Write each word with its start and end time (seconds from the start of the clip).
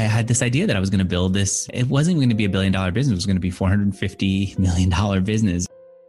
I 0.00 0.04
had 0.04 0.28
this 0.28 0.40
idea 0.40 0.66
that 0.66 0.76
I 0.76 0.80
was 0.80 0.88
going 0.88 1.00
to 1.00 1.04
build 1.04 1.34
this. 1.34 1.68
It 1.74 1.88
wasn't 1.88 2.16
going 2.16 2.30
to 2.30 2.34
be 2.34 2.46
a 2.46 2.48
billion 2.48 2.72
dollar 2.72 2.90
business. 2.90 3.12
It 3.12 3.16
was 3.16 3.26
going 3.26 3.36
to 3.36 3.40
be 3.40 3.50
$450 3.50 4.58
million 4.58 5.24
business. 5.24 5.66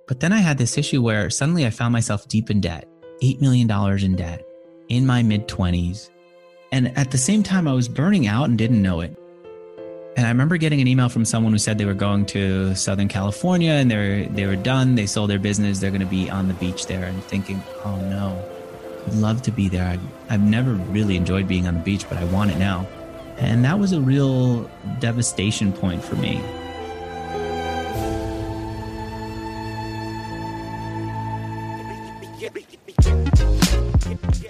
But 0.08 0.22
then 0.22 0.32
I 0.32 0.38
had 0.38 0.58
this 0.58 0.78
issue 0.78 1.02
where 1.02 1.30
suddenly 1.30 1.66
I 1.66 1.72
found 1.72 1.92
myself 1.92 2.28
deep 2.30 2.50
in 2.50 2.62
debt, 2.62 2.88
$8 3.22 3.42
million 3.42 3.70
in 4.04 4.16
debt 4.16 4.46
in 4.88 5.06
my 5.06 5.22
mid 5.24 5.48
20s. 5.48 6.10
And 6.72 6.98
at 6.98 7.12
the 7.12 7.18
same 7.18 7.44
time, 7.44 7.68
I 7.68 7.74
was 7.74 7.90
burning 7.90 8.28
out 8.28 8.48
and 8.48 8.58
didn't 8.58 8.82
know 8.82 9.02
it. 9.02 9.18
And 10.16 10.26
I 10.26 10.30
remember 10.30 10.56
getting 10.56 10.80
an 10.80 10.88
email 10.88 11.10
from 11.10 11.26
someone 11.26 11.52
who 11.52 11.60
said 11.60 11.78
they 11.78 11.86
were 11.86 11.94
going 11.94 12.26
to 12.28 12.74
Southern 12.76 13.10
California 13.10 13.72
and 13.72 13.92
they 13.92 13.96
were, 13.96 14.30
they 14.30 14.46
were 14.46 14.56
done. 14.56 14.96
They 14.96 15.06
sold 15.06 15.30
their 15.30 15.40
business. 15.40 15.80
They're 15.80 15.92
going 15.92 16.02
to 16.02 16.08
be 16.08 16.30
on 16.30 16.48
the 16.48 16.54
beach 16.56 16.86
there 16.86 17.06
and 17.06 17.22
thinking, 17.26 17.62
oh 17.84 17.98
no, 17.98 18.42
I'd 19.08 19.16
love 19.16 19.42
to 19.44 19.52
be 19.52 19.68
there. 19.68 19.88
I've, 19.88 20.02
I've 20.30 20.44
never 20.44 20.74
really 20.74 21.18
enjoyed 21.18 21.48
being 21.48 21.68
on 21.68 21.76
the 21.76 21.82
beach, 21.82 22.08
but 22.08 22.18
I 22.18 22.24
want 22.26 22.52
it 22.52 22.58
now. 22.58 22.88
And 23.38 23.66
that 23.66 23.80
was 23.80 23.92
a 23.92 24.02
real 24.02 24.70
devastation 25.00 25.74
point 25.74 26.04
for 26.04 26.16
me. 26.16 26.42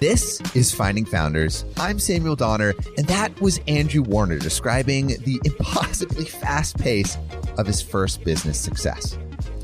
This 0.02 0.40
is 0.56 0.74
Finding 0.74 1.04
Founders. 1.04 1.64
I'm 1.76 2.00
Samuel 2.00 2.34
Donner, 2.34 2.74
and 2.96 3.06
that 3.06 3.40
was 3.40 3.60
Andrew 3.68 4.02
Warner 4.02 4.40
describing 4.40 5.06
the 5.06 5.40
impossibly 5.44 6.24
fast 6.24 6.76
pace 6.76 7.16
of 7.56 7.68
his 7.68 7.80
first 7.80 8.24
business 8.24 8.58
success. 8.58 9.16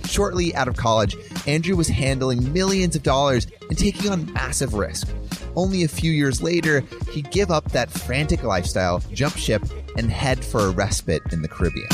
Shortly 0.04 0.54
out 0.54 0.68
of 0.68 0.76
college, 0.76 1.16
Andrew 1.48 1.74
was 1.74 1.88
handling 1.88 2.52
millions 2.52 2.94
of 2.94 3.02
dollars 3.02 3.48
and 3.68 3.76
taking 3.76 4.12
on 4.12 4.32
massive 4.32 4.74
risk. 4.74 5.08
Only 5.56 5.84
a 5.84 5.88
few 5.88 6.12
years 6.12 6.42
later, 6.42 6.82
he'd 7.12 7.30
give 7.30 7.50
up 7.50 7.72
that 7.72 7.90
frantic 7.90 8.42
lifestyle, 8.42 9.00
jump 9.12 9.36
ship, 9.36 9.62
and 9.96 10.10
head 10.10 10.44
for 10.44 10.60
a 10.60 10.70
respite 10.70 11.32
in 11.32 11.42
the 11.42 11.48
Caribbean. 11.48 11.88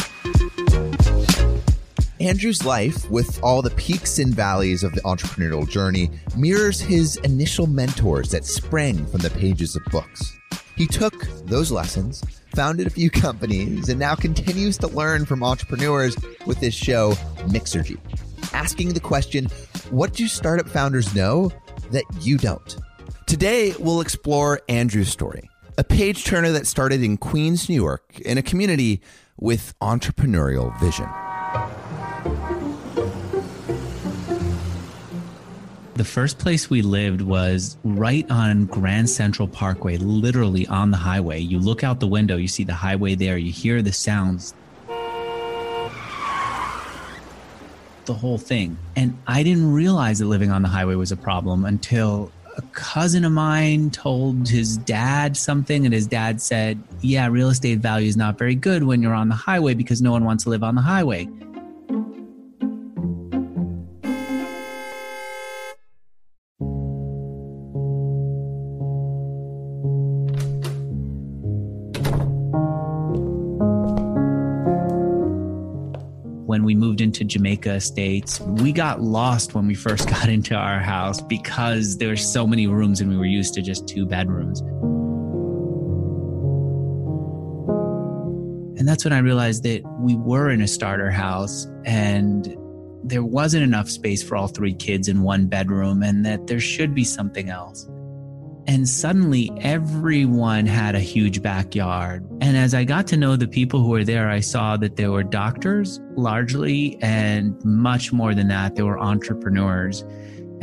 Andrew's 2.21 2.65
life, 2.65 3.11
with 3.11 3.43
all 3.43 3.61
the 3.61 3.71
peaks 3.71 4.19
and 4.19 4.35
valleys 4.35 4.83
of 4.83 4.93
the 4.95 5.01
entrepreneurial 5.03 5.69
journey, 5.69 6.11
mirrors 6.37 6.81
his 6.81 7.17
initial 7.19 7.67
mentors 7.67 8.31
that 8.31 8.47
sprang 8.47 9.05
from 9.07 9.21
the 9.21 9.31
pages 9.31 9.77
of 9.77 9.85
books. 9.91 10.35
He 10.77 10.87
took 10.87 11.27
those 11.45 11.71
lessons, 11.71 12.23
founded 12.55 12.87
a 12.87 12.91
few 12.91 13.11
companies, 13.11 13.89
and 13.89 13.99
now 13.99 14.15
continues 14.15 14.79
to 14.79 14.87
learn 14.89 15.27
from 15.27 15.43
entrepreneurs 15.43 16.17
with 16.47 16.59
his 16.59 16.75
show, 16.75 17.13
Mixergy, 17.49 17.99
asking 18.53 18.95
the 18.95 19.01
question 19.01 19.47
what 19.91 20.15
do 20.15 20.27
startup 20.27 20.69
founders 20.69 21.15
know 21.15 21.53
that 21.91 22.05
you 22.21 22.39
don't? 22.39 22.77
Today, 23.27 23.75
we'll 23.79 24.03
explore 24.03 24.61
Andrew's 24.69 25.09
story, 25.09 25.49
a 25.79 25.85
page 25.85 26.25
turner 26.25 26.53
that 26.53 26.67
started 26.67 27.03
in 27.03 27.17
Queens, 27.17 27.71
New 27.71 27.75
York, 27.75 28.21
in 28.21 28.37
a 28.37 28.43
community 28.43 29.01
with 29.41 29.75
entrepreneurial 29.81 30.79
vision. 30.79 31.09
The 35.95 36.05
first 36.05 36.39
place 36.39 36.69
we 36.69 36.83
lived 36.83 37.23
was 37.23 37.79
right 37.83 38.31
on 38.31 38.67
Grand 38.67 39.09
Central 39.09 39.49
Parkway, 39.49 39.97
literally 39.97 40.67
on 40.67 40.91
the 40.91 40.99
highway. 40.99 41.41
You 41.41 41.59
look 41.61 41.83
out 41.83 42.01
the 42.01 42.07
window, 42.07 42.37
you 42.37 42.49
see 42.49 42.65
the 42.65 42.75
highway 42.75 43.15
there, 43.15 43.39
you 43.39 43.53
hear 43.53 43.81
the 43.81 43.93
sounds. 43.93 44.55
The 48.05 48.13
whole 48.13 48.37
thing. 48.37 48.77
And 48.97 49.17
I 49.27 49.43
didn't 49.43 49.73
realize 49.73 50.19
that 50.19 50.27
living 50.27 50.51
on 50.51 50.61
the 50.61 50.69
highway 50.69 50.95
was 50.95 51.11
a 51.11 51.17
problem 51.17 51.65
until 51.65 52.31
a 52.57 52.63
cousin 52.73 53.25
of 53.25 53.33
mine 53.33 53.91
told 53.91 54.49
his 54.49 54.77
dad 54.79 55.37
something, 55.37 55.85
and 55.85 55.93
his 55.93 56.07
dad 56.07 56.41
said, 56.41 56.83
Yeah, 57.01 57.27
real 57.27 57.49
estate 57.49 57.79
value 57.79 58.09
is 58.09 58.17
not 58.17 58.39
very 58.39 58.55
good 58.55 58.85
when 58.85 59.03
you're 59.03 59.15
on 59.15 59.29
the 59.29 59.35
highway 59.35 59.75
because 59.75 60.01
no 60.01 60.13
one 60.13 60.25
wants 60.25 60.45
to 60.45 60.51
live 60.51 60.63
on 60.63 60.75
the 60.75 60.83
highway. 60.83 61.29
Jamaica 77.29 77.75
Estates. 77.75 78.41
We 78.41 78.73
got 78.73 79.01
lost 79.01 79.55
when 79.55 79.67
we 79.67 79.75
first 79.75 80.09
got 80.11 80.29
into 80.29 80.55
our 80.55 80.81
house 80.81 81.21
because 81.21 81.99
there 81.99 82.09
were 82.09 82.17
so 82.17 82.47
many 82.47 82.67
rooms 82.67 83.01
and 83.01 83.11
we 83.11 83.17
were 83.17 83.25
used 83.25 83.55
to 83.55 83.63
just 83.63 83.89
two 83.89 84.07
bedrooms. 84.07 84.61
And 88.79 88.89
that's 88.89 89.05
when 89.05 89.13
I 89.13 89.19
realized 89.19 89.63
that 89.63 89.83
we 90.01 90.15
were 90.15 90.51
in 90.51 90.61
a 90.61 90.69
starter 90.69 91.11
house 91.11 91.67
and 91.85 92.57
there 93.03 93.23
wasn't 93.23 93.63
enough 93.63 93.89
space 93.89 94.23
for 94.23 94.37
all 94.37 94.49
three 94.49 94.75
kids 94.75 95.09
in 95.09 95.23
one 95.23 95.47
bedroom 95.47 96.03
and 96.03 96.25
that 96.25 96.47
there 96.47 96.61
should 96.61 96.95
be 96.95 97.05
something 97.05 97.51
else. 97.51 97.89
And 98.67 98.89
suddenly 98.89 99.53
everyone 99.61 100.65
had 100.65 100.95
a 100.95 101.01
huge 101.01 101.43
backyard. 101.43 102.27
And 102.41 102.57
as 102.57 102.73
I 102.73 102.85
got 102.85 103.07
to 103.09 103.17
know 103.17 103.37
the 103.37 103.47
people 103.47 103.81
who 103.81 103.91
were 103.91 104.05
there, 104.05 104.31
I 104.31 104.41
saw 104.41 104.77
that 104.79 104.97
there 104.97 105.13
were 105.13 105.23
doctors 105.23 106.01
largely, 106.17 106.99
and 107.03 107.63
much 107.65 108.13
more 108.13 108.35
than 108.35 108.49
that, 108.49 108.75
there 108.75 108.87
were 108.87 108.99
entrepreneurs. 108.99 110.03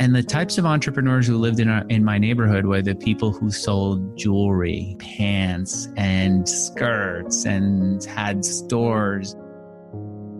And 0.00 0.16
the 0.16 0.22
types 0.22 0.58
of 0.58 0.66
entrepreneurs 0.66 1.28
who 1.28 1.36
lived 1.36 1.60
in, 1.60 1.68
our, 1.68 1.84
in 1.88 2.04
my 2.04 2.18
neighborhood 2.18 2.66
were 2.66 2.82
the 2.82 2.96
people 2.96 3.30
who 3.30 3.52
sold 3.52 4.18
jewelry, 4.18 4.96
pants, 4.98 5.86
and 5.96 6.48
skirts, 6.48 7.44
and 7.44 8.02
had 8.04 8.44
stores, 8.44 9.36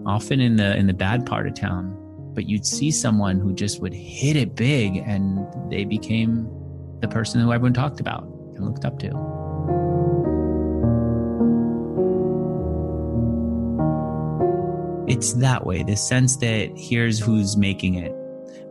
often 0.05 0.41
in 0.41 0.57
the 0.57 0.77
in 0.77 0.89
the 0.89 0.95
bad 0.95 1.27
part 1.27 1.47
of 1.47 1.55
town. 1.55 1.97
But 2.35 2.49
you'd 2.49 2.67
see 2.67 2.91
someone 2.91 3.39
who 3.39 3.53
just 3.53 3.81
would 3.81 3.95
hit 3.95 4.35
it 4.35 4.57
big, 4.57 4.97
and 4.97 5.47
they 5.71 5.85
became 5.85 6.49
the 7.03 7.09
person 7.09 7.41
who 7.41 7.53
everyone 7.53 7.75
talked 7.75 8.01
about 8.01 8.23
and 8.23 8.65
looked 8.65 8.87
up 8.87 8.99
to. 9.01 9.09
It's 15.09 15.35
that 15.35 15.67
way, 15.67 15.83
the 15.83 15.97
sense 15.97 16.37
that 16.37 16.71
here's 16.75 17.19
who's 17.19 17.57
making 17.57 17.97
it. 17.97 18.15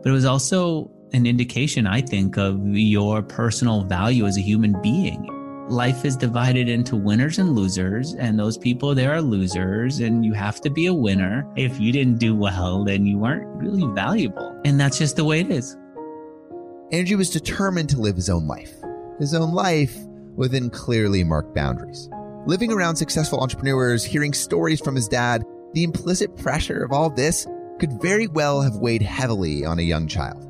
But 0.02 0.10
it 0.10 0.12
was 0.12 0.24
also 0.24 0.90
an 1.12 1.26
indication, 1.26 1.86
I 1.86 2.00
think, 2.00 2.36
of 2.36 2.58
your 2.66 3.22
personal 3.22 3.84
value 3.84 4.26
as 4.26 4.36
a 4.36 4.40
human 4.40 4.80
being. 4.82 5.28
Life 5.68 6.04
is 6.04 6.16
divided 6.16 6.68
into 6.68 6.96
winners 6.96 7.38
and 7.38 7.54
losers, 7.54 8.14
and 8.14 8.38
those 8.38 8.58
people 8.58 8.94
there 8.94 9.12
are 9.12 9.22
losers, 9.22 10.00
and 10.00 10.24
you 10.24 10.32
have 10.32 10.60
to 10.62 10.70
be 10.70 10.86
a 10.86 10.94
winner. 10.94 11.46
If 11.54 11.78
you 11.78 11.92
didn't 11.92 12.18
do 12.18 12.34
well, 12.34 12.82
then 12.82 13.06
you 13.06 13.18
weren't 13.18 13.46
really 13.62 13.86
valuable. 13.94 14.60
And 14.64 14.80
that's 14.80 14.98
just 14.98 15.16
the 15.16 15.24
way 15.24 15.40
it 15.40 15.50
is. 15.50 15.76
Andrew 16.92 17.16
was 17.16 17.30
determined 17.30 17.88
to 17.88 18.00
live 18.00 18.16
his 18.16 18.28
own 18.28 18.46
life, 18.46 18.74
his 19.18 19.32
own 19.32 19.54
life 19.54 19.96
within 20.36 20.68
clearly 20.68 21.24
marked 21.24 21.54
boundaries. 21.54 22.10
Living 22.46 22.70
around 22.70 22.96
successful 22.96 23.40
entrepreneurs, 23.40 24.04
hearing 24.04 24.34
stories 24.34 24.78
from 24.78 24.94
his 24.94 25.08
dad, 25.08 25.42
the 25.72 25.84
implicit 25.84 26.36
pressure 26.36 26.84
of 26.84 26.92
all 26.92 27.08
this 27.08 27.46
could 27.80 28.02
very 28.02 28.26
well 28.26 28.60
have 28.60 28.76
weighed 28.76 29.00
heavily 29.00 29.64
on 29.64 29.78
a 29.78 29.82
young 29.82 30.06
child. 30.06 30.46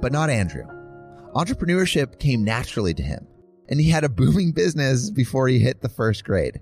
But 0.00 0.12
not 0.12 0.30
Andrew. 0.30 0.64
Entrepreneurship 1.34 2.18
came 2.18 2.42
naturally 2.42 2.94
to 2.94 3.02
him, 3.02 3.26
and 3.68 3.78
he 3.78 3.90
had 3.90 4.04
a 4.04 4.08
booming 4.08 4.52
business 4.52 5.10
before 5.10 5.46
he 5.46 5.58
hit 5.58 5.82
the 5.82 5.90
first 5.90 6.24
grade. 6.24 6.60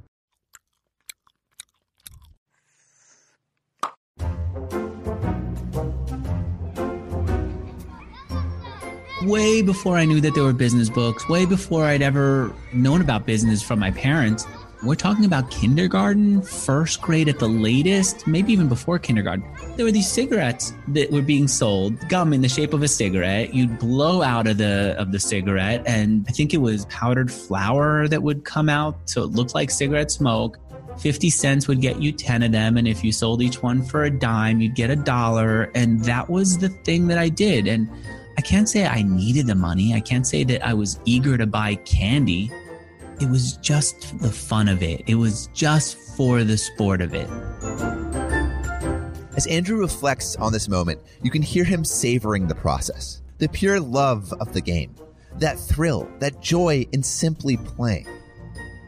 Way 9.24 9.62
before 9.62 9.96
I 9.96 10.04
knew 10.04 10.20
that 10.20 10.34
there 10.34 10.44
were 10.44 10.52
business 10.52 10.88
books, 10.88 11.28
way 11.28 11.46
before 11.46 11.84
I'd 11.84 12.02
ever 12.02 12.54
known 12.72 13.00
about 13.00 13.26
business 13.26 13.62
from 13.62 13.78
my 13.78 13.90
parents. 13.90 14.46
We're 14.82 14.96
talking 14.96 15.24
about 15.24 15.50
kindergarten, 15.50 16.42
first 16.42 17.00
grade 17.00 17.28
at 17.28 17.38
the 17.38 17.48
latest, 17.48 18.26
maybe 18.26 18.52
even 18.52 18.68
before 18.68 18.98
kindergarten. 18.98 19.44
There 19.76 19.86
were 19.86 19.92
these 19.92 20.10
cigarettes 20.10 20.74
that 20.88 21.10
were 21.10 21.22
being 21.22 21.48
sold, 21.48 21.96
gum 22.08 22.34
in 22.34 22.42
the 22.42 22.48
shape 22.48 22.74
of 22.74 22.82
a 22.82 22.88
cigarette. 22.88 23.54
You'd 23.54 23.78
blow 23.78 24.20
out 24.20 24.46
of 24.46 24.58
the 24.58 24.94
of 24.98 25.10
the 25.10 25.18
cigarette, 25.18 25.82
and 25.86 26.26
I 26.28 26.32
think 26.32 26.52
it 26.52 26.58
was 26.58 26.84
powdered 26.86 27.32
flour 27.32 28.08
that 28.08 28.22
would 28.22 28.44
come 28.44 28.68
out, 28.68 29.08
so 29.08 29.22
it 29.22 29.30
looked 29.30 29.54
like 29.54 29.70
cigarette 29.70 30.10
smoke. 30.10 30.58
50 30.98 31.30
cents 31.30 31.66
would 31.66 31.80
get 31.80 32.00
you 32.00 32.12
10 32.12 32.42
of 32.42 32.52
them. 32.52 32.76
And 32.76 32.86
if 32.86 33.02
you 33.02 33.10
sold 33.10 33.42
each 33.42 33.62
one 33.62 33.82
for 33.82 34.04
a 34.04 34.10
dime, 34.10 34.60
you'd 34.60 34.76
get 34.76 34.90
a 34.90 34.96
dollar. 34.96 35.64
And 35.74 36.04
that 36.04 36.30
was 36.30 36.58
the 36.58 36.68
thing 36.68 37.08
that 37.08 37.18
I 37.18 37.28
did. 37.28 37.66
And 37.66 37.88
I 38.36 38.40
can't 38.40 38.68
say 38.68 38.86
I 38.86 39.02
needed 39.02 39.46
the 39.46 39.54
money. 39.54 39.94
I 39.94 40.00
can't 40.00 40.26
say 40.26 40.44
that 40.44 40.66
I 40.66 40.74
was 40.74 40.98
eager 41.04 41.38
to 41.38 41.46
buy 41.46 41.76
candy. 41.76 42.50
It 43.20 43.28
was 43.30 43.56
just 43.58 44.18
the 44.20 44.30
fun 44.30 44.68
of 44.68 44.82
it. 44.82 45.02
It 45.06 45.14
was 45.14 45.48
just 45.54 45.96
for 46.16 46.42
the 46.42 46.58
sport 46.58 47.00
of 47.00 47.14
it. 47.14 47.28
As 49.36 49.46
Andrew 49.46 49.78
reflects 49.78 50.36
on 50.36 50.52
this 50.52 50.68
moment, 50.68 51.00
you 51.22 51.30
can 51.30 51.42
hear 51.42 51.64
him 51.64 51.84
savoring 51.84 52.46
the 52.46 52.54
process, 52.54 53.22
the 53.38 53.48
pure 53.48 53.80
love 53.80 54.32
of 54.40 54.52
the 54.52 54.60
game, 54.60 54.94
that 55.38 55.58
thrill, 55.58 56.08
that 56.20 56.40
joy 56.40 56.86
in 56.92 57.02
simply 57.02 57.56
playing. 57.56 58.06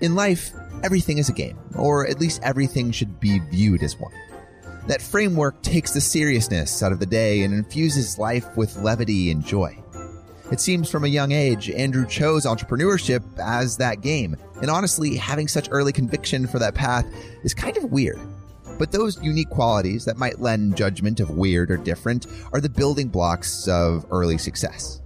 In 0.00 0.14
life, 0.14 0.52
everything 0.84 1.19
is 1.19 1.28
a 1.28 1.32
game, 1.32 1.58
or 1.75 2.06
at 2.06 2.20
least 2.20 2.43
everything 2.43 2.90
should 2.90 3.19
be 3.19 3.40
viewed 3.50 3.82
as 3.82 3.98
one. 3.98 4.12
That 4.87 5.03
framework 5.03 5.61
takes 5.62 5.93
the 5.93 6.00
seriousness 6.00 6.81
out 6.81 6.93
of 6.93 7.00
the 7.00 7.06
day 7.06 7.43
and 7.43 7.53
infuses 7.53 8.19
life 8.19 8.56
with 8.56 8.77
levity 8.77 9.33
and 9.33 9.44
joy. 9.44 9.77
It 10.53 10.61
seems 10.61 10.88
from 10.88 11.03
a 11.03 11.09
young 11.09 11.33
age, 11.33 11.71
Andrew 11.71 12.06
chose 12.06 12.47
entrepreneurship 12.47 13.25
as 13.41 13.77
that 13.79 14.00
game, 14.00 14.37
and 14.62 14.71
honestly, 14.71 15.17
having 15.17 15.49
such 15.49 15.69
early 15.73 15.93
conviction 15.93 16.47
for 16.47 16.61
that 16.61 16.77
path 16.77 17.05
is 17.43 17.53
kind 17.53 17.77
of 17.77 17.91
weird. 17.91 18.21
But 18.79 18.93
those 18.93 19.21
unique 19.21 19.50
qualities 19.50 20.05
that 20.05 20.19
might 20.19 20.41
lend 20.41 20.77
judgment 20.77 21.19
of 21.19 21.31
weird 21.31 21.73
or 21.73 21.79
different 21.79 22.29
are 22.53 22.61
the 22.61 22.69
building 22.69 23.09
blocks 23.09 23.67
of 23.67 24.06
early 24.12 24.39
success. 24.39 25.00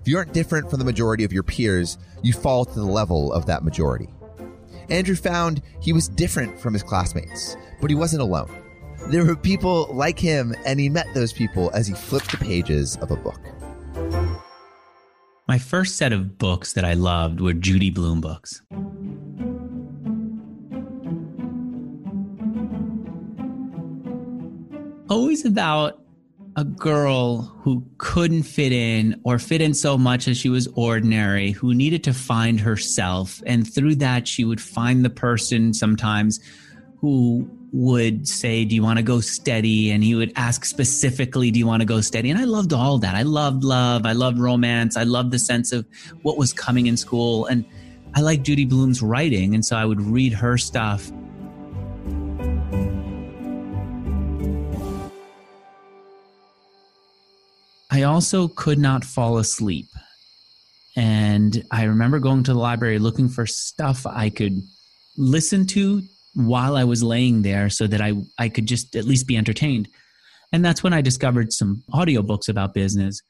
If 0.00 0.08
you 0.08 0.16
aren't 0.16 0.32
different 0.32 0.68
from 0.68 0.80
the 0.80 0.84
majority 0.84 1.22
of 1.22 1.32
your 1.32 1.44
peers, 1.44 1.98
you 2.22 2.32
fall 2.32 2.64
to 2.64 2.74
the 2.74 2.84
level 2.84 3.32
of 3.32 3.46
that 3.46 3.62
majority. 3.62 4.08
Andrew 4.88 5.14
found 5.14 5.62
he 5.80 5.92
was 5.92 6.08
different 6.08 6.58
from 6.58 6.72
his 6.72 6.82
classmates, 6.82 7.56
but 7.80 7.90
he 7.90 7.94
wasn't 7.94 8.22
alone. 8.22 8.50
There 9.08 9.24
were 9.24 9.36
people 9.36 9.88
like 9.92 10.18
him, 10.18 10.54
and 10.64 10.78
he 10.78 10.88
met 10.88 11.06
those 11.14 11.32
people 11.32 11.70
as 11.74 11.86
he 11.86 11.94
flipped 11.94 12.30
the 12.30 12.36
pages 12.36 12.96
of 12.98 13.10
a 13.10 13.16
book. 13.16 13.40
My 15.48 15.58
first 15.58 15.96
set 15.96 16.12
of 16.12 16.38
books 16.38 16.74
that 16.74 16.84
I 16.84 16.94
loved 16.94 17.40
were 17.40 17.52
Judy 17.52 17.90
Blume 17.90 18.20
books. 18.20 18.62
Always 25.08 25.44
about 25.44 26.00
a 26.56 26.64
girl 26.64 27.42
who 27.62 27.84
couldn't 27.98 28.44
fit 28.44 28.70
in 28.70 29.20
or 29.24 29.40
fit 29.40 29.60
in 29.60 29.74
so 29.74 29.98
much 29.98 30.28
as 30.28 30.36
she 30.36 30.48
was 30.48 30.68
ordinary, 30.74 31.50
who 31.50 31.74
needed 31.74 32.04
to 32.04 32.12
find 32.12 32.60
herself. 32.60 33.42
And 33.44 33.72
through 33.72 33.96
that, 33.96 34.28
she 34.28 34.44
would 34.44 34.60
find 34.60 35.04
the 35.04 35.10
person 35.10 35.74
sometimes 35.74 36.38
who 36.98 37.50
would 37.72 38.26
say, 38.26 38.64
Do 38.64 38.74
you 38.74 38.82
want 38.82 38.98
to 38.98 39.02
go 39.02 39.20
steady? 39.20 39.90
And 39.90 40.02
he 40.02 40.14
would 40.14 40.32
ask 40.36 40.64
specifically, 40.64 41.50
Do 41.50 41.58
you 41.58 41.66
want 41.66 41.80
to 41.80 41.86
go 41.86 42.00
steady? 42.00 42.30
And 42.30 42.38
I 42.38 42.44
loved 42.44 42.72
all 42.72 42.98
that. 42.98 43.14
I 43.14 43.22
loved 43.22 43.64
love. 43.64 44.06
I 44.06 44.12
loved 44.12 44.38
romance. 44.38 44.96
I 44.96 45.04
loved 45.04 45.30
the 45.30 45.38
sense 45.38 45.72
of 45.72 45.86
what 46.22 46.36
was 46.36 46.52
coming 46.52 46.86
in 46.86 46.96
school. 46.96 47.46
And 47.46 47.64
I 48.14 48.20
liked 48.20 48.44
Judy 48.44 48.64
Blume's 48.64 49.02
writing. 49.02 49.54
And 49.54 49.64
so 49.64 49.76
I 49.76 49.84
would 49.84 50.00
read 50.00 50.32
her 50.32 50.58
stuff. 50.58 51.10
I 57.92 58.02
also 58.04 58.48
could 58.48 58.78
not 58.78 59.04
fall 59.04 59.38
asleep. 59.38 59.86
And 60.96 61.64
I 61.70 61.84
remember 61.84 62.18
going 62.18 62.42
to 62.44 62.52
the 62.52 62.58
library 62.58 62.98
looking 62.98 63.28
for 63.28 63.46
stuff 63.46 64.06
I 64.06 64.30
could 64.30 64.62
listen 65.16 65.66
to 65.66 66.02
while 66.34 66.76
I 66.76 66.84
was 66.84 67.02
laying 67.02 67.42
there 67.42 67.70
so 67.70 67.86
that 67.86 68.00
I, 68.00 68.14
I 68.38 68.48
could 68.48 68.66
just 68.66 68.96
at 68.96 69.04
least 69.04 69.26
be 69.26 69.36
entertained. 69.36 69.88
And 70.52 70.64
that's 70.64 70.82
when 70.82 70.92
I 70.92 71.00
discovered 71.00 71.52
some 71.52 71.82
audiobooks 71.92 72.48
about 72.48 72.74
business. 72.74 73.20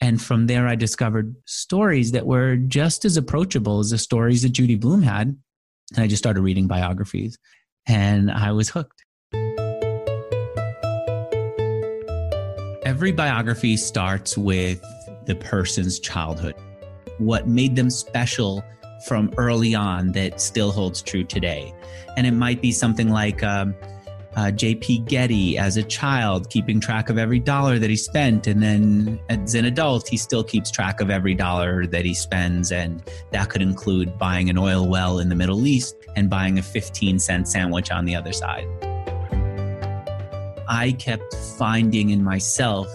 And 0.00 0.20
from 0.20 0.46
there, 0.46 0.66
I 0.66 0.76
discovered 0.76 1.34
stories 1.44 2.12
that 2.12 2.26
were 2.26 2.56
just 2.56 3.04
as 3.04 3.16
approachable 3.16 3.80
as 3.80 3.90
the 3.90 3.98
stories 3.98 4.42
that 4.42 4.50
Judy 4.50 4.76
Blume 4.76 5.02
had. 5.02 5.36
And 5.94 6.04
I 6.04 6.06
just 6.06 6.22
started 6.22 6.40
reading 6.42 6.66
biographies 6.66 7.38
and 7.86 8.30
I 8.30 8.52
was 8.52 8.70
hooked. 8.70 9.04
Every 12.84 13.12
biography 13.12 13.76
starts 13.76 14.36
with 14.36 14.82
the 15.26 15.34
person's 15.34 16.00
childhood, 16.00 16.54
what 17.18 17.46
made 17.46 17.76
them 17.76 17.90
special 17.90 18.64
from 19.06 19.32
early 19.36 19.74
on 19.74 20.12
that 20.12 20.40
still 20.40 20.72
holds 20.72 21.02
true 21.02 21.24
today. 21.24 21.74
And 22.16 22.26
it 22.26 22.32
might 22.32 22.60
be 22.60 22.72
something 22.72 23.08
like 23.08 23.42
um, 23.42 23.74
uh, 24.36 24.50
J.P. 24.50 24.98
Getty 25.00 25.58
as 25.58 25.76
a 25.76 25.82
child, 25.82 26.50
keeping 26.50 26.80
track 26.80 27.08
of 27.10 27.18
every 27.18 27.38
dollar 27.38 27.78
that 27.78 27.90
he 27.90 27.96
spent. 27.96 28.46
And 28.46 28.62
then 28.62 29.20
as 29.28 29.54
an 29.54 29.64
adult, 29.64 30.08
he 30.08 30.16
still 30.16 30.44
keeps 30.44 30.70
track 30.70 31.00
of 31.00 31.10
every 31.10 31.34
dollar 31.34 31.86
that 31.86 32.04
he 32.04 32.14
spends. 32.14 32.70
And 32.72 33.02
that 33.30 33.48
could 33.48 33.62
include 33.62 34.18
buying 34.18 34.50
an 34.50 34.58
oil 34.58 34.88
well 34.88 35.18
in 35.18 35.28
the 35.28 35.34
Middle 35.34 35.66
East 35.66 35.96
and 36.16 36.30
buying 36.30 36.58
a 36.58 36.62
15 36.62 37.18
cent 37.18 37.48
sandwich 37.48 37.90
on 37.90 38.04
the 38.04 38.14
other 38.14 38.32
side. 38.32 38.66
I 40.68 40.94
kept 40.98 41.34
finding 41.58 42.10
in 42.10 42.22
myself 42.22 42.88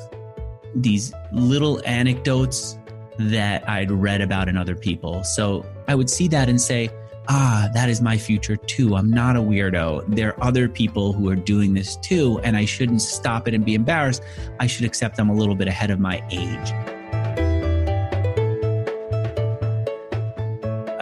these 0.73 1.13
little 1.31 1.81
anecdotes 1.85 2.77
that 3.17 3.67
I'd 3.67 3.91
read 3.91 4.21
about 4.21 4.47
in 4.47 4.57
other 4.57 4.75
people. 4.75 5.23
So 5.23 5.65
I 5.87 5.95
would 5.95 6.09
see 6.09 6.27
that 6.29 6.49
and 6.49 6.59
say, 6.59 6.89
ah, 7.27 7.69
that 7.73 7.89
is 7.89 8.01
my 8.01 8.17
future 8.17 8.55
too. 8.55 8.95
I'm 8.95 9.09
not 9.09 9.35
a 9.35 9.39
weirdo. 9.39 10.15
There 10.15 10.29
are 10.29 10.43
other 10.43 10.67
people 10.67 11.13
who 11.13 11.29
are 11.29 11.35
doing 11.35 11.73
this 11.73 11.97
too, 11.97 12.39
and 12.43 12.57
I 12.57 12.65
shouldn't 12.65 13.01
stop 13.01 13.47
it 13.47 13.53
and 13.53 13.63
be 13.63 13.75
embarrassed. 13.75 14.23
I 14.59 14.67
should 14.67 14.85
accept 14.85 15.19
I'm 15.19 15.29
a 15.29 15.33
little 15.33 15.55
bit 15.55 15.67
ahead 15.67 15.91
of 15.91 15.99
my 15.99 16.23
age. 16.31 16.73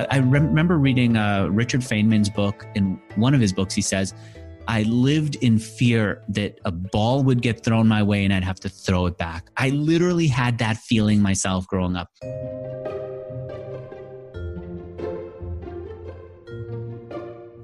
I 0.10 0.18
remember 0.18 0.78
reading 0.78 1.18
uh, 1.18 1.48
Richard 1.48 1.82
Feynman's 1.82 2.30
book. 2.30 2.68
In 2.76 3.02
one 3.16 3.34
of 3.34 3.42
his 3.42 3.52
books, 3.52 3.74
he 3.74 3.82
says, 3.82 4.14
I 4.68 4.84
lived 4.84 5.36
in 5.38 5.58
fear 5.58 6.22
that 6.30 6.60
a 6.66 6.72
ball 6.72 7.24
would 7.24 7.42
get 7.42 7.64
thrown 7.64 7.88
my 7.88 8.04
way 8.04 8.24
and 8.24 8.34
I'd 8.34 8.44
have 8.44 8.60
to 8.62 8.70
throw 8.70 9.08
it 9.08 9.18
back. 9.18 9.50
I 9.58 9.70
literally 9.70 10.28
had 10.28 10.60
that 10.60 10.78
feeling 10.78 11.20
myself 11.20 11.66
growing 11.68 11.96
up. 11.96 12.10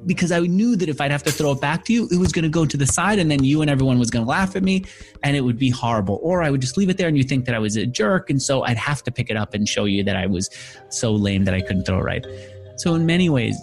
Because 0.10 0.32
I 0.32 0.40
knew 0.40 0.76
that 0.76 0.90
if 0.90 1.00
I'd 1.00 1.12
have 1.12 1.22
to 1.22 1.32
throw 1.32 1.52
it 1.52 1.62
back 1.62 1.86
to 1.86 1.94
you, 1.94 2.08
it 2.12 2.18
was 2.18 2.32
going 2.32 2.42
to 2.42 2.50
go 2.50 2.66
to 2.66 2.76
the 2.76 2.88
side 2.88 3.20
and 3.20 3.30
then 3.30 3.44
you 3.44 3.62
and 3.62 3.70
everyone 3.70 4.00
was 4.00 4.10
going 4.10 4.26
to 4.26 4.30
laugh 4.30 4.56
at 4.56 4.64
me 4.64 4.84
and 5.22 5.38
it 5.38 5.42
would 5.42 5.60
be 5.60 5.70
horrible. 5.70 6.20
Or 6.24 6.42
I 6.42 6.50
would 6.50 6.62
just 6.62 6.78
leave 6.78 6.90
it 6.90 6.98
there 6.98 7.08
and 7.08 7.16
you 7.16 7.24
think 7.24 7.46
that 7.46 7.54
I 7.54 7.60
was 7.60 7.76
a 7.76 7.86
jerk. 7.86 8.32
And 8.32 8.42
so 8.42 8.64
I'd 8.64 8.76
have 8.76 9.04
to 9.04 9.12
pick 9.12 9.30
it 9.30 9.38
up 9.38 9.54
and 9.54 9.70
show 9.70 9.86
you 9.86 10.04
that 10.06 10.16
I 10.16 10.26
was 10.26 10.50
so 10.90 11.12
lame 11.12 11.44
that 11.44 11.54
I 11.54 11.62
couldn't 11.62 11.86
throw 11.86 12.00
it 12.00 12.04
right. 12.04 12.26
So 12.78 12.96
in 12.96 13.06
many 13.06 13.30
ways, 13.30 13.56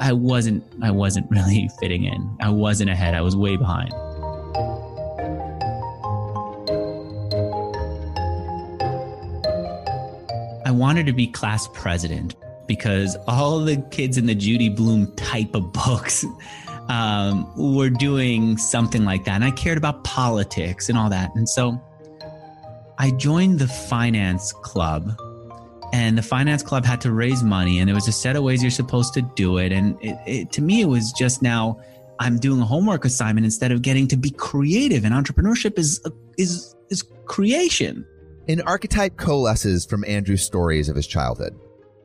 I 0.00 0.12
wasn't, 0.12 0.64
I 0.82 0.90
wasn't 0.90 1.30
really 1.30 1.70
fitting 1.80 2.02
in. 2.02 2.36
I 2.40 2.50
wasn't 2.50 2.90
ahead. 2.90 3.14
I 3.14 3.20
was 3.20 3.36
way 3.36 3.56
behind. 3.56 3.92
I 10.66 10.72
wanted 10.72 11.06
to 11.06 11.12
be 11.12 11.28
class 11.28 11.68
president 11.72 12.34
because 12.66 13.16
all 13.26 13.60
the 13.60 13.76
kids 13.90 14.18
in 14.18 14.26
the 14.26 14.34
Judy 14.34 14.68
Blume 14.68 15.14
type 15.16 15.54
of 15.54 15.72
books 15.72 16.24
um, 16.88 17.50
were 17.56 17.90
doing 17.90 18.56
something 18.56 19.04
like 19.04 19.24
that. 19.24 19.34
And 19.34 19.44
I 19.44 19.50
cared 19.50 19.78
about 19.78 20.04
politics 20.04 20.88
and 20.88 20.98
all 20.98 21.10
that. 21.10 21.34
And 21.34 21.48
so 21.48 21.80
I 22.98 23.10
joined 23.12 23.58
the 23.58 23.68
finance 23.68 24.52
club. 24.52 25.16
And 25.94 26.16
the 26.16 26.22
finance 26.22 26.62
club 26.62 26.86
had 26.86 27.02
to 27.02 27.12
raise 27.12 27.42
money, 27.42 27.78
and 27.78 27.86
there 27.86 27.94
was 27.94 28.08
a 28.08 28.12
set 28.12 28.34
of 28.34 28.42
ways 28.42 28.62
you're 28.62 28.70
supposed 28.70 29.12
to 29.12 29.20
do 29.20 29.58
it. 29.58 29.72
And 29.72 29.98
it, 30.00 30.16
it, 30.26 30.52
to 30.52 30.62
me, 30.62 30.80
it 30.80 30.86
was 30.86 31.12
just 31.12 31.42
now 31.42 31.78
I'm 32.18 32.38
doing 32.38 32.62
a 32.62 32.64
homework 32.64 33.04
assignment 33.04 33.44
instead 33.44 33.72
of 33.72 33.82
getting 33.82 34.08
to 34.08 34.16
be 34.16 34.30
creative. 34.30 35.04
And 35.04 35.12
entrepreneurship 35.12 35.78
is 35.78 36.00
is 36.38 36.74
is 36.88 37.02
creation. 37.26 38.06
An 38.48 38.62
archetype 38.62 39.18
coalesces 39.18 39.84
from 39.84 40.02
Andrew's 40.06 40.42
stories 40.42 40.88
of 40.88 40.96
his 40.96 41.06
childhood 41.06 41.54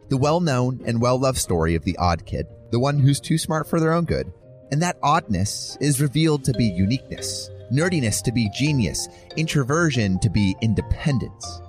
the 0.10 0.18
well 0.18 0.40
known 0.40 0.82
and 0.86 1.02
well 1.02 1.20
loved 1.20 1.38
story 1.38 1.76
of 1.76 1.84
the 1.84 1.98
odd 1.98 2.26
kid, 2.26 2.48
the 2.72 2.80
one 2.80 3.00
who's 3.00 3.20
too 3.20 3.38
smart 3.38 3.68
for 3.70 3.80
their 3.80 3.94
own 3.94 4.06
good. 4.06 4.32
And 4.72 4.82
that 4.82 4.98
oddness 5.02 5.78
is 5.80 6.02
revealed 6.02 6.44
to 6.46 6.54
be 6.54 6.66
uniqueness, 6.66 7.50
nerdiness 7.72 8.22
to 8.24 8.32
be 8.32 8.50
genius, 8.54 9.08
introversion 9.36 10.20
to 10.20 10.30
be 10.30 10.56
independence. 10.62 11.62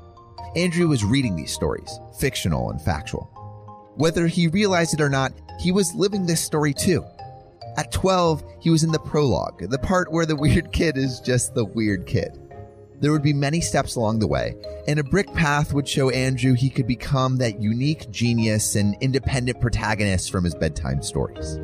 Andrew 0.57 0.89
was 0.89 1.05
reading 1.05 1.37
these 1.37 1.53
stories, 1.53 2.01
fictional 2.19 2.71
and 2.71 2.81
factual. 2.83 3.31
Whether 3.97 4.27
he 4.27 4.49
realized 4.49 4.95
it 4.95 5.01
or 5.01 5.09
not, 5.09 5.33
he 5.61 5.73
was 5.73 5.95
living 5.95 6.27
this 6.27 6.45
story 6.45 6.73
too. 6.73 7.05
At 7.77 7.93
12, 7.93 8.43
he 8.61 8.71
was 8.71 8.83
in 8.83 8.91
the 8.91 8.99
prologue, 8.99 9.71
the 9.71 9.79
part 9.79 10.11
where 10.11 10.27
the 10.27 10.37
weird 10.45 10.73
kid 10.73 10.97
is 10.97 11.21
just 11.21 11.55
the 11.55 11.65
weird 11.65 12.07
kid. 12.07 12.39
There 13.01 13.13
would 13.13 13.23
be 13.23 13.33
many 13.33 13.61
steps 13.61 13.95
along 13.95 14.19
the 14.19 14.27
way, 14.27 14.57
and 14.89 14.99
a 14.99 15.05
brick 15.05 15.33
path 15.33 15.73
would 15.73 15.87
show 15.87 16.11
Andrew 16.11 16.55
he 16.55 16.69
could 16.69 16.89
become 16.89 17.37
that 17.37 17.61
unique 17.61 18.11
genius 18.11 18.75
and 18.75 18.97
independent 19.01 19.61
protagonist 19.61 20.33
from 20.33 20.43
his 20.43 20.55
bedtime 20.57 21.03
stories. 21.03 21.59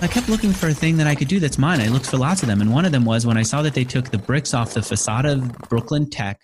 I 0.00 0.08
kept 0.08 0.28
looking 0.28 0.52
for 0.52 0.68
a 0.68 0.74
thing 0.74 0.96
that 0.96 1.06
I 1.06 1.14
could 1.14 1.28
do 1.28 1.38
that's 1.38 1.58
mine. 1.58 1.80
I 1.80 1.88
looked 1.88 2.06
for 2.06 2.16
lots 2.16 2.42
of 2.42 2.48
them, 2.48 2.60
and 2.60 2.72
one 2.72 2.84
of 2.84 2.90
them 2.90 3.04
was 3.04 3.24
when 3.24 3.36
I 3.36 3.42
saw 3.42 3.62
that 3.62 3.74
they 3.74 3.84
took 3.84 4.10
the 4.10 4.18
bricks 4.18 4.52
off 4.52 4.74
the 4.74 4.82
facade 4.82 5.26
of 5.26 5.56
Brooklyn 5.68 6.10
Tech 6.10 6.40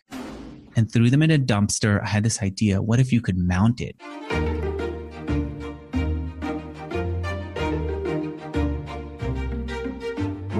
and 0.77 0.91
threw 0.93 1.11
them 1.11 1.23
in 1.23 1.33
a 1.33 1.39
dumpster. 1.39 2.01
I 2.03 2.07
had 2.07 2.23
this 2.23 2.41
idea 2.41 2.81
what 2.81 3.01
if 3.01 3.13
you 3.13 3.21
could 3.21 3.37
mount 3.37 3.81
it? 3.81 3.97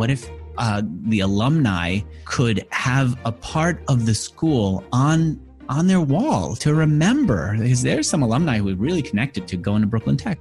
What 0.05 0.11
if 0.11 0.31
uh, 0.59 0.83
the 1.05 1.21
alumni 1.21 2.01
could 2.27 2.67
have 2.73 3.19
a 3.25 3.33
part 3.33 3.83
of 3.89 4.05
the 4.05 4.15
school 4.15 4.85
on 4.93 5.41
on 5.71 5.87
their 5.87 6.03
wall 6.03 6.55
to 6.57 6.75
remember 6.75 7.57
because 7.57 7.81
there's 7.81 8.07
some 8.07 8.23
alumni 8.23 8.59
who 8.59 8.75
really 8.75 9.01
connected 9.01 9.49
to 9.49 9.57
going 9.57 9.81
to 9.81 9.87
Brooklyn 9.87 10.19
Tech. 10.19 10.39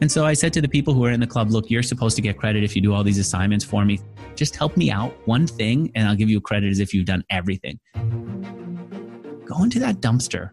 And 0.00 0.10
so 0.10 0.24
I 0.24 0.32
said 0.32 0.52
to 0.54 0.60
the 0.60 0.66
people 0.66 0.94
who 0.94 1.04
are 1.04 1.12
in 1.12 1.20
the 1.20 1.28
club, 1.28 1.52
look, 1.52 1.70
you're 1.70 1.84
supposed 1.84 2.16
to 2.16 2.22
get 2.22 2.36
credit 2.36 2.64
if 2.64 2.74
you 2.74 2.82
do 2.82 2.92
all 2.92 3.04
these 3.04 3.18
assignments 3.18 3.64
for 3.64 3.84
me. 3.84 4.00
Just 4.34 4.56
help 4.56 4.76
me 4.76 4.90
out 4.90 5.14
one 5.28 5.46
thing 5.46 5.92
and 5.94 6.08
I'll 6.08 6.16
give 6.16 6.28
you 6.28 6.40
credit 6.40 6.68
as 6.72 6.80
if 6.80 6.92
you've 6.92 7.06
done 7.06 7.22
everything. 7.30 7.78
Go 9.44 9.62
into 9.62 9.78
that 9.78 10.00
dumpster 10.00 10.50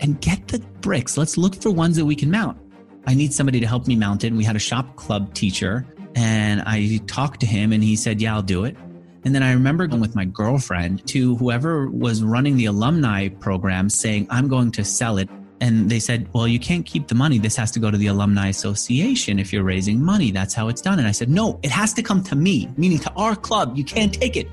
and 0.00 0.20
get 0.20 0.46
the 0.46 0.58
bricks. 0.82 1.16
Let's 1.16 1.38
look 1.38 1.54
for 1.54 1.70
ones 1.70 1.96
that 1.96 2.04
we 2.04 2.16
can 2.16 2.30
mount. 2.30 2.58
I 3.06 3.14
need 3.14 3.32
somebody 3.32 3.60
to 3.60 3.66
help 3.66 3.86
me 3.86 3.96
mount 3.96 4.24
it. 4.24 4.26
And 4.26 4.36
we 4.36 4.44
had 4.44 4.56
a 4.56 4.58
shop 4.60 4.94
club 4.96 5.32
teacher 5.32 5.86
and 6.14 6.62
I 6.62 7.00
talked 7.06 7.40
to 7.40 7.46
him 7.46 7.72
and 7.72 7.82
he 7.82 7.96
said, 7.96 8.20
yeah, 8.20 8.34
I'll 8.34 8.42
do 8.42 8.64
it. 8.64 8.76
And 9.24 9.34
then 9.34 9.42
I 9.42 9.52
remember 9.52 9.86
going 9.86 10.00
with 10.00 10.16
my 10.16 10.24
girlfriend 10.24 11.06
to 11.08 11.36
whoever 11.36 11.88
was 11.88 12.22
running 12.22 12.56
the 12.56 12.66
alumni 12.66 13.28
program 13.28 13.88
saying, 13.88 14.26
I'm 14.30 14.48
going 14.48 14.72
to 14.72 14.84
sell 14.84 15.18
it. 15.18 15.28
And 15.60 15.88
they 15.88 16.00
said, 16.00 16.28
Well, 16.32 16.48
you 16.48 16.58
can't 16.58 16.84
keep 16.84 17.06
the 17.06 17.14
money. 17.14 17.38
This 17.38 17.54
has 17.54 17.70
to 17.72 17.78
go 17.78 17.88
to 17.88 17.96
the 17.96 18.08
Alumni 18.08 18.48
Association 18.48 19.38
if 19.38 19.52
you're 19.52 19.62
raising 19.62 20.02
money. 20.02 20.32
That's 20.32 20.54
how 20.54 20.66
it's 20.66 20.80
done. 20.80 20.98
And 20.98 21.06
I 21.06 21.12
said, 21.12 21.28
No, 21.28 21.60
it 21.62 21.70
has 21.70 21.92
to 21.94 22.02
come 22.02 22.20
to 22.24 22.34
me, 22.34 22.68
meaning 22.76 22.98
to 22.98 23.12
our 23.12 23.36
club. 23.36 23.76
You 23.76 23.84
can't 23.84 24.12
take 24.12 24.36
it. 24.36 24.48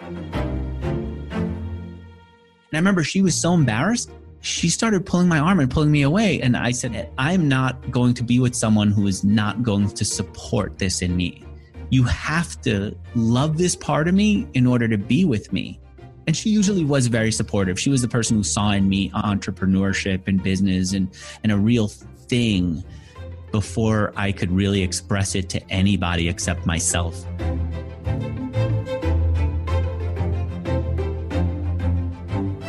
And 0.00 2.72
I 2.72 2.78
remember 2.78 3.04
she 3.04 3.20
was 3.20 3.34
so 3.34 3.52
embarrassed. 3.52 4.10
She 4.46 4.68
started 4.68 5.04
pulling 5.04 5.28
my 5.28 5.38
arm 5.38 5.58
and 5.58 5.70
pulling 5.70 5.90
me 5.90 6.02
away. 6.02 6.40
And 6.40 6.56
I 6.56 6.70
said, 6.70 7.10
I'm 7.18 7.48
not 7.48 7.90
going 7.90 8.14
to 8.14 8.22
be 8.22 8.38
with 8.38 8.54
someone 8.54 8.92
who 8.92 9.06
is 9.06 9.24
not 9.24 9.62
going 9.62 9.88
to 9.90 10.04
support 10.04 10.78
this 10.78 11.02
in 11.02 11.16
me 11.16 11.46
you 11.90 12.02
have 12.04 12.60
to 12.62 12.96
love 13.14 13.58
this 13.58 13.76
part 13.76 14.08
of 14.08 14.14
me 14.14 14.46
in 14.54 14.66
order 14.66 14.88
to 14.88 14.98
be 14.98 15.24
with 15.24 15.52
me. 15.52 15.78
And 16.26 16.36
she 16.36 16.50
usually 16.50 16.84
was 16.84 17.06
very 17.06 17.30
supportive. 17.30 17.78
She 17.78 17.90
was 17.90 18.02
the 18.02 18.08
person 18.08 18.36
who 18.36 18.42
saw 18.42 18.72
in 18.72 18.88
me 18.88 19.10
entrepreneurship 19.10 20.26
and 20.26 20.42
business 20.42 20.92
and, 20.92 21.08
and 21.44 21.52
a 21.52 21.56
real 21.56 21.86
thing 21.86 22.82
before 23.52 24.12
I 24.16 24.32
could 24.32 24.50
really 24.50 24.82
express 24.82 25.36
it 25.36 25.48
to 25.50 25.70
anybody 25.70 26.28
except 26.28 26.66
myself. 26.66 27.24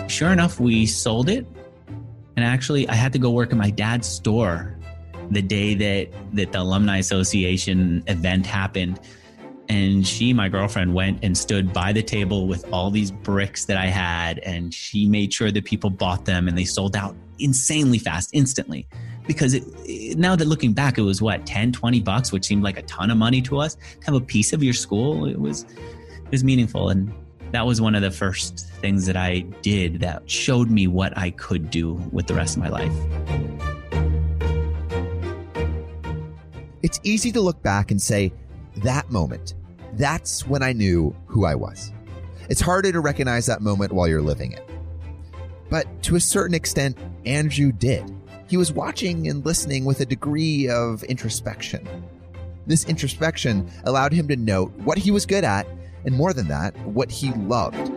Sure 0.07 0.31
enough, 0.31 0.59
we 0.59 0.85
sold 0.85 1.29
it. 1.29 1.47
And 2.37 2.45
actually, 2.45 2.87
I 2.87 2.93
had 2.93 3.11
to 3.13 3.19
go 3.19 3.31
work 3.31 3.51
in 3.51 3.57
my 3.57 3.71
dad's 3.71 4.07
store 4.07 4.77
the 5.31 5.41
day 5.41 5.73
that 5.73 6.35
that 6.35 6.51
the 6.51 6.61
alumni 6.61 6.99
association 6.99 8.03
event 8.05 8.45
happened. 8.45 8.99
And 9.69 10.07
she 10.07 10.33
my 10.33 10.47
girlfriend 10.47 10.93
went 10.93 11.23
and 11.23 11.35
stood 11.35 11.73
by 11.73 11.91
the 11.91 12.03
table 12.03 12.47
with 12.47 12.63
all 12.71 12.91
these 12.91 13.09
bricks 13.11 13.65
that 13.65 13.75
i 13.75 13.87
had. 13.87 14.37
And 14.39 14.71
she 14.71 15.07
made 15.07 15.33
sure 15.33 15.51
that 15.51 15.65
people 15.65 15.89
bought 15.89 16.25
them 16.25 16.47
and 16.47 16.55
they 16.55 16.63
sold 16.63 16.95
out 16.95 17.15
insanely 17.39 17.97
fast 17.97 18.29
instantly. 18.33 18.87
Because 19.25 19.55
it, 19.55 20.17
now 20.17 20.35
that 20.35 20.45
looking 20.45 20.73
back 20.73 20.99
it 20.99 21.01
was 21.01 21.21
what 21.21 21.45
10 21.45 21.73
20 21.73 21.99
bucks 22.01 22.31
which 22.31 22.45
seemed 22.45 22.63
like 22.63 22.77
a 22.77 22.83
ton 22.83 23.09
of 23.09 23.17
money 23.17 23.41
to 23.41 23.57
us? 23.57 23.75
To 23.75 24.05
have 24.05 24.15
a 24.15 24.21
piece 24.21 24.53
of 24.53 24.61
your 24.61 24.75
school 24.75 25.25
it 25.25 25.39
was 25.39 25.63
it 25.63 26.31
was 26.31 26.43
meaningful. 26.43 26.89
And 26.89 27.11
that 27.51 27.65
was 27.65 27.79
one 27.79 27.95
of 27.95 28.01
the 28.01 28.11
first 28.11 28.67
things 28.81 29.05
that 29.05 29.17
i 29.17 29.39
did 29.61 29.99
that 29.99 30.29
showed 30.29 30.69
me 30.69 30.87
what 30.87 31.17
i 31.17 31.29
could 31.31 31.69
do 31.69 31.93
with 32.11 32.27
the 32.27 32.33
rest 32.33 32.55
of 32.55 32.61
my 32.61 32.69
life 32.69 32.91
It's 36.87 37.01
easy 37.03 37.33
to 37.33 37.41
look 37.41 37.61
back 37.61 37.91
and 37.91 38.01
say, 38.01 38.31
that 38.77 39.11
moment, 39.11 39.55
that's 39.95 40.47
when 40.47 40.63
I 40.63 40.71
knew 40.71 41.13
who 41.25 41.43
I 41.43 41.53
was. 41.53 41.91
It's 42.49 42.61
harder 42.61 42.93
to 42.93 43.01
recognize 43.01 43.45
that 43.47 43.61
moment 43.61 43.91
while 43.91 44.07
you're 44.07 44.21
living 44.21 44.53
it. 44.53 44.63
But 45.69 46.01
to 46.03 46.15
a 46.15 46.19
certain 46.21 46.55
extent, 46.55 46.97
Andrew 47.25 47.73
did. 47.73 48.09
He 48.47 48.55
was 48.55 48.71
watching 48.71 49.27
and 49.27 49.45
listening 49.45 49.83
with 49.83 49.99
a 49.99 50.05
degree 50.05 50.69
of 50.69 51.03
introspection. 51.03 51.85
This 52.67 52.85
introspection 52.85 53.69
allowed 53.83 54.13
him 54.13 54.29
to 54.29 54.37
note 54.37 54.71
what 54.77 54.97
he 54.97 55.11
was 55.11 55.25
good 55.25 55.43
at, 55.43 55.67
and 56.05 56.15
more 56.15 56.33
than 56.33 56.47
that, 56.47 56.77
what 56.85 57.11
he 57.11 57.31
loved. 57.33 57.91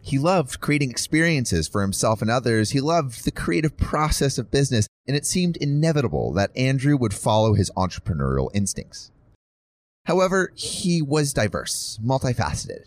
He 0.00 0.18
loved 0.18 0.60
creating 0.60 0.90
experiences 0.90 1.68
for 1.68 1.82
himself 1.82 2.22
and 2.22 2.30
others. 2.30 2.70
He 2.70 2.80
loved 2.80 3.26
the 3.26 3.30
creative 3.30 3.76
process 3.76 4.38
of 4.38 4.50
business, 4.50 4.88
and 5.06 5.14
it 5.14 5.26
seemed 5.26 5.58
inevitable 5.58 6.32
that 6.32 6.56
Andrew 6.56 6.96
would 6.96 7.12
follow 7.12 7.52
his 7.52 7.70
entrepreneurial 7.76 8.48
instincts. 8.54 9.10
However, 10.06 10.50
he 10.54 11.02
was 11.02 11.34
diverse, 11.34 11.98
multifaceted. 12.02 12.84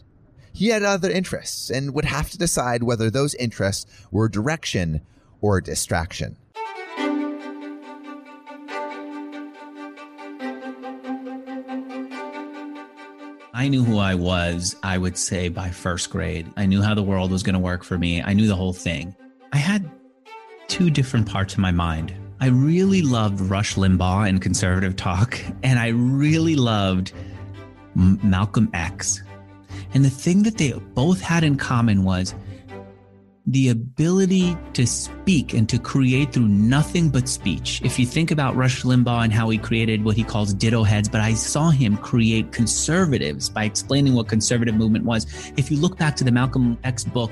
He 0.52 0.70
had 0.70 0.82
other 0.82 1.12
interests 1.12 1.70
and 1.70 1.94
would 1.94 2.06
have 2.06 2.32
to 2.32 2.40
decide 2.40 2.82
whether 2.82 3.12
those 3.12 3.36
interests 3.36 3.86
were 4.10 4.28
direction 4.28 5.02
or 5.42 5.62
distraction. 5.62 6.38
I 13.62 13.68
knew 13.68 13.84
who 13.84 14.00
I 14.00 14.16
was, 14.16 14.76
I 14.82 14.98
would 14.98 15.16
say, 15.16 15.48
by 15.48 15.70
first 15.70 16.10
grade. 16.10 16.52
I 16.58 16.66
knew 16.66 16.82
how 16.82 16.96
the 16.96 17.04
world 17.04 17.30
was 17.30 17.44
going 17.44 17.54
to 17.54 17.60
work 17.60 17.84
for 17.84 17.96
me. 17.96 18.20
I 18.20 18.34
knew 18.34 18.48
the 18.48 18.56
whole 18.56 18.74
thing. 18.74 19.16
I 19.54 19.58
had 19.58 19.88
two 20.68 20.90
different 20.90 21.30
parts 21.30 21.54
of 21.54 21.60
my 21.60 21.70
mind. 21.70 22.12
I 22.40 22.48
really 22.48 23.04
loved 23.04 23.40
Rush 23.40 23.76
Limbaugh 23.76 24.28
and 24.28 24.42
conservative 24.42 24.96
talk, 24.96 25.40
and 25.64 25.78
I 25.78 25.90
really 25.90 26.56
loved 26.56 27.14
M- 27.96 28.20
Malcolm 28.24 28.68
X. 28.74 29.22
And 29.94 30.04
the 30.04 30.10
thing 30.10 30.42
that 30.42 30.58
they 30.58 30.72
both 30.96 31.22
had 31.22 31.44
in 31.44 31.56
common 31.56 32.04
was 32.04 32.34
the 33.48 33.70
ability 33.70 34.56
to 34.74 34.86
speak 34.86 35.54
and 35.54 35.68
to 35.68 35.80
create 35.80 36.32
through 36.32 36.48
nothing 36.48 37.10
but 37.10 37.28
speech. 37.28 37.82
If 37.84 37.98
you 37.98 38.06
think 38.06 38.32
about 38.32 38.56
Rush 38.56 38.84
Limbaugh 38.84 39.24
and 39.24 39.34
how 39.34 39.50
he 39.50 39.58
created 39.58 40.06
what 40.06 40.16
he 40.16 40.24
calls 40.24 40.54
ditto 40.54 40.84
heads, 40.84 41.10
but 41.10 41.22
I 41.22 41.34
saw 41.34 41.70
him 41.70 41.98
create 41.98 42.52
conservatives 42.52 43.50
by 43.50 43.64
explaining 43.64 44.14
what 44.14 44.28
conservative 44.28 44.76
movement 44.76 45.06
was. 45.06 45.26
If 45.58 45.72
you 45.72 45.78
look 45.78 45.98
back 45.98 46.16
to 46.18 46.24
the 46.24 46.32
Malcolm 46.32 46.78
X 46.84 47.04
book, 47.04 47.32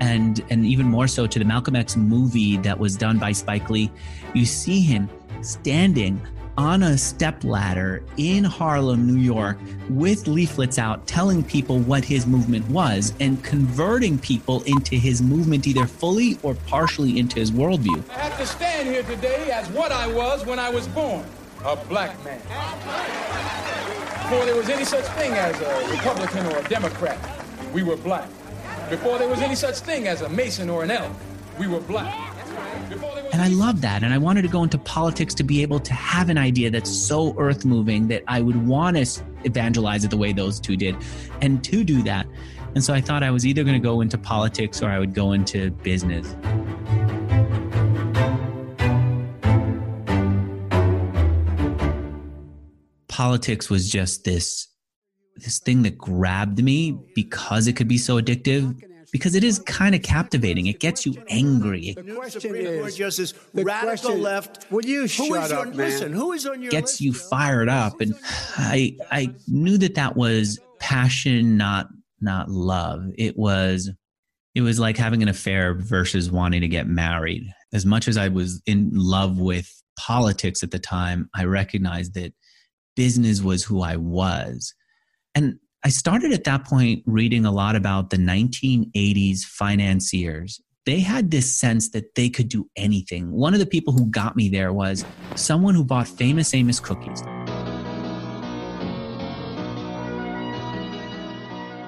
and 0.00 0.44
and 0.50 0.66
even 0.66 0.86
more 0.86 1.06
so 1.06 1.26
to 1.26 1.38
the 1.38 1.44
Malcolm 1.44 1.76
X 1.76 1.96
movie 1.96 2.56
that 2.58 2.78
was 2.78 2.96
done 2.96 3.18
by 3.18 3.32
Spike 3.32 3.70
Lee, 3.70 3.90
you 4.34 4.44
see 4.44 4.80
him 4.80 5.08
standing 5.40 6.20
on 6.56 6.82
a 6.82 6.96
step 6.96 7.44
ladder 7.44 8.02
in 8.16 8.44
Harlem, 8.44 9.06
New 9.06 9.20
York, 9.20 9.58
with 9.88 10.26
leaflets 10.26 10.78
out 10.78 11.06
telling 11.06 11.42
people 11.42 11.78
what 11.80 12.04
his 12.04 12.26
movement 12.26 12.68
was 12.68 13.12
and 13.20 13.42
converting 13.42 14.18
people 14.18 14.62
into 14.64 14.96
his 14.96 15.22
movement 15.22 15.66
either 15.66 15.86
fully 15.86 16.38
or 16.42 16.54
partially 16.66 17.18
into 17.18 17.40
his 17.40 17.50
worldview. 17.50 18.02
I 18.10 18.18
have 18.18 18.38
to 18.38 18.46
stand 18.46 18.88
here 18.88 19.02
today 19.02 19.50
as 19.50 19.68
what 19.70 19.92
I 19.92 20.06
was 20.06 20.44
when 20.46 20.58
I 20.58 20.70
was 20.70 20.86
born 20.88 21.24
a 21.64 21.76
black 21.76 22.22
man. 22.24 22.40
Before 24.24 24.44
there 24.44 24.56
was 24.56 24.68
any 24.68 24.84
such 24.84 25.04
thing 25.16 25.32
as 25.32 25.58
a 25.60 25.90
Republican 25.90 26.46
or 26.46 26.58
a 26.58 26.68
Democrat, 26.68 27.18
we 27.72 27.82
were 27.82 27.96
black. 27.96 28.28
Before 28.90 29.18
there 29.18 29.28
was 29.28 29.40
any 29.40 29.54
such 29.54 29.76
thing 29.78 30.06
as 30.06 30.20
a 30.20 30.28
Mason 30.28 30.68
or 30.68 30.84
an 30.84 30.90
elk, 30.90 31.12
we 31.58 31.66
were 31.66 31.80
black. 31.80 32.33
And 33.34 33.42
I 33.42 33.48
love 33.48 33.80
that. 33.80 34.04
And 34.04 34.14
I 34.14 34.18
wanted 34.18 34.42
to 34.42 34.48
go 34.48 34.62
into 34.62 34.78
politics 34.78 35.34
to 35.34 35.42
be 35.42 35.60
able 35.60 35.80
to 35.80 35.92
have 35.92 36.28
an 36.28 36.38
idea 36.38 36.70
that's 36.70 36.88
so 36.88 37.34
earth 37.36 37.64
moving 37.64 38.06
that 38.06 38.22
I 38.28 38.40
would 38.40 38.54
want 38.64 38.96
to 38.96 39.24
evangelize 39.42 40.04
it 40.04 40.12
the 40.12 40.16
way 40.16 40.32
those 40.32 40.60
two 40.60 40.76
did. 40.76 40.94
And 41.42 41.64
to 41.64 41.82
do 41.82 42.00
that. 42.04 42.28
And 42.76 42.84
so 42.84 42.94
I 42.94 43.00
thought 43.00 43.24
I 43.24 43.32
was 43.32 43.44
either 43.44 43.64
going 43.64 43.74
to 43.74 43.82
go 43.82 44.02
into 44.02 44.16
politics 44.16 44.82
or 44.82 44.88
I 44.88 45.00
would 45.00 45.14
go 45.14 45.32
into 45.32 45.72
business. 45.72 46.36
Politics 53.08 53.68
was 53.68 53.90
just 53.90 54.22
this 54.22 54.68
this 55.38 55.58
thing 55.58 55.82
that 55.82 55.98
grabbed 55.98 56.62
me 56.62 56.96
because 57.16 57.66
it 57.66 57.72
could 57.72 57.88
be 57.88 57.98
so 57.98 58.20
addictive 58.20 58.80
because 59.14 59.36
it 59.36 59.44
is 59.44 59.60
kind 59.60 59.94
of 59.94 60.02
captivating. 60.02 60.66
It 60.66 60.80
gets 60.80 61.06
you 61.06 61.14
angry. 61.28 61.94
The 61.96 62.14
question 62.16 62.56
is, 62.56 62.96
Justice, 62.96 63.32
the 63.54 63.62
radical 63.62 64.10
question, 64.10 64.22
left. 64.22 64.66
Will 64.72 64.84
you 64.84 65.06
shut 65.06 65.52
up, 65.52 65.68
man? 65.68 65.76
Listen, 65.76 66.12
who 66.12 66.32
is 66.32 66.44
on 66.46 66.60
your 66.60 66.72
gets 66.72 67.00
you 67.00 67.14
fired 67.14 67.68
up, 67.68 68.00
and 68.00 68.16
I 68.56 68.96
I 69.12 69.32
knew 69.46 69.78
that 69.78 69.94
that 69.94 70.16
was 70.16 70.58
passion, 70.80 71.56
not 71.56 71.86
not 72.20 72.50
love. 72.50 73.04
It 73.16 73.38
was 73.38 73.88
it 74.56 74.62
was 74.62 74.80
like 74.80 74.96
having 74.96 75.22
an 75.22 75.28
affair 75.28 75.74
versus 75.74 76.32
wanting 76.32 76.62
to 76.62 76.68
get 76.68 76.88
married. 76.88 77.44
As 77.72 77.86
much 77.86 78.08
as 78.08 78.16
I 78.16 78.26
was 78.26 78.60
in 78.66 78.90
love 78.92 79.38
with 79.38 79.70
politics 79.96 80.64
at 80.64 80.72
the 80.72 80.80
time, 80.80 81.30
I 81.36 81.44
recognized 81.44 82.14
that 82.14 82.34
business 82.96 83.42
was 83.42 83.62
who 83.62 83.80
I 83.80 83.94
was. 83.94 84.74
And 85.36 85.60
I 85.86 85.90
started 85.90 86.32
at 86.32 86.44
that 86.44 86.64
point 86.64 87.02
reading 87.04 87.44
a 87.44 87.52
lot 87.52 87.76
about 87.76 88.08
the 88.08 88.16
1980s 88.16 89.44
financiers 89.44 90.62
they 90.86 91.00
had 91.00 91.30
this 91.30 91.54
sense 91.54 91.88
that 91.90 92.14
they 92.14 92.28
could 92.28 92.50
do 92.50 92.68
anything. 92.76 93.30
One 93.30 93.54
of 93.54 93.60
the 93.60 93.64
people 93.64 93.94
who 93.94 94.04
got 94.04 94.36
me 94.36 94.50
there 94.50 94.70
was 94.70 95.02
someone 95.34 95.74
who 95.74 95.82
bought 95.82 96.06
famous 96.06 96.52
Amos 96.52 96.78
cookies. 96.78 97.22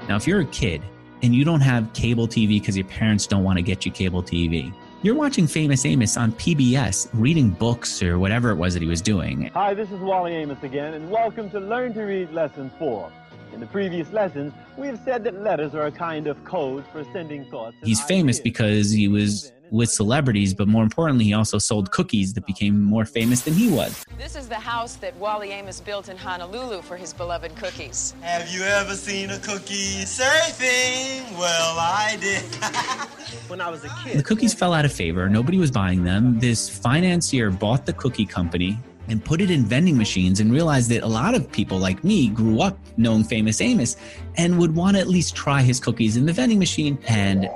Now, 0.09 0.17
if 0.17 0.27
you're 0.27 0.41
a 0.41 0.47
kid 0.47 0.81
and 1.23 1.35
you 1.35 1.45
don't 1.45 1.61
have 1.61 1.93
cable 1.93 2.27
TV 2.27 2.59
because 2.59 2.75
your 2.75 2.87
parents 2.87 3.27
don't 3.27 3.45
want 3.45 3.59
to 3.59 3.63
get 3.63 3.85
you 3.85 3.93
cable 3.93 4.23
TV, 4.23 4.73
you're 5.03 5.15
watching 5.15 5.47
Famous 5.47 5.85
Amos 5.85 6.17
on 6.17 6.33
PBS, 6.33 7.11
reading 7.13 7.51
books 7.51 8.03
or 8.03 8.19
whatever 8.19 8.49
it 8.49 8.55
was 8.55 8.73
that 8.73 8.81
he 8.81 8.89
was 8.89 9.03
doing. 9.03 9.51
Hi, 9.53 9.75
this 9.75 9.91
is 9.91 10.01
Wally 10.01 10.35
Amos 10.35 10.63
again, 10.63 10.95
and 10.95 11.11
welcome 11.11 11.51
to 11.51 11.61
Learn 11.61 11.93
to 11.93 12.03
Read 12.03 12.33
Lesson 12.33 12.71
4. 12.79 13.13
In 13.53 13.61
the 13.61 13.67
previous 13.67 14.13
lessons, 14.13 14.53
we 14.77 14.87
have 14.87 15.01
said 15.05 15.25
that 15.25 15.43
letters 15.43 15.75
are 15.75 15.87
a 15.87 15.93
kind 15.93 16.27
of 16.27 16.43
code 16.45 16.85
for 16.93 17.05
sending 17.13 17.45
thoughts. 17.47 17.77
He's 17.83 18.03
famous 18.03 18.39
because 18.41 18.91
he 18.91 19.09
was 19.09 19.53
with 19.71 19.91
celebrities, 19.91 20.55
but 20.55 20.69
more 20.69 20.83
importantly, 20.83 21.25
he 21.25 21.33
also 21.33 21.59
sold 21.59 21.91
cookies 21.91 22.33
that 22.35 22.47
became 22.47 22.83
more 22.83 23.05
famous 23.05 23.43
than 23.43 23.55
he 23.55 23.69
was. 23.71 24.05
This 24.17 24.37
is 24.37 24.49
the 24.49 24.55
house 24.55 24.97
that 24.97 25.17
Wally 25.17 25.51
Amos 25.51 25.81
built 25.81 26.09
in 26.09 26.17
Honolulu 26.17 26.83
for 26.83 26.97
his 26.97 27.13
beloved 27.13 27.57
cookies. 27.57 28.15
Have 28.21 28.49
you 28.49 28.63
ever 28.63 28.95
seen 28.95 29.31
a 29.31 29.39
cookie 29.39 30.05
surfing? 30.05 31.39
Well, 31.39 31.79
I 31.79 32.17
did. 32.21 32.43
when 33.49 33.61
I 33.61 33.71
was 33.71 33.85
a 33.85 33.89
kid. 34.05 34.19
The 34.19 34.23
cookies 34.23 34.55
fell 34.55 34.73
out 34.73 34.85
of 34.85 34.93
favor. 34.93 35.29
Nobody 35.29 35.59
was 35.59 35.71
buying 35.71 36.05
them. 36.05 36.39
This 36.39 36.69
financier 36.69 37.51
bought 37.51 37.87
the 37.87 37.93
cookie 37.93 38.27
company 38.27 38.79
and 39.09 39.25
put 39.25 39.41
it 39.41 39.51
in 39.51 39.65
vending 39.65 39.97
machines 39.97 40.41
and 40.41 40.53
realized 40.53 40.91
that 40.91 41.03
a 41.03 41.07
lot 41.07 41.35
of 41.35 41.51
people 41.51 41.79
like 41.79 42.03
me 42.05 42.29
grew 42.29 42.61
up 42.61 42.79
knowing 42.97 43.25
famous 43.25 43.61
Amos 43.61 43.97
and 44.37 44.59
would 44.59 44.75
want 44.75 44.97
to 44.97 45.01
at 45.01 45.09
least 45.09 45.35
try 45.35 45.63
his 45.63 45.81
cookies 45.81 46.17
in 46.17 46.27
the 46.27 46.33
vending 46.33 46.59
machine. 46.59 46.99
And 47.09 47.49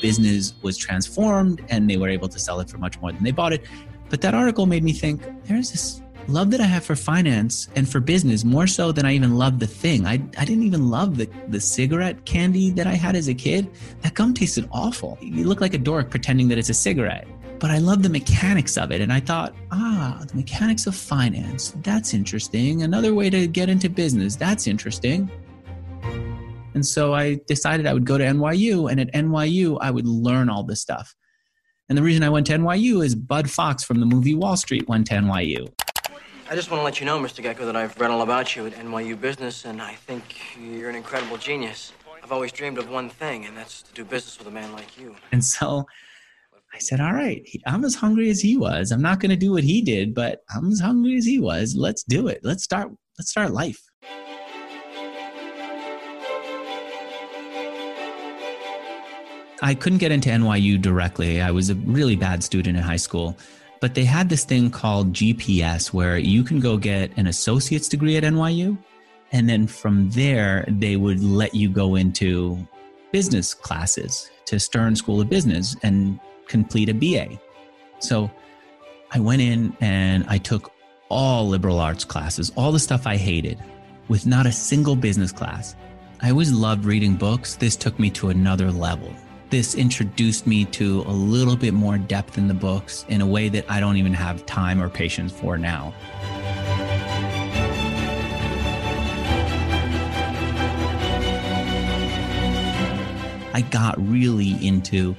business 0.00 0.54
was 0.62 0.76
transformed 0.76 1.64
and 1.70 1.88
they 1.88 1.96
were 1.96 2.08
able 2.08 2.28
to 2.28 2.38
sell 2.38 2.60
it 2.60 2.68
for 2.68 2.78
much 2.78 3.00
more 3.00 3.12
than 3.12 3.24
they 3.24 3.30
bought 3.30 3.52
it. 3.52 3.64
But 4.10 4.20
that 4.20 4.34
article 4.34 4.66
made 4.66 4.84
me 4.84 4.92
think 4.92 5.22
there's 5.44 5.72
this 5.72 6.02
love 6.28 6.50
that 6.50 6.60
I 6.60 6.64
have 6.64 6.84
for 6.84 6.96
finance 6.96 7.68
and 7.76 7.88
for 7.88 8.00
business 8.00 8.44
more 8.44 8.66
so 8.66 8.92
than 8.92 9.04
I 9.04 9.14
even 9.14 9.36
love 9.36 9.58
the 9.58 9.66
thing. 9.66 10.06
I, 10.06 10.14
I 10.38 10.44
didn't 10.44 10.64
even 10.64 10.90
love 10.90 11.16
the, 11.16 11.28
the 11.48 11.60
cigarette 11.60 12.24
candy 12.24 12.70
that 12.72 12.86
I 12.86 12.94
had 12.94 13.16
as 13.16 13.28
a 13.28 13.34
kid. 13.34 13.70
That 14.02 14.14
gum 14.14 14.34
tasted 14.34 14.68
awful. 14.72 15.18
You 15.20 15.44
look 15.44 15.60
like 15.60 15.74
a 15.74 15.78
dork 15.78 16.10
pretending 16.10 16.48
that 16.48 16.58
it's 16.58 16.70
a 16.70 16.74
cigarette 16.74 17.26
but 17.58 17.70
I 17.70 17.78
love 17.78 18.02
the 18.02 18.08
mechanics 18.08 18.76
of 18.76 18.90
it. 18.90 19.00
And 19.00 19.12
I 19.12 19.20
thought, 19.20 19.54
ah, 19.70 20.22
the 20.26 20.34
mechanics 20.34 20.86
of 20.86 20.94
finance, 20.94 21.74
that's 21.82 22.14
interesting. 22.14 22.82
Another 22.82 23.14
way 23.14 23.30
to 23.30 23.46
get 23.46 23.68
into 23.68 23.88
business, 23.88 24.36
that's 24.36 24.66
interesting. 24.66 25.30
And 26.74 26.84
so 26.84 27.14
I 27.14 27.40
decided 27.46 27.86
I 27.86 27.94
would 27.94 28.04
go 28.04 28.18
to 28.18 28.24
NYU, 28.24 28.90
and 28.90 29.00
at 29.00 29.12
NYU, 29.12 29.78
I 29.80 29.90
would 29.90 30.06
learn 30.06 30.48
all 30.48 30.64
this 30.64 30.80
stuff. 30.80 31.14
And 31.88 31.96
the 31.96 32.02
reason 32.02 32.22
I 32.22 32.30
went 32.30 32.46
to 32.48 32.54
NYU 32.54 33.04
is 33.04 33.14
Bud 33.14 33.48
Fox 33.48 33.84
from 33.84 34.00
the 34.00 34.06
movie 34.06 34.34
Wall 34.34 34.56
Street 34.56 34.88
went 34.88 35.06
to 35.08 35.14
NYU. 35.14 35.72
I 36.50 36.54
just 36.54 36.70
want 36.70 36.80
to 36.80 36.84
let 36.84 37.00
you 37.00 37.06
know, 37.06 37.18
Mr. 37.18 37.42
Gekko, 37.42 37.64
that 37.66 37.76
I've 37.76 37.98
read 37.98 38.10
all 38.10 38.22
about 38.22 38.56
you 38.56 38.66
at 38.66 38.74
NYU 38.74 39.18
Business, 39.18 39.64
and 39.64 39.80
I 39.80 39.94
think 39.94 40.56
you're 40.60 40.90
an 40.90 40.96
incredible 40.96 41.36
genius. 41.36 41.92
I've 42.22 42.32
always 42.32 42.52
dreamed 42.52 42.78
of 42.78 42.90
one 42.90 43.08
thing, 43.08 43.44
and 43.44 43.56
that's 43.56 43.82
to 43.82 43.94
do 43.94 44.04
business 44.04 44.38
with 44.38 44.48
a 44.48 44.50
man 44.50 44.72
like 44.72 44.98
you. 44.98 45.14
And 45.30 45.44
so 45.44 45.86
I 46.74 46.78
said, 46.78 47.00
all 47.00 47.12
right, 47.12 47.48
I'm 47.66 47.84
as 47.84 47.94
hungry 47.94 48.30
as 48.30 48.40
he 48.40 48.56
was. 48.56 48.90
I'm 48.90 49.00
not 49.00 49.20
going 49.20 49.30
to 49.30 49.36
do 49.36 49.52
what 49.52 49.62
he 49.62 49.80
did, 49.80 50.12
but 50.12 50.40
I'm 50.52 50.72
as 50.72 50.80
hungry 50.80 51.16
as 51.16 51.24
he 51.24 51.38
was. 51.38 51.76
Let's 51.76 52.02
do 52.02 52.26
it. 52.26 52.40
Let's 52.42 52.64
start, 52.64 52.90
let's 53.16 53.30
start 53.30 53.52
life. 53.52 53.80
I 59.62 59.76
couldn't 59.78 59.98
get 59.98 60.10
into 60.10 60.30
NYU 60.30 60.82
directly. 60.82 61.40
I 61.40 61.52
was 61.52 61.70
a 61.70 61.76
really 61.76 62.16
bad 62.16 62.42
student 62.42 62.76
in 62.76 62.82
high 62.82 62.96
school, 62.96 63.38
but 63.80 63.94
they 63.94 64.04
had 64.04 64.28
this 64.28 64.44
thing 64.44 64.68
called 64.68 65.12
GPS 65.12 65.92
where 65.92 66.18
you 66.18 66.42
can 66.42 66.58
go 66.58 66.76
get 66.76 67.16
an 67.16 67.28
associate's 67.28 67.88
degree 67.88 68.16
at 68.16 68.24
NYU. 68.24 68.76
And 69.30 69.48
then 69.48 69.68
from 69.68 70.10
there, 70.10 70.64
they 70.66 70.96
would 70.96 71.22
let 71.22 71.54
you 71.54 71.68
go 71.68 71.94
into 71.94 72.66
business 73.12 73.54
classes 73.54 74.28
to 74.46 74.58
Stern 74.58 74.96
School 74.96 75.20
of 75.20 75.30
Business. 75.30 75.76
And 75.84 76.18
complete 76.48 76.88
a 76.88 76.94
BA. 76.94 77.38
So 77.98 78.30
I 79.10 79.20
went 79.20 79.42
in 79.42 79.76
and 79.80 80.24
I 80.28 80.38
took 80.38 80.72
all 81.08 81.48
liberal 81.48 81.78
arts 81.78 82.04
classes, 82.04 82.50
all 82.56 82.72
the 82.72 82.78
stuff 82.78 83.06
I 83.06 83.16
hated, 83.16 83.58
with 84.08 84.26
not 84.26 84.46
a 84.46 84.52
single 84.52 84.96
business 84.96 85.32
class. 85.32 85.76
I 86.20 86.30
always 86.30 86.52
loved 86.52 86.84
reading 86.84 87.14
books. 87.14 87.56
This 87.56 87.76
took 87.76 87.98
me 87.98 88.10
to 88.10 88.30
another 88.30 88.70
level. 88.70 89.12
This 89.50 89.74
introduced 89.74 90.46
me 90.46 90.64
to 90.66 91.02
a 91.02 91.12
little 91.12 91.56
bit 91.56 91.74
more 91.74 91.98
depth 91.98 92.38
in 92.38 92.48
the 92.48 92.54
books 92.54 93.04
in 93.08 93.20
a 93.20 93.26
way 93.26 93.48
that 93.50 93.70
I 93.70 93.78
don't 93.78 93.96
even 93.96 94.14
have 94.14 94.44
time 94.46 94.82
or 94.82 94.88
patience 94.88 95.32
for 95.32 95.56
now. 95.56 95.94
I 103.52 103.60
got 103.70 103.94
really 103.98 104.66
into 104.66 105.14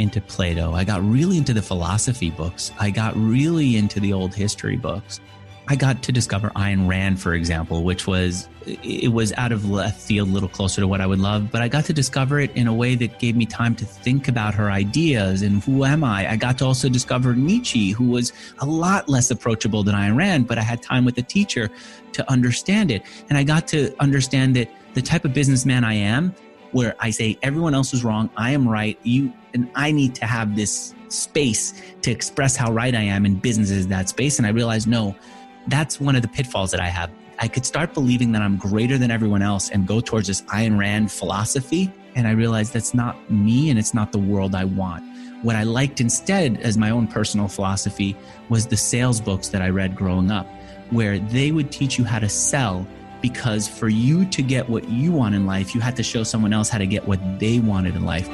into 0.00 0.20
Plato. 0.20 0.72
I 0.72 0.84
got 0.84 1.02
really 1.02 1.38
into 1.38 1.52
the 1.52 1.62
philosophy 1.62 2.30
books. 2.30 2.72
I 2.78 2.90
got 2.90 3.14
really 3.16 3.76
into 3.76 4.00
the 4.00 4.12
old 4.12 4.34
history 4.34 4.76
books. 4.76 5.20
I 5.68 5.76
got 5.76 6.02
to 6.02 6.10
discover 6.10 6.50
Ayn 6.56 6.88
Rand, 6.88 7.20
for 7.20 7.34
example, 7.34 7.84
which 7.84 8.06
was 8.06 8.48
it 8.66 9.12
was 9.12 9.32
out 9.34 9.52
of 9.52 9.70
left 9.70 10.00
field, 10.00 10.28
a 10.28 10.32
little 10.32 10.48
closer 10.48 10.80
to 10.80 10.88
what 10.88 11.00
I 11.00 11.06
would 11.06 11.20
love, 11.20 11.52
but 11.52 11.62
I 11.62 11.68
got 11.68 11.84
to 11.84 11.92
discover 11.92 12.40
it 12.40 12.50
in 12.56 12.66
a 12.66 12.74
way 12.74 12.96
that 12.96 13.20
gave 13.20 13.36
me 13.36 13.46
time 13.46 13.76
to 13.76 13.84
think 13.84 14.26
about 14.26 14.52
her 14.54 14.70
ideas 14.70 15.42
and 15.42 15.62
who 15.62 15.84
am 15.84 16.02
I. 16.02 16.28
I 16.28 16.36
got 16.36 16.58
to 16.58 16.64
also 16.64 16.88
discover 16.88 17.36
Nietzsche, 17.36 17.90
who 17.90 18.08
was 18.08 18.32
a 18.58 18.66
lot 18.66 19.08
less 19.08 19.30
approachable 19.30 19.84
than 19.84 19.94
Ayn 19.94 20.16
Rand, 20.16 20.48
but 20.48 20.58
I 20.58 20.62
had 20.62 20.82
time 20.82 21.04
with 21.04 21.16
a 21.18 21.22
teacher 21.22 21.70
to 22.14 22.28
understand 22.28 22.90
it, 22.90 23.04
and 23.28 23.38
I 23.38 23.44
got 23.44 23.68
to 23.68 23.94
understand 24.00 24.56
that 24.56 24.68
the 24.94 25.02
type 25.02 25.24
of 25.24 25.32
businessman 25.32 25.84
I 25.84 25.94
am 25.94 26.34
where 26.72 26.94
I 26.98 27.10
say 27.10 27.38
everyone 27.42 27.74
else 27.74 27.92
is 27.92 28.04
wrong, 28.04 28.30
I 28.36 28.50
am 28.52 28.68
right, 28.68 28.98
you 29.02 29.32
and 29.54 29.70
I 29.74 29.90
need 29.90 30.14
to 30.16 30.26
have 30.26 30.56
this 30.56 30.94
space 31.08 31.82
to 32.02 32.10
express 32.10 32.56
how 32.56 32.72
right 32.72 32.94
I 32.94 33.02
am 33.02 33.26
in 33.26 33.36
business 33.36 33.70
is 33.70 33.88
that 33.88 34.08
space. 34.08 34.38
And 34.38 34.46
I 34.46 34.50
realized 34.50 34.86
no, 34.86 35.14
that's 35.66 36.00
one 36.00 36.16
of 36.16 36.22
the 36.22 36.28
pitfalls 36.28 36.70
that 36.70 36.80
I 36.80 36.86
have. 36.86 37.10
I 37.38 37.48
could 37.48 37.64
start 37.64 37.94
believing 37.94 38.32
that 38.32 38.42
I'm 38.42 38.56
greater 38.56 38.98
than 38.98 39.10
everyone 39.10 39.42
else 39.42 39.70
and 39.70 39.86
go 39.86 40.00
towards 40.00 40.28
this 40.28 40.42
Ayn 40.42 40.78
Rand 40.78 41.10
philosophy. 41.10 41.92
And 42.14 42.26
I 42.26 42.32
realized 42.32 42.74
that's 42.74 42.94
not 42.94 43.30
me 43.30 43.70
and 43.70 43.78
it's 43.78 43.94
not 43.94 44.12
the 44.12 44.18
world 44.18 44.54
I 44.54 44.64
want. 44.64 45.04
What 45.42 45.56
I 45.56 45.62
liked 45.62 46.00
instead 46.00 46.58
as 46.58 46.76
my 46.76 46.90
own 46.90 47.06
personal 47.06 47.48
philosophy 47.48 48.14
was 48.50 48.66
the 48.66 48.76
sales 48.76 49.20
books 49.20 49.48
that 49.48 49.62
I 49.62 49.70
read 49.70 49.96
growing 49.96 50.30
up, 50.30 50.46
where 50.90 51.18
they 51.18 51.50
would 51.50 51.72
teach 51.72 51.98
you 51.98 52.04
how 52.04 52.18
to 52.18 52.28
sell 52.28 52.86
because 53.20 53.68
for 53.68 53.88
you 53.88 54.24
to 54.26 54.42
get 54.42 54.68
what 54.68 54.88
you 54.88 55.12
want 55.12 55.34
in 55.34 55.46
life, 55.46 55.74
you 55.74 55.80
had 55.80 55.96
to 55.96 56.02
show 56.02 56.22
someone 56.22 56.52
else 56.52 56.68
how 56.68 56.78
to 56.78 56.86
get 56.86 57.06
what 57.06 57.20
they 57.38 57.58
wanted 57.58 57.96
in 57.96 58.04
life. 58.04 58.28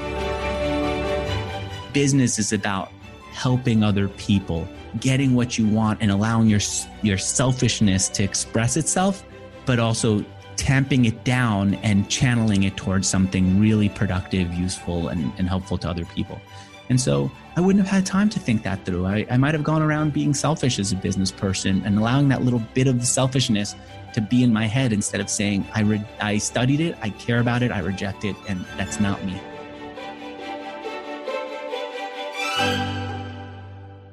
Business 1.92 2.38
is 2.38 2.53
about 2.53 2.92
helping 3.33 3.83
other 3.83 4.09
people, 4.09 4.68
getting 5.01 5.35
what 5.35 5.59
you 5.59 5.66
want 5.66 6.01
and 6.01 6.11
allowing 6.11 6.49
your 6.49 6.61
your 7.03 7.18
selfishness 7.18 8.09
to 8.11 8.22
express 8.22 8.77
itself, 8.77 9.25
but 9.64 9.79
also 9.79 10.25
tamping 10.57 11.05
it 11.05 11.22
down 11.25 11.75
and 11.77 12.09
channeling 12.09 12.62
it 12.62 12.77
towards 12.77 13.07
something 13.07 13.61
really 13.61 13.88
productive, 13.90 14.53
useful, 14.55 15.09
and, 15.09 15.33
and 15.38 15.49
helpful 15.49 15.77
to 15.79 15.88
other 15.88 16.05
people. 16.07 16.40
And 16.88 17.01
so 17.01 17.31
I 17.57 17.61
wouldn't 17.61 17.85
have 17.85 17.92
had 17.92 18.07
time 18.07 18.29
to 18.31 18.38
think 18.38 18.62
that 18.62 18.85
through. 18.85 19.07
I, 19.07 19.27
I 19.31 19.37
might 19.37 19.55
have 19.55 19.64
gone 19.64 19.83
around 19.83 20.12
being 20.12 20.33
selfish 20.33 20.79
as 20.79 20.92
a 20.92 20.96
business 20.96 21.31
person 21.33 21.83
and 21.85 21.99
allowing 21.99 22.29
that 22.29 22.42
little 22.42 22.62
bit 22.75 22.87
of 22.87 23.01
the 23.01 23.07
selfishness 23.07 23.75
to 24.17 24.23
be 24.23 24.43
in 24.43 24.53
my 24.53 24.67
head 24.67 24.95
instead 24.95 25.21
of 25.21 25.29
saying, 25.29 25.67
I, 25.75 25.83
re- 25.83 26.05
I 26.21 26.39
studied 26.39 26.81
it, 26.81 26.97
I 27.03 27.11
care 27.11 27.41
about 27.41 27.63
it, 27.63 27.71
I 27.71 27.81
reject 27.81 28.25
it, 28.25 28.35
and 28.49 28.65
that's 28.79 28.99
not 28.99 29.23
me. 29.25 29.39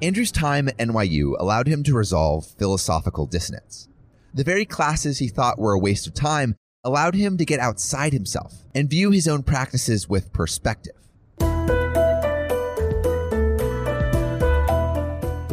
Andrew's 0.01 0.33
time 0.33 0.67
at 0.67 0.77
NYU 0.77 1.39
allowed 1.39 1.67
him 1.67 1.81
to 1.83 1.93
resolve 1.93 2.45
philosophical 2.59 3.25
dissonance. 3.25 3.87
The 4.33 4.43
very 4.43 4.65
classes 4.65 5.19
he 5.19 5.29
thought 5.29 5.57
were 5.57 5.71
a 5.71 5.79
waste 5.79 6.05
of 6.05 6.13
time 6.13 6.57
allowed 6.83 7.15
him 7.15 7.37
to 7.37 7.45
get 7.45 7.61
outside 7.61 8.11
himself 8.11 8.53
and 8.75 8.89
view 8.89 9.11
his 9.11 9.29
own 9.29 9.43
practices 9.43 10.09
with 10.09 10.33
perspective. 10.33 11.02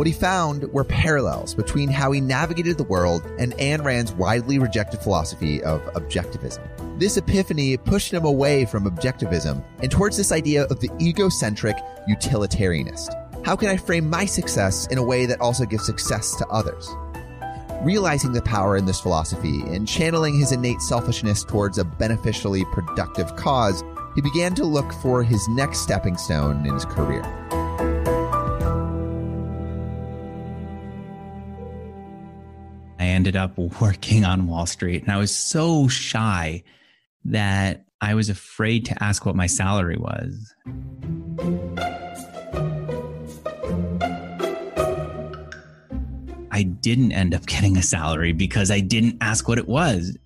What 0.01 0.07
he 0.07 0.15
found 0.15 0.65
were 0.73 0.85
parallels 0.85 1.55
between 1.55 1.91
how 1.91 2.11
he 2.11 2.23
navigated 2.23 2.79
the 2.79 2.85
world 2.85 3.23
and 3.39 3.53
Ayn 3.59 3.85
Rand's 3.85 4.15
widely 4.15 4.59
rejected 4.59 5.01
philosophy 5.01 5.63
of 5.63 5.83
objectivism. 5.93 6.67
This 6.99 7.19
epiphany 7.19 7.77
pushed 7.77 8.11
him 8.11 8.25
away 8.25 8.65
from 8.65 8.91
objectivism 8.91 9.63
and 9.83 9.91
towards 9.91 10.17
this 10.17 10.33
idea 10.33 10.65
of 10.69 10.81
the 10.81 10.89
egocentric 11.03 11.77
utilitarianist. 12.09 13.13
How 13.45 13.55
can 13.55 13.69
I 13.69 13.77
frame 13.77 14.09
my 14.09 14.25
success 14.25 14.87
in 14.87 14.97
a 14.97 15.05
way 15.05 15.27
that 15.27 15.43
also 15.43 15.67
gives 15.67 15.85
success 15.85 16.35
to 16.37 16.47
others? 16.47 16.89
Realizing 17.83 18.33
the 18.33 18.41
power 18.41 18.79
in 18.79 18.87
this 18.87 19.01
philosophy 19.01 19.61
and 19.67 19.87
channeling 19.87 20.41
his 20.41 20.53
innate 20.53 20.81
selfishness 20.81 21.45
towards 21.45 21.77
a 21.77 21.85
beneficially 21.85 22.65
productive 22.73 23.37
cause, 23.37 23.85
he 24.15 24.23
began 24.23 24.55
to 24.55 24.65
look 24.65 24.95
for 24.95 25.23
his 25.23 25.47
next 25.51 25.81
stepping 25.81 26.17
stone 26.17 26.65
in 26.65 26.73
his 26.73 26.87
career. 26.87 27.23
Ended 33.21 33.37
up 33.37 33.59
working 33.83 34.25
on 34.25 34.47
Wall 34.47 34.65
Street, 34.65 35.03
and 35.03 35.13
I 35.13 35.19
was 35.19 35.35
so 35.35 35.89
shy 35.89 36.63
that 37.27 37.85
I 38.01 38.15
was 38.15 38.31
afraid 38.31 38.87
to 38.87 39.05
ask 39.05 39.27
what 39.27 39.37
my 39.37 39.47
salary 39.47 39.99
was. 39.99 40.55
I 46.51 46.63
didn't 46.63 47.13
end 47.13 47.35
up 47.35 47.45
getting 47.45 47.77
a 47.77 47.83
salary 47.83 48.33
because 48.33 48.71
I 48.71 48.81
didn't 48.81 49.19
ask 49.21 49.47
what 49.47 49.59
it 49.59 49.69
was. 49.69 50.17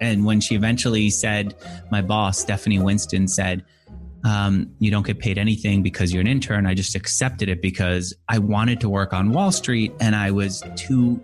And 0.00 0.24
when 0.24 0.40
she 0.40 0.56
eventually 0.56 1.10
said, 1.10 1.54
my 1.92 2.02
boss, 2.02 2.40
Stephanie 2.40 2.80
Winston, 2.80 3.28
said, 3.28 3.64
um, 4.24 4.74
You 4.80 4.90
don't 4.90 5.06
get 5.06 5.20
paid 5.20 5.38
anything 5.38 5.84
because 5.84 6.12
you're 6.12 6.20
an 6.20 6.26
intern, 6.26 6.66
I 6.66 6.74
just 6.74 6.96
accepted 6.96 7.48
it 7.48 7.62
because 7.62 8.12
I 8.28 8.40
wanted 8.40 8.80
to 8.80 8.88
work 8.88 9.12
on 9.12 9.30
Wall 9.30 9.52
Street 9.52 9.92
and 10.00 10.16
I 10.16 10.32
was 10.32 10.64
too 10.74 11.22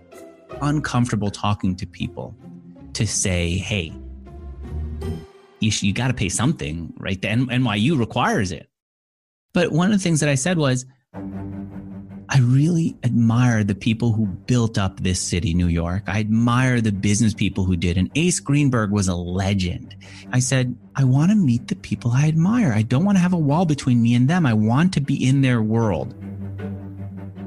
uncomfortable 0.62 1.30
talking 1.30 1.76
to 1.76 1.86
people 1.86 2.34
to 2.94 3.06
say, 3.06 3.56
Hey, 3.56 3.92
you, 5.60 5.70
you 5.80 5.92
got 5.92 6.08
to 6.08 6.14
pay 6.14 6.28
something, 6.28 6.92
right? 6.98 7.20
The 7.20 7.28
NYU 7.28 7.98
requires 7.98 8.52
it. 8.52 8.68
But 9.52 9.72
one 9.72 9.90
of 9.90 9.98
the 9.98 10.02
things 10.02 10.20
that 10.20 10.28
I 10.28 10.34
said 10.34 10.58
was, 10.58 10.84
I 11.14 12.38
really 12.40 12.96
admire 13.04 13.62
the 13.62 13.76
people 13.76 14.12
who 14.12 14.26
built 14.26 14.76
up 14.76 14.98
this 14.98 15.20
city, 15.20 15.54
New 15.54 15.68
York. 15.68 16.02
I 16.08 16.18
admire 16.18 16.80
the 16.80 16.90
business 16.90 17.32
people 17.32 17.64
who 17.64 17.76
did. 17.76 17.96
And 17.96 18.10
Ace 18.16 18.40
Greenberg 18.40 18.90
was 18.90 19.06
a 19.06 19.14
legend. 19.14 19.94
I 20.32 20.40
said, 20.40 20.76
I 20.96 21.04
want 21.04 21.30
to 21.30 21.36
meet 21.36 21.68
the 21.68 21.76
people 21.76 22.10
I 22.10 22.26
admire. 22.26 22.72
I 22.72 22.82
don't 22.82 23.04
want 23.04 23.16
to 23.16 23.22
have 23.22 23.34
a 23.34 23.38
wall 23.38 23.66
between 23.66 24.02
me 24.02 24.14
and 24.14 24.26
them. 24.26 24.46
I 24.46 24.54
want 24.54 24.92
to 24.94 25.00
be 25.00 25.24
in 25.24 25.42
their 25.42 25.62
world. 25.62 26.14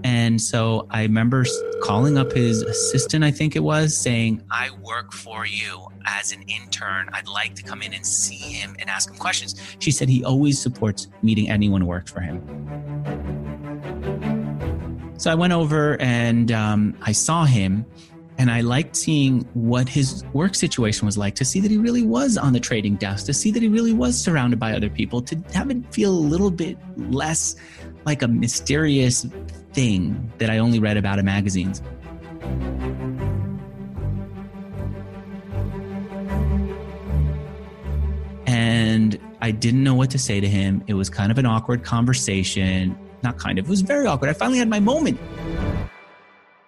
And 0.08 0.41
so 0.41 0.88
I 0.89 1.02
remember 1.02 1.43
calling 1.82 2.17
up 2.17 2.32
his 2.32 2.62
assistant, 2.62 3.26
I 3.26 3.32
think 3.32 3.58
it 3.58 3.60
was, 3.60 3.98
saying, 3.98 4.41
I 4.50 4.70
work 4.82 5.12
for 5.12 5.46
you 5.46 5.86
as 6.06 6.32
an 6.32 6.43
intern. 6.43 7.10
I'd 7.12 7.28
like 7.28 7.56
to 7.56 7.63
come 7.63 7.82
in 7.82 7.93
and 7.93 8.08
see 8.08 8.38
him 8.38 8.78
and 8.80 8.89
ask 8.89 9.10
him 9.10 9.17
questions. 9.17 9.56
She 9.80 9.91
said 9.91 10.08
he 10.08 10.24
always 10.24 10.62
supports 10.62 11.10
meeting 11.24 11.50
anyone 11.50 11.82
who 11.82 11.88
works 11.88 12.10
for 12.10 12.22
him. 12.22 12.39
So 15.17 15.30
I 15.30 15.36
went 15.36 15.52
over 15.52 16.00
and 16.00 16.54
um, 16.54 16.98
I 17.02 17.12
saw 17.12 17.43
him 17.43 17.86
and 18.38 18.50
I 18.50 18.62
liked 18.62 18.96
seeing 18.96 19.41
what 19.56 19.89
his 19.89 20.24
work 20.32 20.56
situation 20.56 21.06
was 21.06 21.17
like 21.17 21.36
to 21.36 21.43
see 21.43 21.60
that 21.60 21.70
he 21.70 21.78
really 21.78 22.04
was 22.04 22.38
on 22.38 22.54
the 22.54 22.62
trading 22.62 22.96
desk, 22.96 23.26
to 23.26 23.34
see 23.34 23.52
that 23.52 23.62
he 23.62 23.67
really 23.67 23.93
was 23.93 24.17
surrounded 24.17 24.58
by 24.58 24.74
other 24.74 24.89
people, 24.89 25.22
to 25.24 25.36
have 25.54 25.70
it 25.70 25.93
feel 25.93 26.12
a 26.12 26.24
little 26.32 26.52
bit 26.52 26.78
less 26.96 27.58
like 28.08 28.22
a 28.22 28.28
mysterious 28.28 29.28
thing 29.74 30.32
that 30.39 30.50
I 30.50 30.58
only 30.58 30.80
read 30.80 30.98
about 30.98 31.20
in 31.20 31.26
magazines. 31.26 31.82
And 38.48 39.20
I 39.41 39.52
didn't 39.52 39.84
know 39.84 39.93
what 39.93 40.10
to 40.12 40.17
say 40.17 40.39
to 40.39 40.48
him. 40.48 40.84
It 40.88 40.93
was 40.93 41.10
kind 41.10 41.32
of 41.32 41.38
an 41.38 41.46
awkward 41.46 41.84
conversation 41.84 42.98
not 43.24 43.38
kind 43.38 43.60
of, 43.60 43.65
it 43.65 43.70
was 43.70 43.82
very 43.82 44.06
awkward. 44.06 44.30
I 44.30 44.34
finally 44.34 44.60
had 44.60 44.70
my 44.70 44.80
moment. 44.80 45.20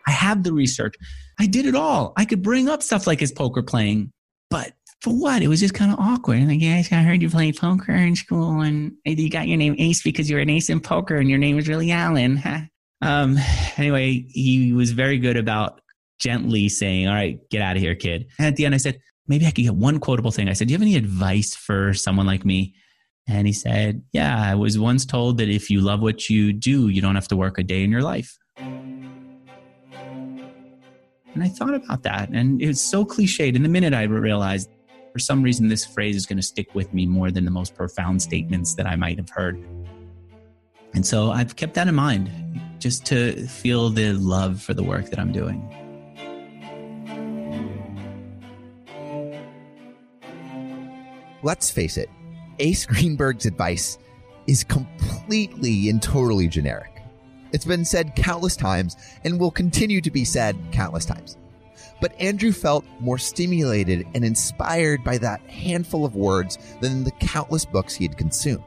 I 0.07 0.11
have 0.11 0.43
the 0.43 0.51
research. 0.51 0.95
I 1.39 1.45
did 1.45 1.65
it 1.65 1.75
all. 1.75 2.13
I 2.17 2.25
could 2.25 2.41
bring 2.41 2.67
up 2.67 2.83
stuff 2.83 3.07
like 3.07 3.19
his 3.19 3.31
poker 3.31 3.61
playing, 3.61 4.11
but 4.49 4.73
for 5.01 5.11
what? 5.11 5.41
It 5.41 5.47
was 5.47 5.59
just 5.59 5.73
kind 5.73 5.91
of 5.91 5.99
awkward. 5.99 6.47
Like, 6.47 6.61
yes, 6.61 6.91
I 6.91 7.01
heard 7.01 7.21
you 7.21 7.29
play 7.29 7.51
poker 7.51 7.93
in 7.93 8.15
school, 8.15 8.61
and 8.61 8.93
you 9.05 9.29
got 9.29 9.47
your 9.47 9.57
name 9.57 9.75
Ace 9.77 10.01
because 10.01 10.29
you 10.29 10.35
were 10.35 10.41
an 10.41 10.49
ace 10.49 10.69
in 10.69 10.79
poker, 10.79 11.17
and 11.17 11.29
your 11.29 11.39
name 11.39 11.55
was 11.55 11.67
really 11.67 11.91
Alan. 11.91 12.41
um. 13.01 13.37
Anyway, 13.77 14.25
he 14.29 14.73
was 14.73 14.91
very 14.91 15.17
good 15.17 15.37
about 15.37 15.81
gently 16.19 16.67
saying, 16.69 17.07
"All 17.07 17.13
right, 17.13 17.39
get 17.49 17.61
out 17.61 17.77
of 17.77 17.81
here, 17.81 17.95
kid." 17.95 18.27
And 18.37 18.47
at 18.47 18.55
the 18.55 18.65
end, 18.65 18.75
I 18.75 18.79
said, 18.79 18.99
"Maybe 19.27 19.45
I 19.45 19.51
could 19.51 19.63
get 19.63 19.75
one 19.75 19.99
quotable 19.99 20.31
thing." 20.31 20.49
I 20.49 20.53
said, 20.53 20.67
"Do 20.67 20.73
you 20.73 20.75
have 20.75 20.81
any 20.81 20.95
advice 20.95 21.55
for 21.55 21.93
someone 21.93 22.25
like 22.25 22.43
me?" 22.45 22.75
And 23.29 23.45
he 23.45 23.53
said, 23.53 24.01
Yeah, 24.11 24.41
I 24.41 24.55
was 24.55 24.79
once 24.79 25.05
told 25.05 25.37
that 25.37 25.49
if 25.49 25.69
you 25.69 25.81
love 25.81 26.01
what 26.01 26.31
you 26.31 26.51
do, 26.51 26.87
you 26.89 26.99
don't 26.99 27.13
have 27.13 27.27
to 27.27 27.37
work 27.37 27.59
a 27.59 27.63
day 27.63 27.83
in 27.83 27.91
your 27.91 28.01
life. 28.01 28.35
And 31.35 31.43
I 31.43 31.47
thought 31.47 31.75
about 31.75 32.01
that, 32.03 32.29
and 32.29 32.59
it 32.59 32.65
was 32.67 32.81
so 32.81 33.05
cliched. 33.05 33.55
And 33.55 33.63
the 33.63 33.69
minute, 33.69 33.93
I 33.93 34.03
realized 34.03 34.67
for 35.19 35.23
some 35.23 35.43
reason 35.43 35.67
this 35.67 35.85
phrase 35.85 36.15
is 36.15 36.25
going 36.25 36.37
to 36.37 36.43
stick 36.43 36.73
with 36.73 36.93
me 36.93 37.05
more 37.05 37.29
than 37.29 37.43
the 37.43 37.51
most 37.51 37.75
profound 37.75 38.21
statements 38.21 38.75
that 38.75 38.87
I 38.87 38.95
might 38.95 39.17
have 39.17 39.29
heard. 39.29 39.61
And 40.93 41.05
so 41.05 41.29
I've 41.29 41.57
kept 41.57 41.73
that 41.73 41.89
in 41.89 41.95
mind 41.95 42.31
just 42.79 43.05
to 43.07 43.33
feel 43.47 43.89
the 43.89 44.13
love 44.13 44.61
for 44.61 44.73
the 44.73 44.81
work 44.81 45.09
that 45.09 45.19
I'm 45.19 45.33
doing. 45.33 45.59
Let's 51.43 51.69
face 51.69 51.97
it, 51.97 52.09
Ace 52.59 52.85
Greenberg's 52.85 53.45
advice 53.45 53.97
is 54.47 54.63
completely 54.63 55.89
and 55.89 56.01
totally 56.01 56.47
generic. 56.47 57.01
It's 57.51 57.65
been 57.65 57.83
said 57.83 58.15
countless 58.15 58.55
times 58.55 58.95
and 59.25 59.37
will 59.37 59.51
continue 59.51 59.99
to 59.99 60.11
be 60.11 60.23
said 60.23 60.55
countless 60.71 61.03
times. 61.03 61.35
But 62.01 62.19
Andrew 62.19 62.51
felt 62.51 62.85
more 62.99 63.17
stimulated 63.17 64.07
and 64.13 64.23
inspired 64.23 65.03
by 65.03 65.17
that 65.17 65.41
handful 65.41 66.05
of 66.05 66.15
words 66.15 66.57
than 66.81 67.03
the 67.03 67.11
countless 67.11 67.65
books 67.65 67.93
he 67.95 68.05
had 68.05 68.17
consumed. 68.17 68.63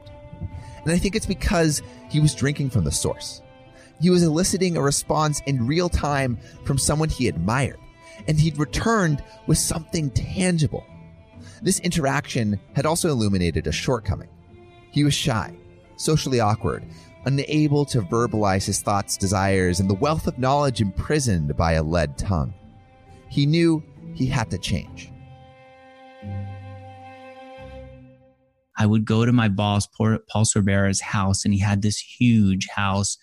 And 0.83 0.91
I 0.91 0.97
think 0.97 1.15
it's 1.15 1.25
because 1.25 1.81
he 2.09 2.19
was 2.19 2.35
drinking 2.35 2.69
from 2.69 2.83
the 2.83 2.91
source. 2.91 3.41
He 4.01 4.09
was 4.09 4.23
eliciting 4.23 4.75
a 4.75 4.81
response 4.81 5.41
in 5.45 5.65
real 5.65 5.89
time 5.89 6.37
from 6.65 6.77
someone 6.77 7.09
he 7.09 7.27
admired, 7.27 7.79
and 8.27 8.39
he'd 8.39 8.59
returned 8.59 9.23
with 9.47 9.57
something 9.57 10.11
tangible 10.11 10.85
this 11.63 11.79
interaction 11.79 12.59
had 12.75 12.85
also 12.85 13.09
illuminated 13.09 13.67
a 13.67 13.71
shortcoming. 13.71 14.27
He 14.91 15.05
was 15.05 15.13
shy, 15.13 15.55
socially 15.95 16.41
awkward, 16.41 16.85
unable 17.25 17.85
to 17.85 18.01
verbalize 18.01 18.65
his 18.65 18.81
thoughts, 18.81 19.15
desires, 19.15 19.79
and 19.79 19.89
the 19.89 19.95
wealth 19.95 20.27
of 20.27 20.37
knowledge 20.37 20.81
imprisoned 20.81 21.55
by 21.55 21.73
a 21.73 21.83
lead 21.83 22.17
tongue. 22.17 22.53
He 23.33 23.45
knew 23.45 23.83
he 24.13 24.27
had 24.27 24.51
to 24.51 24.57
change. 24.57 25.09
I 28.77 28.85
would 28.85 29.05
go 29.05 29.25
to 29.25 29.31
my 29.31 29.49
boss, 29.49 29.87
Paul 29.87 30.45
Sorbera's 30.45 31.01
house, 31.01 31.45
and 31.45 31.53
he 31.53 31.59
had 31.59 31.81
this 31.81 31.97
huge 31.97 32.67
house 32.67 33.17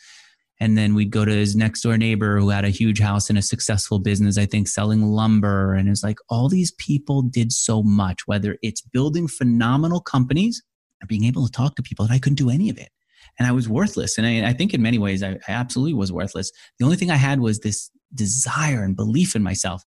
and 0.61 0.77
then 0.77 0.95
we'd 0.95 1.11
go 1.11 1.25
to 1.25 1.33
his 1.33 1.57
next 1.57 1.81
door 1.81 1.97
neighbor 1.97 2.39
who 2.39 2.51
had 2.51 2.67
a 2.67 2.71
huge 2.71 3.01
house 3.01 3.31
and 3.31 3.39
a 3.39 3.43
successful 3.43 3.99
business, 3.99 4.37
I 4.37 4.45
think 4.45 4.69
selling 4.69 5.03
lumber. 5.03 5.73
And 5.73 5.89
it's 5.89 6.05
like 6.05 6.19
all 6.29 6.51
these 6.51 6.71
people 6.73 7.23
did 7.23 7.51
so 7.51 7.83
much, 7.83 8.27
whether 8.27 8.59
it's 8.63 8.83
building 8.83 9.27
phenomenal 9.27 10.01
companies 10.01 10.63
or 11.03 11.07
being 11.07 11.25
able 11.25 11.47
to 11.47 11.53
talk 11.53 11.77
to 11.77 11.83
people, 11.83 12.05
and 12.05 12.13
I 12.13 12.19
couldn't 12.19 12.37
do 12.37 12.51
any 12.51 12.69
of 12.69 12.77
it. 12.77 12.91
And 13.39 13.49
I 13.49 13.53
was 13.53 13.71
worthless. 13.71 14.19
And 14.19 14.27
I, 14.27 14.51
I 14.51 14.53
think 14.53 14.75
in 14.75 14.83
many 14.83 14.99
ways, 14.99 15.23
I, 15.23 15.39
I 15.49 15.53
absolutely 15.53 15.95
was 15.95 16.13
worthless. 16.13 16.53
The 16.79 16.85
only 16.85 16.97
thing 16.99 17.11
I 17.11 17.17
had 17.17 17.41
was 17.41 17.61
this 17.61 17.91
desire 18.15 18.85
and 18.85 18.95
belief 18.95 19.35
in 19.35 19.43
myself. 19.43 19.83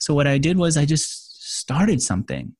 So 0.00 0.14
what 0.14 0.26
I 0.26 0.38
did 0.38 0.56
was 0.56 0.78
I 0.78 0.86
just 0.86 1.58
started 1.58 2.00
something. 2.00 2.54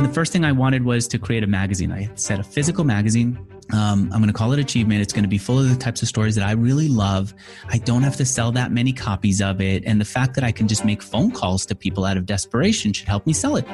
And 0.00 0.06
the 0.06 0.12
first 0.14 0.32
thing 0.32 0.46
I 0.46 0.52
wanted 0.52 0.84
was 0.84 1.06
to 1.08 1.18
create 1.18 1.44
a 1.44 1.46
magazine. 1.46 1.92
I 1.92 2.08
said 2.14 2.40
a 2.40 2.42
physical 2.42 2.84
magazine. 2.84 3.38
Um, 3.70 4.10
I'm 4.14 4.20
going 4.22 4.28
to 4.28 4.32
call 4.32 4.54
it 4.54 4.58
Achievement. 4.58 5.02
It's 5.02 5.12
going 5.12 5.24
to 5.24 5.28
be 5.28 5.36
full 5.36 5.58
of 5.58 5.68
the 5.68 5.76
types 5.76 6.00
of 6.00 6.08
stories 6.08 6.36
that 6.36 6.48
I 6.48 6.52
really 6.52 6.88
love. 6.88 7.34
I 7.68 7.76
don't 7.76 8.02
have 8.02 8.16
to 8.16 8.24
sell 8.24 8.50
that 8.52 8.72
many 8.72 8.94
copies 8.94 9.42
of 9.42 9.60
it. 9.60 9.84
And 9.84 10.00
the 10.00 10.06
fact 10.06 10.36
that 10.36 10.44
I 10.44 10.52
can 10.52 10.68
just 10.68 10.86
make 10.86 11.02
phone 11.02 11.30
calls 11.30 11.66
to 11.66 11.74
people 11.74 12.06
out 12.06 12.16
of 12.16 12.24
desperation 12.24 12.94
should 12.94 13.08
help 13.08 13.26
me 13.26 13.34
sell 13.34 13.56
it. 13.56 13.66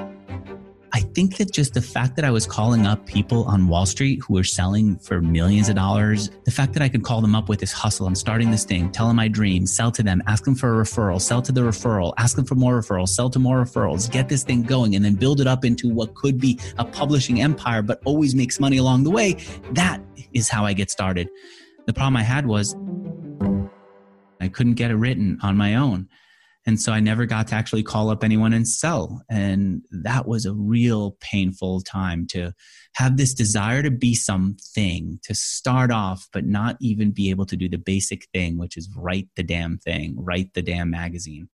I 0.94 1.00
think 1.00 1.38
that 1.38 1.50
just 1.50 1.74
the 1.74 1.82
fact 1.82 2.14
that 2.14 2.24
I 2.24 2.30
was 2.30 2.46
calling 2.46 2.86
up 2.86 3.04
people 3.04 3.42
on 3.46 3.66
Wall 3.66 3.84
Street 3.84 4.22
who 4.22 4.34
were 4.34 4.44
selling 4.44 4.96
for 4.98 5.20
millions 5.20 5.68
of 5.68 5.74
dollars, 5.74 6.30
the 6.44 6.52
fact 6.52 6.72
that 6.74 6.82
I 6.82 6.88
could 6.88 7.02
call 7.02 7.20
them 7.20 7.34
up 7.34 7.48
with 7.48 7.58
this 7.58 7.72
hustle, 7.72 8.06
I'm 8.06 8.14
starting 8.14 8.52
this 8.52 8.62
thing, 8.62 8.92
tell 8.92 9.08
them 9.08 9.16
my 9.16 9.26
dream, 9.26 9.66
sell 9.66 9.90
to 9.90 10.04
them, 10.04 10.22
ask 10.28 10.44
them 10.44 10.54
for 10.54 10.80
a 10.80 10.84
referral, 10.84 11.20
sell 11.20 11.42
to 11.42 11.50
the 11.50 11.62
referral, 11.62 12.14
ask 12.16 12.36
them 12.36 12.44
for 12.44 12.54
more 12.54 12.80
referrals, 12.80 13.08
sell 13.08 13.28
to 13.30 13.40
more 13.40 13.64
referrals, 13.64 14.08
get 14.08 14.28
this 14.28 14.44
thing 14.44 14.62
going, 14.62 14.94
and 14.94 15.04
then 15.04 15.16
build 15.16 15.40
it 15.40 15.48
up 15.48 15.64
into 15.64 15.88
what 15.88 16.14
could 16.14 16.38
be 16.38 16.60
a 16.78 16.84
publishing 16.84 17.42
empire, 17.42 17.82
but 17.82 18.00
always 18.04 18.36
makes 18.36 18.60
money 18.60 18.76
along 18.76 19.02
the 19.02 19.10
way. 19.10 19.36
That 19.72 20.00
is 20.32 20.48
how 20.48 20.64
I 20.64 20.74
get 20.74 20.92
started. 20.92 21.28
The 21.86 21.92
problem 21.92 22.16
I 22.16 22.22
had 22.22 22.46
was 22.46 22.76
I 24.40 24.46
couldn't 24.46 24.74
get 24.74 24.92
it 24.92 24.96
written 24.96 25.40
on 25.42 25.56
my 25.56 25.74
own. 25.74 26.08
And 26.66 26.80
so 26.80 26.92
I 26.92 27.00
never 27.00 27.26
got 27.26 27.48
to 27.48 27.54
actually 27.54 27.82
call 27.82 28.08
up 28.08 28.24
anyone 28.24 28.54
and 28.54 28.66
sell. 28.66 29.22
And 29.30 29.82
that 29.90 30.26
was 30.26 30.46
a 30.46 30.54
real 30.54 31.16
painful 31.20 31.82
time 31.82 32.26
to 32.28 32.52
have 32.94 33.16
this 33.16 33.34
desire 33.34 33.82
to 33.82 33.90
be 33.90 34.14
something, 34.14 35.18
to 35.24 35.34
start 35.34 35.90
off, 35.90 36.26
but 36.32 36.46
not 36.46 36.76
even 36.80 37.10
be 37.10 37.28
able 37.28 37.44
to 37.46 37.56
do 37.56 37.68
the 37.68 37.76
basic 37.76 38.26
thing, 38.32 38.56
which 38.56 38.76
is 38.78 38.88
write 38.96 39.28
the 39.36 39.42
damn 39.42 39.76
thing, 39.78 40.14
write 40.16 40.54
the 40.54 40.62
damn 40.62 40.90
magazine. 40.90 41.48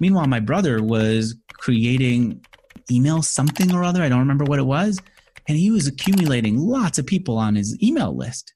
Meanwhile, 0.00 0.26
my 0.26 0.40
brother 0.40 0.82
was 0.82 1.36
creating 1.54 2.44
email 2.90 3.22
something 3.22 3.72
or 3.72 3.84
other. 3.84 4.02
I 4.02 4.08
don't 4.08 4.20
remember 4.20 4.44
what 4.44 4.58
it 4.58 4.66
was. 4.66 4.98
And 5.46 5.56
he 5.56 5.70
was 5.70 5.86
accumulating 5.86 6.58
lots 6.58 6.98
of 6.98 7.06
people 7.06 7.38
on 7.38 7.54
his 7.54 7.80
email 7.82 8.16
list. 8.16 8.52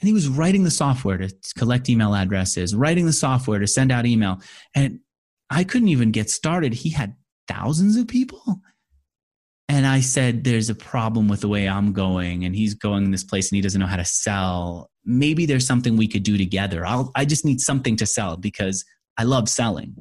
And 0.00 0.08
he 0.08 0.12
was 0.12 0.28
writing 0.28 0.64
the 0.64 0.70
software 0.70 1.16
to 1.16 1.32
collect 1.56 1.88
email 1.88 2.14
addresses, 2.14 2.74
writing 2.74 3.06
the 3.06 3.12
software 3.12 3.58
to 3.58 3.66
send 3.66 3.90
out 3.90 4.04
email. 4.04 4.40
And 4.74 5.00
I 5.48 5.64
couldn't 5.64 5.88
even 5.88 6.10
get 6.10 6.28
started. 6.28 6.74
He 6.74 6.90
had 6.90 7.14
thousands 7.48 7.96
of 7.96 8.06
people. 8.06 8.60
And 9.68 9.86
I 9.86 10.00
said, 10.00 10.44
There's 10.44 10.70
a 10.70 10.74
problem 10.74 11.28
with 11.28 11.40
the 11.40 11.48
way 11.48 11.68
I'm 11.68 11.92
going. 11.92 12.44
And 12.44 12.54
he's 12.54 12.74
going 12.74 13.04
in 13.04 13.10
this 13.10 13.24
place 13.24 13.50
and 13.50 13.56
he 13.56 13.62
doesn't 13.62 13.80
know 13.80 13.86
how 13.86 13.96
to 13.96 14.04
sell. 14.04 14.90
Maybe 15.04 15.46
there's 15.46 15.66
something 15.66 15.96
we 15.96 16.08
could 16.08 16.22
do 16.22 16.36
together. 16.36 16.84
I'll, 16.84 17.10
I 17.14 17.24
just 17.24 17.44
need 17.44 17.60
something 17.60 17.96
to 17.96 18.06
sell 18.06 18.36
because 18.36 18.84
I 19.16 19.24
love 19.24 19.48
selling. 19.48 19.96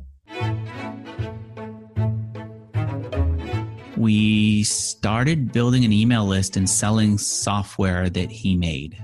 We 3.97 4.63
started 4.65 5.53
building 5.53 5.85
an 5.85 5.93
email 5.93 6.25
list 6.25 6.57
and 6.57 6.69
selling 6.69 7.17
software 7.17 8.09
that 8.09 8.29
he 8.29 8.55
made. 8.55 9.01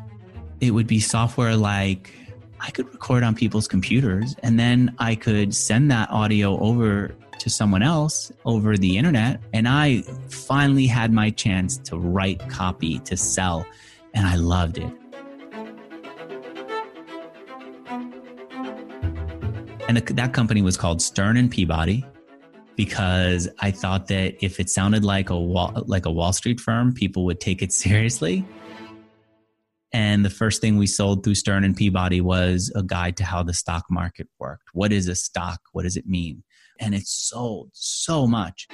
It 0.62 0.72
would 0.72 0.88
be 0.88 1.00
software 1.00 1.56
like 1.56 2.14
I 2.60 2.72
could 2.72 2.88
record 2.94 3.24
on 3.24 3.36
people's 3.36 3.68
computers 3.68 4.36
and 4.44 4.60
then 4.60 4.96
I 5.00 5.16
could 5.16 5.54
send 5.56 5.92
that 5.92 6.10
audio 6.12 6.60
over 6.60 7.16
to 7.40 7.50
someone 7.50 7.82
else 7.82 8.32
over 8.46 8.78
the 8.78 8.98
internet. 8.98 9.42
And 9.52 9.68
I 9.68 10.04
finally 10.30 10.86
had 10.86 11.12
my 11.12 11.32
chance 11.32 11.78
to 11.80 11.98
write 11.98 12.48
copy 12.50 13.00
to 13.00 13.18
sell, 13.18 13.66
and 14.14 14.28
I 14.28 14.36
loved 14.36 14.78
it. 14.78 14.94
And 19.88 19.98
that 19.98 20.34
company 20.34 20.62
was 20.62 20.78
called 20.78 21.02
Stern 21.02 21.36
and 21.36 21.50
Peabody 21.50 22.06
because 22.76 23.50
I 23.60 23.72
thought 23.72 24.08
that 24.08 24.36
if 24.44 24.60
it 24.60 24.70
sounded 24.70 25.04
like 25.04 25.32
a 25.32 25.40
wall, 25.40 25.84
like 25.88 26.06
a 26.06 26.12
Wall 26.12 26.32
Street 26.32 26.60
firm, 26.60 26.94
people 26.94 27.26
would 27.26 27.40
take 27.40 27.62
it 27.64 27.74
seriously. 27.86 28.46
And 29.94 30.24
the 30.24 30.30
first 30.30 30.62
thing 30.62 30.78
we 30.78 30.88
sold 30.88 31.24
through 31.24 31.36
Stern 31.36 31.66
and 31.66 31.76
Peabody 31.76 32.22
was 32.22 32.72
a 32.76 32.84
guide 32.84 33.18
to 33.18 33.26
how 33.26 33.44
the 33.44 33.54
stock 33.54 33.86
market 33.90 34.30
worked. 34.40 34.64
What 34.74 34.94
is 34.94 35.08
a 35.10 35.16
stock? 35.16 35.60
What 35.74 35.84
does 35.84 35.98
it 35.98 36.08
mean? 36.08 36.44
And 36.80 36.96
it 36.96 37.06
sold 37.06 37.72
so 37.74 38.26
much. 38.26 38.68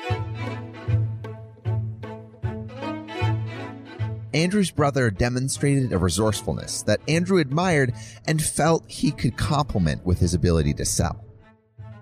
Andrew's 4.33 4.69
brother 4.69 5.09
demonstrated 5.09 5.91
a 5.91 5.97
resourcefulness 5.97 6.83
that 6.83 7.01
Andrew 7.07 7.39
admired 7.39 7.93
and 8.27 8.39
felt 8.39 8.85
he 8.87 9.11
could 9.11 9.35
complement 9.37 10.05
with 10.05 10.19
his 10.19 10.35
ability 10.35 10.75
to 10.75 10.85
sell. 10.85 11.23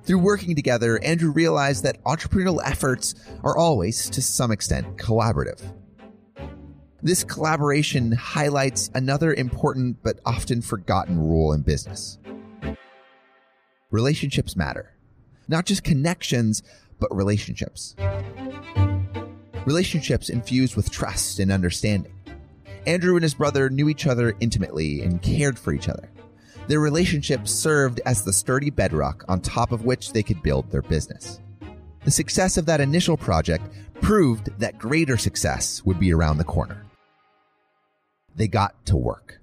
Through 0.04 0.20
working 0.20 0.56
together, 0.56 1.02
Andrew 1.02 1.32
realized 1.32 1.84
that 1.84 2.04
entrepreneurial 2.04 2.60
efforts 2.66 3.16
are 3.44 3.58
always, 3.58 4.10
to 4.10 4.22
some 4.22 4.52
extent, 4.52 4.98
collaborative. 4.98 5.62
This 7.04 7.24
collaboration 7.24 8.14
highlights 8.14 8.90
another 8.96 9.34
important 9.34 10.02
but 10.02 10.20
often 10.26 10.62
forgotten 10.62 11.20
rule 11.20 11.54
in 11.54 11.62
business. 11.62 12.18
Relationships 13.92 14.56
matter. 14.56 14.94
Not 15.48 15.66
just 15.66 15.84
connections, 15.84 16.64
but 17.00 17.14
relationships. 17.16 17.96
Relationships 19.66 20.30
infused 20.30 20.76
with 20.76 20.90
trust 20.90 21.40
and 21.40 21.52
understanding. 21.52 22.14
Andrew 22.88 23.16
and 23.16 23.24
his 23.24 23.34
brother 23.34 23.70
knew 23.70 23.90
each 23.90 24.08
other 24.08 24.36
intimately 24.40 25.02
and 25.02 25.22
cared 25.22 25.60
for 25.60 25.74
each 25.74 25.90
other. 25.90 26.10
Their 26.68 26.80
relationship 26.80 27.48
served 27.48 28.00
as 28.06 28.24
the 28.24 28.34
sturdy 28.34 28.70
bedrock 28.70 29.24
on 29.28 29.42
top 29.42 29.72
of 29.72 29.86
which 29.86 30.14
they 30.14 30.24
could 30.24 30.42
build 30.42 30.72
their 30.72 30.82
business. 30.82 31.40
The 32.06 32.12
success 32.12 32.58
of 32.58 32.68
that 32.68 32.82
initial 32.82 33.18
project 33.18 33.64
proved 34.00 34.52
that 34.60 34.78
greater 34.78 35.18
success 35.18 35.84
would 35.86 36.00
be 36.00 36.14
around 36.14 36.38
the 36.38 36.44
corner. 36.44 36.86
They 38.36 38.48
got 38.48 38.86
to 38.86 38.96
work. 38.96 39.40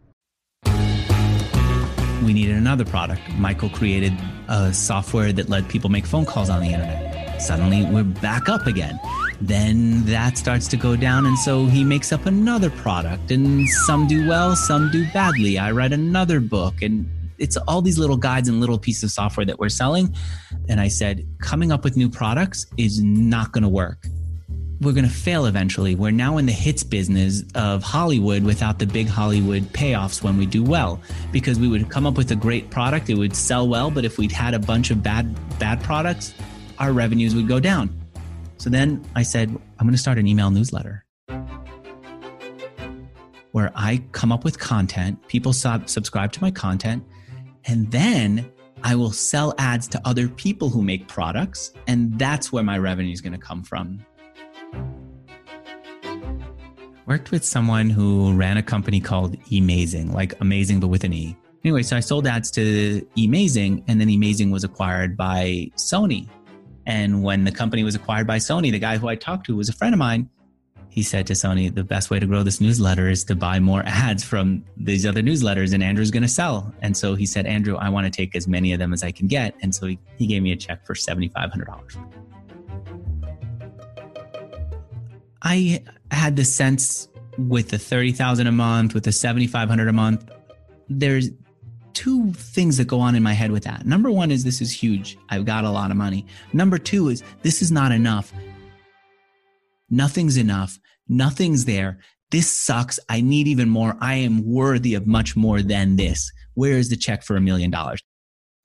We 2.25 2.33
needed 2.33 2.55
another 2.55 2.85
product. 2.85 3.20
Michael 3.37 3.68
created 3.68 4.12
a 4.46 4.72
software 4.72 5.33
that 5.33 5.48
let 5.48 5.68
people 5.68 5.90
make 5.90 6.07
phone 6.07 6.25
calls 6.25 6.48
on 6.51 6.61
the 6.61 6.68
internet. 6.68 7.42
Suddenly, 7.42 7.85
we're 7.87 8.05
back 8.05 8.48
up 8.48 8.68
again. 8.68 9.01
Then 9.40 10.05
that 10.05 10.38
starts 10.38 10.68
to 10.68 10.77
go 10.77 10.94
down, 10.94 11.27
and 11.27 11.37
so 11.40 11.66
he 11.66 11.83
makes 11.83 12.12
up 12.12 12.27
another 12.27 12.70
product, 12.70 13.33
and 13.33 13.68
some 13.68 14.07
do 14.07 14.29
well, 14.29 14.55
some 14.55 14.88
do 14.92 15.05
badly. 15.12 15.59
I 15.59 15.72
write 15.72 15.92
another 15.92 16.38
book, 16.38 16.81
and 16.81 17.11
it's 17.42 17.57
all 17.57 17.83
these 17.83 17.98
little 17.98 18.16
guides 18.16 18.48
and 18.48 18.61
little 18.61 18.78
pieces 18.78 19.02
of 19.02 19.11
software 19.11 19.44
that 19.44 19.59
we're 19.59 19.68
selling. 19.68 20.14
And 20.68 20.81
I 20.81 20.87
said, 20.87 21.26
coming 21.40 21.72
up 21.72 21.83
with 21.83 21.96
new 21.96 22.09
products 22.09 22.66
is 22.76 23.02
not 23.02 23.50
going 23.50 23.62
to 23.62 23.68
work. 23.68 24.07
We're 24.81 24.92
going 24.92 25.05
to 25.05 25.11
fail 25.11 25.46
eventually. 25.46 25.96
We're 25.96 26.12
now 26.12 26.38
in 26.38 26.46
the 26.46 26.52
hits 26.52 26.85
business 26.85 27.42
of 27.57 27.83
Hollywood 27.83 28.44
without 28.44 28.78
the 28.78 28.87
big 28.87 29.09
Hollywood 29.09 29.64
payoffs 29.72 30.22
when 30.22 30.37
we 30.37 30.46
do 30.46 30.62
well. 30.62 31.00
Because 31.33 31.59
we 31.59 31.66
would 31.66 31.88
come 31.90 32.07
up 32.07 32.16
with 32.16 32.31
a 32.31 32.37
great 32.37 32.70
product, 32.70 33.11
it 33.11 33.18
would 33.18 33.35
sell 33.35 33.68
well, 33.68 33.90
but 33.90 34.05
if 34.05 34.18
we'd 34.18 34.33
had 34.33 34.55
a 34.55 34.61
bunch 34.61 34.90
of 34.92 35.02
bad 35.02 35.37
bad 35.59 35.83
products, 35.83 36.35
our 36.78 36.92
revenues 36.92 37.35
would 37.35 37.48
go 37.48 37.59
down. 37.59 37.90
So 38.59 38.70
then 38.70 39.05
I 39.16 39.22
said, 39.22 39.48
I'm 39.50 39.87
going 39.87 39.92
to 39.92 39.98
start 39.98 40.18
an 40.18 40.28
email 40.28 40.50
newsletter 40.50 41.05
where 43.52 43.70
I 43.74 44.02
come 44.12 44.33
up 44.33 44.44
with 44.44 44.59
content, 44.59 45.26
people 45.28 45.52
sub- 45.52 45.88
subscribe 45.88 46.33
to 46.33 46.40
my 46.40 46.50
content, 46.50 47.05
and 47.66 47.90
then 47.90 48.51
I 48.83 48.94
will 48.94 49.12
sell 49.12 49.55
ads 49.59 49.87
to 49.88 50.01
other 50.05 50.29
people 50.29 50.68
who 50.68 50.83
make 50.83 51.07
products. 51.09 51.72
And 51.87 52.18
that's 52.18 52.53
where 52.53 52.64
my 52.64 52.79
revenue 52.79 53.12
is 53.12 53.20
going 53.20 53.33
to 53.33 53.38
come 53.38 53.62
from. 53.62 54.05
Worked 57.07 57.31
with 57.31 57.44
someone 57.44 57.90
who 57.90 58.33
ran 58.35 58.57
a 58.57 58.62
company 58.62 59.01
called 59.01 59.37
Emazing, 59.53 60.12
like 60.12 60.40
amazing, 60.40 60.81
but 60.81 60.88
with 60.88 61.05
an 61.05 61.12
E. 61.12 61.37
Anyway, 61.64 61.83
so 61.83 61.96
I 61.96 62.01
sold 62.01 62.27
ads 62.27 62.51
to 62.53 63.07
Emazing, 63.16 63.85
and 63.87 64.01
then 64.01 64.09
Emazing 64.09 64.51
was 64.51 64.64
acquired 64.64 65.16
by 65.16 65.70
Sony. 65.77 66.29
And 66.87 67.22
when 67.22 67.44
the 67.44 67.53
company 67.53 67.85
was 67.85 67.94
acquired 67.94 68.27
by 68.27 68.38
Sony, 68.38 68.72
the 68.72 68.79
guy 68.81 68.98
who 68.98 69.09
I 69.09 69.14
talked 69.14 69.46
to 69.46 69.57
was 69.57 69.68
a 69.68 69.72
friend 69.72 69.94
of 69.94 69.98
mine. 69.98 70.29
He 70.92 71.02
said 71.02 71.26
to 71.28 71.33
Sony, 71.33 71.74
the 71.74 71.83
best 71.83 72.11
way 72.11 72.18
to 72.18 72.26
grow 72.26 72.42
this 72.42 72.61
newsletter 72.61 73.09
is 73.09 73.24
to 73.24 73.35
buy 73.35 73.59
more 73.59 73.83
ads 73.87 74.22
from 74.22 74.62
these 74.76 75.07
other 75.07 75.22
newsletters, 75.22 75.72
and 75.72 75.83
Andrew's 75.83 76.11
going 76.11 76.22
to 76.22 76.28
sell. 76.28 76.70
And 76.83 76.94
so 76.94 77.14
he 77.14 77.24
said, 77.24 77.46
Andrew, 77.46 77.76
I 77.76 77.88
want 77.88 78.05
to 78.05 78.11
take 78.11 78.37
as 78.37 78.46
many 78.46 78.74
of 78.74 78.78
them 78.78 78.92
as 78.92 79.02
I 79.02 79.11
can 79.11 79.26
get. 79.26 79.55
And 79.62 79.74
so 79.74 79.87
he, 79.87 79.98
he 80.18 80.26
gave 80.26 80.42
me 80.42 80.52
a 80.52 80.57
check 80.57 80.85
for 80.85 80.92
$7,500. 80.92 81.96
I 85.40 85.83
had 86.11 86.37
the 86.37 86.44
sense 86.44 87.09
with 87.38 87.70
the 87.70 87.78
30,000 87.78 88.46
a 88.46 88.52
month, 88.52 88.92
with 88.92 89.05
the 89.05 89.12
7,500 89.12 89.88
a 89.88 89.92
month, 89.94 90.31
there's 90.90 91.31
two 91.94 92.35
things 92.35 92.76
that 92.76 92.87
go 92.87 93.00
on 93.00 93.14
in 93.14 93.22
my 93.22 93.33
head 93.33 93.50
with 93.50 93.64
that. 93.64 93.87
Number 93.87 94.11
one 94.11 94.31
is 94.31 94.44
this 94.44 94.61
is 94.61 94.70
huge. 94.70 95.16
I've 95.31 95.46
got 95.46 95.64
a 95.64 95.70
lot 95.70 95.90
of 95.90 95.96
money. 95.96 96.26
Number 96.52 96.76
two 96.76 97.09
is 97.09 97.22
this 97.40 97.62
is 97.62 97.72
not 97.72 97.92
enough. 97.92 98.31
Nothing's 99.92 100.38
enough. 100.38 100.81
Nothing's 101.07 101.66
there. 101.66 102.00
This 102.31 102.50
sucks. 102.50 102.98
I 103.11 103.20
need 103.20 103.46
even 103.46 103.68
more. 103.68 103.94
I 104.00 104.14
am 104.14 104.42
worthy 104.44 104.94
of 104.94 105.07
much 105.07 105.37
more 105.37 105.61
than 105.61 105.96
this. 105.96 106.33
Where 106.55 106.78
is 106.78 106.88
the 106.88 106.96
check 106.96 107.22
for 107.22 107.37
a 107.37 107.40
million 107.42 107.70
dollars? 107.70 108.02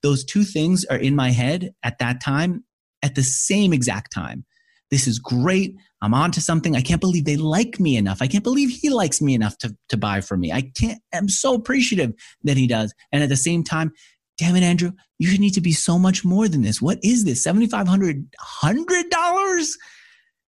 Those 0.01 0.23
two 0.23 0.43
things 0.43 0.85
are 0.85 0.97
in 0.97 1.15
my 1.15 1.31
head 1.31 1.73
at 1.83 1.99
that 1.99 2.21
time 2.21 2.63
at 3.03 3.15
the 3.15 3.23
same 3.23 3.73
exact 3.73 4.13
time. 4.13 4.45
This 4.89 5.05
is 5.05 5.19
great. 5.19 5.75
I'm 6.01 6.13
on 6.13 6.31
to 6.31 6.39
something. 6.39 6.77
I 6.77 6.81
can't 6.81 7.01
believe 7.01 7.25
they 7.25 7.35
like 7.35 7.77
me 7.77 7.97
enough. 7.97 8.21
I 8.21 8.27
can't 8.27 8.43
believe 8.43 8.69
he 8.69 8.89
likes 8.89 9.21
me 9.21 9.33
enough 9.33 9.57
to, 9.57 9.75
to 9.89 9.97
buy 9.97 10.21
for 10.21 10.37
me. 10.37 10.53
I 10.53 10.71
can't, 10.77 11.01
I'm 11.13 11.27
so 11.27 11.53
appreciative 11.53 12.13
that 12.43 12.55
he 12.55 12.67
does. 12.67 12.93
And 13.11 13.21
at 13.21 13.27
the 13.27 13.35
same 13.35 13.65
time, 13.65 13.91
damn 14.37 14.55
it, 14.55 14.63
Andrew, 14.63 14.93
you 15.19 15.37
need 15.37 15.55
to 15.55 15.61
be 15.61 15.73
so 15.73 15.99
much 15.99 16.23
more 16.23 16.47
than 16.47 16.61
this. 16.61 16.81
What 16.81 16.99
is 17.03 17.25
this? 17.25 17.45
$7,500, 17.45 18.27
$100? 18.63 19.67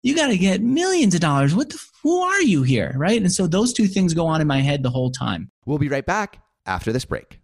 You 0.05 0.17
got 0.17 0.27
to 0.29 0.37
get 0.37 0.61
millions 0.61 1.15
of 1.15 1.21
dollars. 1.21 1.55
What 1.55 1.71
the, 1.71 1.79
who 2.03 2.23
are 2.23 2.43
you 2.43 2.65
here? 2.65 2.93
Right. 2.97 3.23
And 3.23 3.31
so 3.31 3.47
those 3.47 3.73
two 3.73 3.87
things 3.87 4.15
go 4.15 4.27
on 4.27 4.41
in 4.41 4.49
my 4.49 4.61
head 4.61 4.83
the 4.83 4.91
whole 4.91 5.13
time. 5.13 5.49
We'll 5.65 5.79
be 5.79 5.89
right 5.89 6.05
back 6.05 6.41
after 6.67 6.93
this 6.93 7.05
break. 7.05 7.39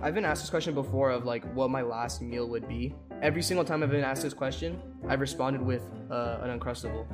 I've 0.00 0.14
been 0.14 0.24
asked 0.24 0.42
this 0.42 0.48
question 0.48 0.72
before 0.72 1.10
of 1.10 1.26
like 1.26 1.44
what 1.54 1.68
my 1.68 1.82
last 1.82 2.22
meal 2.22 2.48
would 2.48 2.66
be. 2.66 2.94
Every 3.20 3.42
single 3.42 3.66
time 3.66 3.82
I've 3.82 3.90
been 3.90 4.02
asked 4.02 4.22
this 4.22 4.32
question, 4.32 4.80
I've 5.08 5.20
responded 5.20 5.60
with 5.60 5.82
uh, 6.10 6.38
an 6.40 6.58
uncrustable. 6.58 7.06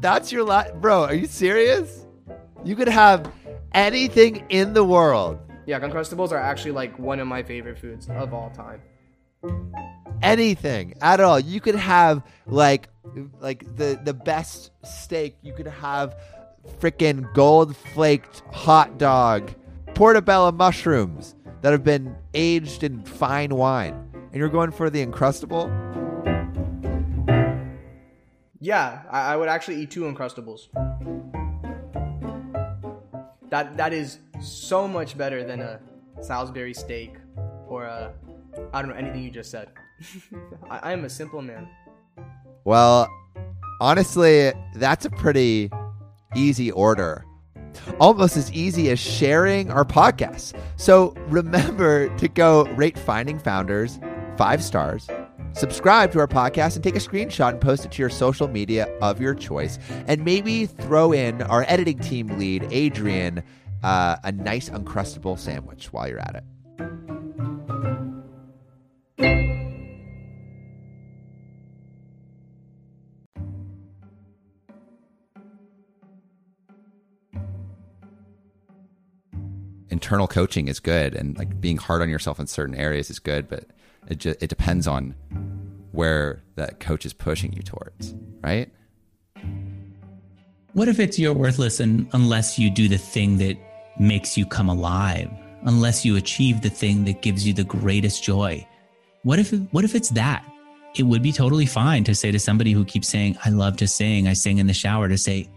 That's 0.00 0.32
your 0.32 0.44
last, 0.44 0.80
bro. 0.80 1.04
Are 1.04 1.14
you 1.14 1.26
serious? 1.26 2.06
You 2.64 2.74
could 2.74 2.88
have 2.88 3.30
anything 3.74 4.46
in 4.48 4.72
the 4.72 4.84
world. 4.84 5.38
Yeah, 5.66 5.78
uncrustables 5.80 6.32
are 6.32 6.38
actually 6.38 6.70
like 6.70 6.98
one 6.98 7.20
of 7.20 7.26
my 7.26 7.42
favorite 7.42 7.78
foods 7.78 8.08
of 8.08 8.32
all 8.32 8.48
time. 8.48 8.80
Anything 10.22 10.94
at 11.00 11.20
all. 11.20 11.38
You 11.38 11.60
could 11.60 11.76
have 11.76 12.22
like 12.46 12.88
like 13.40 13.64
the 13.76 14.00
the 14.02 14.14
best 14.14 14.70
steak. 14.84 15.36
You 15.42 15.52
could 15.52 15.68
have 15.68 16.16
freaking 16.80 17.32
gold 17.34 17.76
flaked 17.76 18.42
hot 18.52 18.98
dog 18.98 19.52
portobello 19.94 20.52
mushrooms 20.52 21.34
that 21.62 21.72
have 21.72 21.84
been 21.84 22.14
aged 22.34 22.82
in 22.82 23.02
fine 23.02 23.54
wine, 23.54 23.94
and 24.12 24.34
you're 24.34 24.48
going 24.48 24.70
for 24.70 24.90
the 24.90 25.04
encrustable. 25.04 25.70
Yeah, 28.60 29.02
I, 29.10 29.32
I 29.32 29.36
would 29.36 29.48
actually 29.48 29.80
eat 29.82 29.90
two 29.90 30.02
encrustables. 30.02 30.68
That 33.50 33.76
that 33.76 33.92
is 33.92 34.18
so 34.40 34.88
much 34.88 35.16
better 35.16 35.44
than 35.44 35.60
a 35.60 35.80
Salisbury 36.20 36.74
steak 36.74 37.14
or 37.68 37.84
a 37.84 38.12
I 38.72 38.82
don't 38.82 38.90
know 38.90 38.96
anything 38.96 39.22
you 39.22 39.30
just 39.30 39.50
said. 39.50 39.68
I, 40.70 40.78
I 40.78 40.92
am 40.92 41.04
a 41.04 41.10
simple 41.10 41.42
man. 41.42 41.68
Well, 42.64 43.08
honestly, 43.80 44.52
that's 44.74 45.04
a 45.04 45.10
pretty 45.10 45.70
easy 46.34 46.70
order. 46.70 47.24
Almost 48.00 48.36
as 48.36 48.52
easy 48.52 48.90
as 48.90 48.98
sharing 48.98 49.70
our 49.70 49.84
podcast. 49.84 50.58
So 50.76 51.14
remember 51.28 52.14
to 52.16 52.28
go 52.28 52.64
rate 52.74 52.98
Finding 52.98 53.38
Founders 53.38 53.98
five 54.36 54.62
stars, 54.62 55.08
subscribe 55.54 56.12
to 56.12 56.18
our 56.18 56.26
podcast, 56.28 56.74
and 56.74 56.84
take 56.84 56.96
a 56.96 57.00
screenshot 57.00 57.50
and 57.50 57.60
post 57.60 57.84
it 57.84 57.92
to 57.92 58.02
your 58.02 58.10
social 58.10 58.48
media 58.48 58.86
of 59.00 59.20
your 59.20 59.34
choice. 59.34 59.78
And 60.06 60.24
maybe 60.24 60.66
throw 60.66 61.12
in 61.12 61.42
our 61.42 61.64
editing 61.68 61.98
team 61.98 62.38
lead, 62.38 62.68
Adrian, 62.70 63.42
uh, 63.82 64.16
a 64.24 64.32
nice 64.32 64.68
Uncrustable 64.68 65.38
sandwich 65.38 65.92
while 65.92 66.08
you're 66.08 66.18
at 66.18 66.36
it. 66.36 67.15
Internal 79.88 80.26
coaching 80.28 80.68
is 80.68 80.80
good 80.80 81.14
and 81.14 81.38
like 81.38 81.60
being 81.60 81.78
hard 81.78 82.02
on 82.02 82.08
yourself 82.10 82.38
in 82.38 82.46
certain 82.46 82.74
areas 82.74 83.08
is 83.08 83.18
good 83.18 83.48
but 83.48 83.64
it 84.08 84.18
just 84.18 84.42
it 84.42 84.48
depends 84.48 84.86
on 84.86 85.14
where 85.92 86.42
that 86.56 86.80
coach 86.80 87.06
is 87.06 87.14
pushing 87.14 87.52
you 87.54 87.62
towards 87.62 88.14
right? 88.42 88.70
What 90.74 90.88
if 90.88 91.00
it's 91.00 91.18
you're 91.18 91.32
worthless 91.32 91.80
and 91.80 92.06
unless 92.12 92.58
you 92.58 92.70
do 92.70 92.86
the 92.86 92.98
thing 92.98 93.38
that 93.38 93.56
makes 93.98 94.36
you 94.36 94.44
come 94.44 94.68
alive 94.68 95.30
unless 95.62 96.04
you 96.04 96.16
achieve 96.16 96.60
the 96.60 96.68
thing 96.68 97.04
that 97.06 97.22
gives 97.22 97.46
you 97.46 97.54
the 97.54 97.64
greatest 97.64 98.22
joy 98.22 98.66
what 99.22 99.38
if 99.38 99.52
what 99.72 99.84
if 99.84 99.94
it's 99.94 100.10
that 100.10 100.44
it 100.94 101.02
would 101.02 101.22
be 101.22 101.32
totally 101.32 101.66
fine 101.66 102.04
to 102.04 102.14
say 102.14 102.30
to 102.30 102.38
somebody 102.38 102.72
who 102.72 102.84
keeps 102.84 103.08
saying 103.08 103.36
i 103.44 103.50
love 103.50 103.76
to 103.76 103.86
sing 103.86 104.28
i 104.28 104.32
sing 104.32 104.58
in 104.58 104.66
the 104.66 104.74
shower 104.74 105.08
to 105.08 105.18
say 105.18 105.48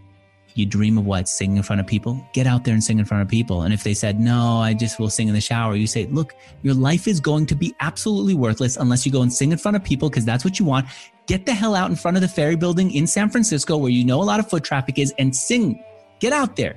you 0.54 0.66
dream 0.66 0.98
of 0.98 1.06
what? 1.06 1.28
Singing 1.28 1.58
in 1.58 1.62
front 1.62 1.80
of 1.80 1.86
people? 1.86 2.24
Get 2.32 2.46
out 2.46 2.64
there 2.64 2.74
and 2.74 2.82
sing 2.82 2.98
in 2.98 3.04
front 3.04 3.22
of 3.22 3.28
people. 3.28 3.62
And 3.62 3.72
if 3.72 3.82
they 3.82 3.94
said, 3.94 4.20
no, 4.20 4.58
I 4.58 4.74
just 4.74 4.98
will 4.98 5.10
sing 5.10 5.28
in 5.28 5.34
the 5.34 5.40
shower, 5.40 5.76
you 5.76 5.86
say, 5.86 6.06
look, 6.06 6.34
your 6.62 6.74
life 6.74 7.06
is 7.06 7.20
going 7.20 7.46
to 7.46 7.54
be 7.54 7.74
absolutely 7.80 8.34
worthless 8.34 8.76
unless 8.76 9.06
you 9.06 9.12
go 9.12 9.22
and 9.22 9.32
sing 9.32 9.52
in 9.52 9.58
front 9.58 9.76
of 9.76 9.84
people 9.84 10.10
because 10.10 10.24
that's 10.24 10.44
what 10.44 10.58
you 10.58 10.64
want. 10.64 10.86
Get 11.26 11.46
the 11.46 11.54
hell 11.54 11.74
out 11.74 11.90
in 11.90 11.96
front 11.96 12.16
of 12.16 12.20
the 12.20 12.28
ferry 12.28 12.56
building 12.56 12.90
in 12.92 13.06
San 13.06 13.30
Francisco 13.30 13.76
where 13.76 13.90
you 13.90 14.04
know 14.04 14.20
a 14.20 14.24
lot 14.24 14.40
of 14.40 14.48
foot 14.48 14.64
traffic 14.64 14.98
is 14.98 15.14
and 15.18 15.34
sing. 15.34 15.82
Get 16.18 16.32
out 16.32 16.56
there. 16.56 16.76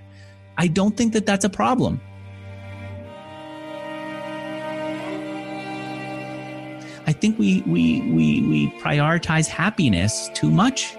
I 0.58 0.68
don't 0.68 0.96
think 0.96 1.14
that 1.14 1.26
that's 1.26 1.46
a 1.46 1.50
problem. 1.50 2.00
Think 7.24 7.40
we 7.40 7.62
we 7.62 8.02
we 8.12 8.42
we 8.42 8.68
prioritize 8.82 9.48
happiness 9.48 10.30
too 10.34 10.52
much 10.52 10.98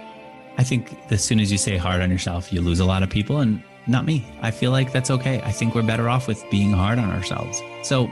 I 0.56 0.62
think 0.62 0.96
as 1.10 1.22
soon 1.22 1.40
as 1.40 1.50
you 1.50 1.58
say 1.58 1.76
hard 1.76 2.00
on 2.00 2.10
yourself, 2.10 2.52
you 2.52 2.60
lose 2.60 2.78
a 2.80 2.84
lot 2.84 3.02
of 3.02 3.10
people 3.10 3.40
and 3.40 3.62
not 3.86 4.04
me. 4.04 4.24
I 4.40 4.50
feel 4.52 4.70
like 4.70 4.92
that's 4.92 5.10
okay. 5.10 5.42
I 5.42 5.50
think 5.50 5.74
we're 5.74 5.82
better 5.82 6.08
off 6.08 6.28
with 6.28 6.42
being 6.50 6.70
hard 6.70 6.98
on 6.98 7.10
ourselves. 7.10 7.60
So 7.82 8.08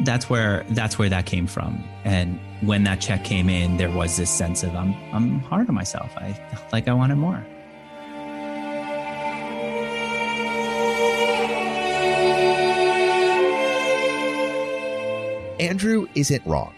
that's 0.00 0.28
where 0.28 0.64
that's 0.70 0.98
where 0.98 1.08
that 1.08 1.26
came 1.26 1.46
from. 1.46 1.82
And 2.04 2.38
when 2.60 2.84
that 2.84 3.00
check 3.00 3.24
came 3.24 3.48
in, 3.48 3.78
there 3.78 3.90
was 3.90 4.16
this 4.18 4.30
sense 4.30 4.62
of 4.62 4.76
I'm 4.76 4.94
I'm 5.12 5.40
hard 5.40 5.68
on 5.68 5.74
myself. 5.74 6.12
I 6.16 6.34
felt 6.34 6.72
like 6.72 6.88
I 6.88 6.92
wanted 6.92 7.16
more. 7.16 7.44
Andrew 15.58 16.06
isn't 16.14 16.46
wrong. 16.46 16.74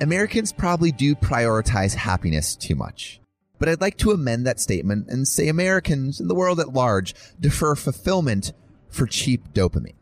Americans 0.00 0.52
probably 0.52 0.92
do 0.92 1.16
prioritize 1.16 1.94
happiness 1.94 2.54
too 2.54 2.76
much. 2.76 3.20
But 3.58 3.68
I'd 3.68 3.80
like 3.80 3.96
to 3.98 4.12
amend 4.12 4.46
that 4.46 4.60
statement 4.60 5.08
and 5.08 5.26
say 5.26 5.48
Americans 5.48 6.20
and 6.20 6.30
the 6.30 6.36
world 6.36 6.60
at 6.60 6.72
large 6.72 7.14
defer 7.40 7.74
fulfillment 7.74 8.52
for 8.88 9.06
cheap 9.06 9.52
dopamine. 9.52 9.94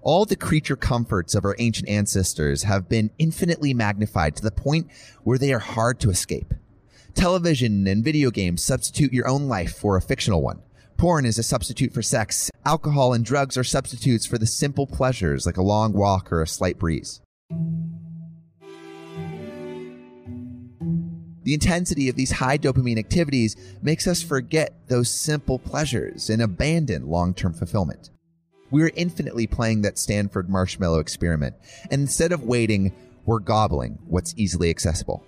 All 0.00 0.24
the 0.24 0.34
creature 0.34 0.74
comforts 0.74 1.36
of 1.36 1.44
our 1.44 1.54
ancient 1.60 1.88
ancestors 1.88 2.64
have 2.64 2.88
been 2.88 3.12
infinitely 3.18 3.72
magnified 3.72 4.34
to 4.34 4.42
the 4.42 4.50
point 4.50 4.90
where 5.22 5.38
they 5.38 5.52
are 5.52 5.60
hard 5.60 6.00
to 6.00 6.10
escape. 6.10 6.52
Television 7.14 7.86
and 7.86 8.02
video 8.02 8.32
games 8.32 8.64
substitute 8.64 9.12
your 9.12 9.28
own 9.28 9.46
life 9.46 9.76
for 9.76 9.96
a 9.96 10.02
fictional 10.02 10.42
one. 10.42 10.60
Porn 10.96 11.24
is 11.24 11.38
a 11.38 11.44
substitute 11.44 11.94
for 11.94 12.02
sex. 12.02 12.50
Alcohol 12.64 13.12
and 13.12 13.24
drugs 13.24 13.56
are 13.56 13.62
substitutes 13.62 14.26
for 14.26 14.38
the 14.38 14.46
simple 14.46 14.88
pleasures 14.88 15.46
like 15.46 15.56
a 15.56 15.62
long 15.62 15.92
walk 15.92 16.32
or 16.32 16.42
a 16.42 16.48
slight 16.48 16.80
breeze. 16.80 17.20
The 21.44 21.54
intensity 21.54 22.08
of 22.08 22.14
these 22.14 22.30
high 22.30 22.56
dopamine 22.56 22.98
activities 22.98 23.56
makes 23.82 24.06
us 24.06 24.22
forget 24.22 24.74
those 24.88 25.10
simple 25.10 25.58
pleasures 25.58 26.30
and 26.30 26.40
abandon 26.40 27.08
long 27.08 27.34
term 27.34 27.52
fulfillment. 27.52 28.10
We're 28.70 28.92
infinitely 28.94 29.46
playing 29.46 29.82
that 29.82 29.98
Stanford 29.98 30.48
marshmallow 30.48 31.00
experiment, 31.00 31.56
and 31.90 32.00
instead 32.00 32.32
of 32.32 32.44
waiting, 32.44 32.94
we're 33.26 33.40
gobbling 33.40 33.98
what's 34.06 34.34
easily 34.36 34.70
accessible. 34.70 35.24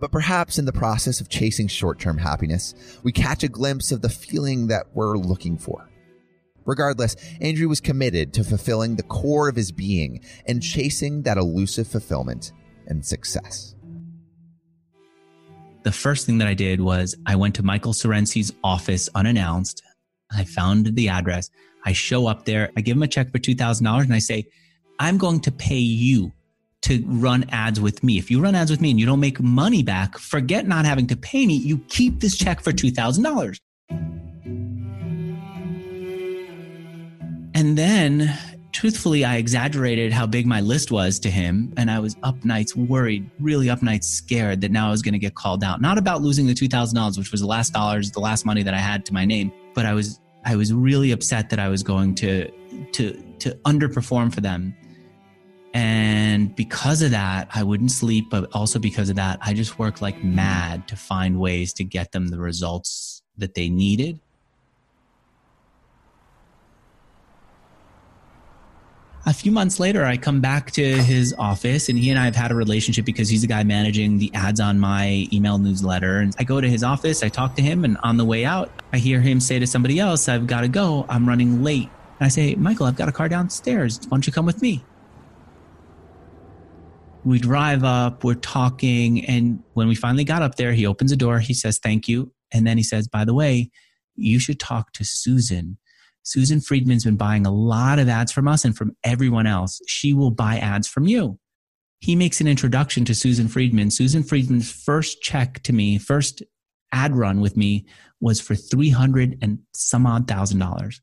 But 0.00 0.10
perhaps 0.10 0.58
in 0.58 0.64
the 0.64 0.72
process 0.72 1.20
of 1.20 1.28
chasing 1.28 1.68
short 1.68 2.00
term 2.00 2.18
happiness, 2.18 2.74
we 3.02 3.12
catch 3.12 3.44
a 3.44 3.48
glimpse 3.48 3.92
of 3.92 4.02
the 4.02 4.08
feeling 4.08 4.66
that 4.68 4.86
we're 4.94 5.16
looking 5.16 5.56
for. 5.56 5.88
Regardless, 6.64 7.14
Andrew 7.40 7.68
was 7.68 7.80
committed 7.80 8.32
to 8.32 8.44
fulfilling 8.44 8.96
the 8.96 9.02
core 9.02 9.48
of 9.48 9.56
his 9.56 9.70
being 9.70 10.24
and 10.46 10.62
chasing 10.62 11.22
that 11.22 11.36
elusive 11.36 11.86
fulfillment 11.86 12.52
and 12.86 13.04
success 13.04 13.73
the 15.84 15.92
first 15.92 16.26
thing 16.26 16.38
that 16.38 16.48
I 16.48 16.54
did 16.54 16.80
was 16.80 17.14
I 17.26 17.36
went 17.36 17.54
to 17.56 17.62
Michael 17.62 17.92
Sorensi's 17.92 18.52
office 18.64 19.08
unannounced. 19.14 19.82
I 20.32 20.44
found 20.44 20.96
the 20.96 21.08
address. 21.10 21.50
I 21.84 21.92
show 21.92 22.26
up 22.26 22.46
there. 22.46 22.70
I 22.76 22.80
give 22.80 22.96
him 22.96 23.02
a 23.02 23.06
check 23.06 23.30
for 23.30 23.38
$2,000 23.38 24.02
and 24.02 24.14
I 24.14 24.18
say, 24.18 24.46
I'm 24.98 25.18
going 25.18 25.40
to 25.40 25.52
pay 25.52 25.76
you 25.76 26.32
to 26.82 27.02
run 27.06 27.44
ads 27.50 27.80
with 27.80 28.02
me. 28.02 28.18
If 28.18 28.30
you 28.30 28.40
run 28.40 28.54
ads 28.54 28.70
with 28.70 28.80
me 28.80 28.90
and 28.90 28.98
you 28.98 29.06
don't 29.06 29.20
make 29.20 29.40
money 29.40 29.82
back, 29.82 30.18
forget 30.18 30.66
not 30.66 30.86
having 30.86 31.06
to 31.08 31.16
pay 31.16 31.46
me. 31.46 31.54
You 31.54 31.78
keep 31.88 32.20
this 32.20 32.36
check 32.36 32.60
for 32.60 32.72
$2,000. 32.72 33.58
And 37.56 37.78
then 37.78 38.36
truthfully, 38.74 39.24
I 39.24 39.36
exaggerated 39.36 40.12
how 40.12 40.26
big 40.26 40.46
my 40.46 40.60
list 40.60 40.90
was 40.90 41.20
to 41.20 41.30
him. 41.30 41.72
And 41.76 41.90
I 41.90 42.00
was 42.00 42.16
up 42.24 42.44
nights 42.44 42.74
worried, 42.74 43.30
really 43.38 43.70
up 43.70 43.82
nights 43.82 44.08
scared 44.08 44.60
that 44.62 44.72
now 44.72 44.88
I 44.88 44.90
was 44.90 45.00
going 45.00 45.12
to 45.12 45.18
get 45.18 45.36
called 45.36 45.62
out. 45.62 45.80
Not 45.80 45.96
about 45.96 46.22
losing 46.22 46.46
the 46.46 46.54
$2,000, 46.54 47.16
which 47.16 47.30
was 47.30 47.40
the 47.40 47.46
last 47.46 47.72
dollars, 47.72 48.10
the 48.10 48.20
last 48.20 48.44
money 48.44 48.64
that 48.64 48.74
I 48.74 48.78
had 48.78 49.06
to 49.06 49.14
my 49.14 49.24
name, 49.24 49.52
but 49.74 49.86
I 49.86 49.94
was, 49.94 50.20
I 50.44 50.56
was 50.56 50.74
really 50.74 51.12
upset 51.12 51.50
that 51.50 51.60
I 51.60 51.68
was 51.68 51.84
going 51.84 52.16
to, 52.16 52.50
to, 52.92 53.12
to 53.38 53.50
underperform 53.64 54.34
for 54.34 54.40
them. 54.40 54.76
And 55.72 56.54
because 56.54 57.00
of 57.00 57.12
that, 57.12 57.48
I 57.54 57.62
wouldn't 57.62 57.92
sleep, 57.92 58.26
but 58.28 58.52
also 58.54 58.78
because 58.80 59.08
of 59.08 59.16
that, 59.16 59.38
I 59.40 59.54
just 59.54 59.78
worked 59.78 60.02
like 60.02 60.22
mad 60.22 60.88
to 60.88 60.96
find 60.96 61.38
ways 61.38 61.72
to 61.74 61.84
get 61.84 62.12
them 62.12 62.28
the 62.28 62.38
results 62.38 63.22
that 63.38 63.54
they 63.54 63.68
needed 63.68 64.18
a 69.26 69.32
few 69.32 69.50
months 69.50 69.80
later, 69.80 70.04
I 70.04 70.16
come 70.16 70.40
back 70.40 70.70
to 70.72 70.82
his 70.82 71.34
office 71.38 71.88
and 71.88 71.98
he 71.98 72.10
and 72.10 72.18
I 72.18 72.26
have 72.26 72.36
had 72.36 72.50
a 72.50 72.54
relationship 72.54 73.06
because 73.06 73.28
he's 73.28 73.40
the 73.40 73.46
guy 73.46 73.62
managing 73.64 74.18
the 74.18 74.30
ads 74.34 74.60
on 74.60 74.78
my 74.78 75.26
email 75.32 75.56
newsletter. 75.56 76.18
And 76.18 76.34
I 76.38 76.44
go 76.44 76.60
to 76.60 76.68
his 76.68 76.82
office, 76.82 77.22
I 77.22 77.28
talk 77.28 77.54
to 77.56 77.62
him, 77.62 77.84
and 77.84 77.96
on 78.02 78.18
the 78.18 78.24
way 78.24 78.44
out, 78.44 78.70
I 78.92 78.98
hear 78.98 79.20
him 79.20 79.40
say 79.40 79.58
to 79.58 79.66
somebody 79.66 79.98
else, 79.98 80.28
I've 80.28 80.46
got 80.46 80.60
to 80.60 80.68
go. 80.68 81.06
I'm 81.08 81.26
running 81.26 81.62
late. 81.62 81.88
And 82.20 82.26
I 82.26 82.28
say, 82.28 82.54
Michael, 82.54 82.86
I've 82.86 82.96
got 82.96 83.08
a 83.08 83.12
car 83.12 83.28
downstairs. 83.28 83.98
Why 84.02 84.16
don't 84.16 84.26
you 84.26 84.32
come 84.32 84.46
with 84.46 84.60
me? 84.60 84.84
We 87.24 87.38
drive 87.38 87.82
up, 87.82 88.24
we're 88.24 88.34
talking. 88.34 89.24
And 89.24 89.62
when 89.72 89.88
we 89.88 89.94
finally 89.94 90.24
got 90.24 90.42
up 90.42 90.56
there, 90.56 90.74
he 90.74 90.84
opens 90.84 91.10
the 91.10 91.16
door, 91.16 91.38
he 91.38 91.54
says, 91.54 91.78
Thank 91.78 92.08
you. 92.08 92.30
And 92.52 92.66
then 92.66 92.76
he 92.76 92.82
says, 92.82 93.08
By 93.08 93.24
the 93.24 93.32
way, 93.32 93.70
you 94.16 94.38
should 94.38 94.60
talk 94.60 94.92
to 94.92 95.04
Susan 95.04 95.78
Susan 96.24 96.58
Friedman's 96.58 97.04
been 97.04 97.16
buying 97.16 97.44
a 97.44 97.52
lot 97.52 97.98
of 97.98 98.08
ads 98.08 98.32
from 98.32 98.48
us 98.48 98.64
and 98.64 98.74
from 98.74 98.96
everyone 99.04 99.46
else. 99.46 99.80
She 99.86 100.14
will 100.14 100.30
buy 100.30 100.56
ads 100.56 100.88
from 100.88 101.06
you. 101.06 101.38
He 102.00 102.16
makes 102.16 102.40
an 102.40 102.48
introduction 102.48 103.04
to 103.04 103.14
Susan 103.14 103.46
Friedman. 103.46 103.90
Susan 103.90 104.22
Friedman's 104.22 104.72
first 104.72 105.20
check 105.20 105.62
to 105.64 105.72
me, 105.72 105.98
first 105.98 106.42
ad 106.92 107.14
run 107.14 107.40
with 107.40 107.58
me 107.58 107.84
was 108.20 108.40
for 108.40 108.54
300 108.54 109.38
and 109.42 109.58
some 109.74 110.06
odd 110.06 110.26
thousand 110.26 110.60
dollars. 110.60 111.00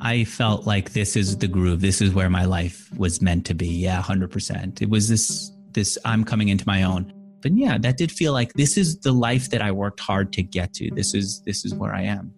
I 0.00 0.24
felt 0.24 0.66
like 0.66 0.92
this 0.92 1.16
is 1.16 1.38
the 1.38 1.48
groove. 1.48 1.80
This 1.80 2.02
is 2.02 2.12
where 2.12 2.28
my 2.28 2.44
life 2.44 2.90
was 2.96 3.22
meant 3.22 3.46
to 3.46 3.54
be. 3.54 3.68
Yeah, 3.68 4.02
100%. 4.02 4.82
It 4.82 4.90
was 4.90 5.08
this 5.08 5.52
this 5.70 5.98
I'm 6.04 6.24
coming 6.24 6.48
into 6.48 6.64
my 6.66 6.82
own. 6.82 7.12
But 7.44 7.52
yeah, 7.58 7.76
that 7.76 7.98
did 7.98 8.10
feel 8.10 8.32
like 8.32 8.54
this 8.54 8.78
is 8.78 9.00
the 9.00 9.12
life 9.12 9.50
that 9.50 9.60
I 9.60 9.70
worked 9.70 10.00
hard 10.00 10.32
to 10.32 10.42
get 10.42 10.72
to. 10.74 10.90
This 10.90 11.12
is 11.12 11.42
this 11.42 11.66
is 11.66 11.74
where 11.74 11.94
I 11.94 12.00
am. 12.00 12.32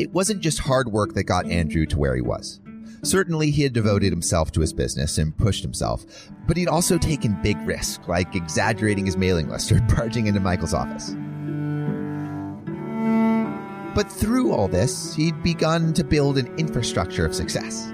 It 0.00 0.10
wasn't 0.10 0.40
just 0.40 0.58
hard 0.58 0.88
work 0.88 1.14
that 1.14 1.22
got 1.22 1.46
Andrew 1.46 1.86
to 1.86 1.96
where 1.96 2.16
he 2.16 2.22
was. 2.22 2.60
Certainly, 3.04 3.52
he 3.52 3.62
had 3.62 3.72
devoted 3.72 4.10
himself 4.10 4.50
to 4.52 4.60
his 4.60 4.72
business 4.72 5.16
and 5.16 5.36
pushed 5.38 5.62
himself, 5.62 6.04
but 6.48 6.56
he'd 6.56 6.66
also 6.66 6.98
taken 6.98 7.40
big 7.40 7.56
risks, 7.64 8.04
like 8.08 8.34
exaggerating 8.34 9.06
his 9.06 9.16
mailing 9.16 9.48
list 9.48 9.70
or 9.70 9.80
barging 9.96 10.26
into 10.26 10.40
Michael's 10.40 10.74
office. 10.74 11.14
But 13.94 14.10
through 14.10 14.50
all 14.50 14.66
this, 14.66 15.14
he'd 15.14 15.40
begun 15.44 15.92
to 15.92 16.02
build 16.02 16.36
an 16.36 16.52
infrastructure 16.58 17.24
of 17.24 17.32
success. 17.32 17.93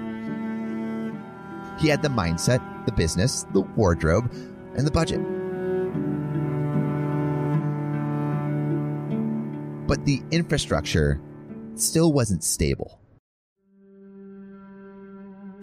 He 1.81 1.87
had 1.87 2.03
the 2.03 2.09
mindset, 2.09 2.61
the 2.85 2.91
business, 2.91 3.47
the 3.53 3.61
wardrobe, 3.61 4.31
and 4.77 4.85
the 4.85 4.91
budget. 4.91 5.19
But 9.87 10.05
the 10.05 10.21
infrastructure 10.29 11.19
still 11.73 12.13
wasn't 12.13 12.43
stable. 12.43 12.99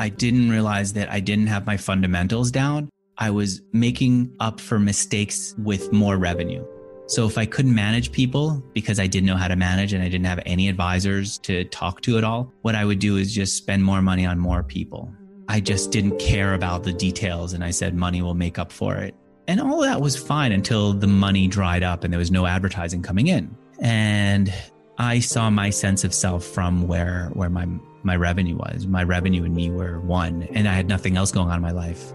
I 0.01 0.09
didn't 0.09 0.51
realize 0.51 0.93
that 0.95 1.09
I 1.11 1.21
didn't 1.21 1.47
have 1.47 1.67
my 1.67 1.77
fundamentals 1.77 2.51
down. 2.51 2.89
I 3.17 3.31
was 3.31 3.63
making 3.73 4.33
up 4.41 4.61
for 4.61 4.81
mistakes 4.81 5.55
with 5.59 5.93
more 5.93 6.17
revenue. 6.17 6.67
So 7.07 7.27
if 7.27 7.39
I 7.39 7.47
couldn't 7.47 7.75
manage 7.75 8.11
people 8.13 8.63
because 8.75 8.99
I 9.01 9.07
didn't 9.07 9.27
know 9.27 9.37
how 9.37 9.49
to 9.49 9.57
manage 9.57 9.93
and 9.93 10.03
I 10.03 10.09
didn't 10.09 10.27
have 10.27 10.41
any 10.45 10.69
advisors 10.69 11.39
to 11.39 11.65
talk 11.65 12.01
to 12.03 12.19
at 12.19 12.25
all, 12.25 12.53
what 12.63 12.75
I 12.75 12.85
would 12.85 12.99
do 12.99 13.17
is 13.17 13.33
just 13.33 13.57
spend 13.57 13.85
more 13.85 14.03
money 14.03 14.27
on 14.27 14.39
more 14.39 14.65
people. 14.65 15.13
I 15.49 15.61
just 15.61 15.91
didn't 15.91 16.19
care 16.19 16.55
about 16.55 16.85
the 16.85 16.93
details 16.93 17.55
and 17.55 17.65
I 17.65 17.71
said 17.71 17.95
money 17.95 18.21
will 18.21 18.35
make 18.35 18.59
up 18.59 18.71
for 18.71 18.97
it. 18.97 19.15
And 19.47 19.61
all 19.61 19.81
that 19.81 20.03
was 20.03 20.15
fine 20.15 20.53
until 20.53 20.93
the 20.93 21.07
money 21.07 21.49
dried 21.49 21.83
up 21.83 22.05
and 22.05 22.13
there 22.13 22.19
was 22.19 22.31
no 22.31 22.45
advertising 22.45 23.03
coming 23.03 23.29
in. 23.29 23.57
And 23.81 24.53
I 24.99 25.21
saw 25.21 25.49
my 25.49 25.71
sense 25.71 26.05
of 26.05 26.13
self 26.13 26.45
from 26.45 26.87
where 26.87 27.31
where 27.33 27.49
my 27.49 27.67
my 28.03 28.17
revenue 28.17 28.57
was. 28.57 28.87
My 28.87 29.03
revenue 29.03 29.45
and 29.45 29.55
me 29.55 29.71
were 29.71 30.01
one, 30.01 30.43
and 30.53 30.69
I 30.69 30.75
had 30.75 30.89
nothing 30.89 31.17
else 31.17 31.33
going 31.33 31.49
on 31.49 31.57
in 31.57 31.63
my 31.63 31.71
life. 31.71 32.13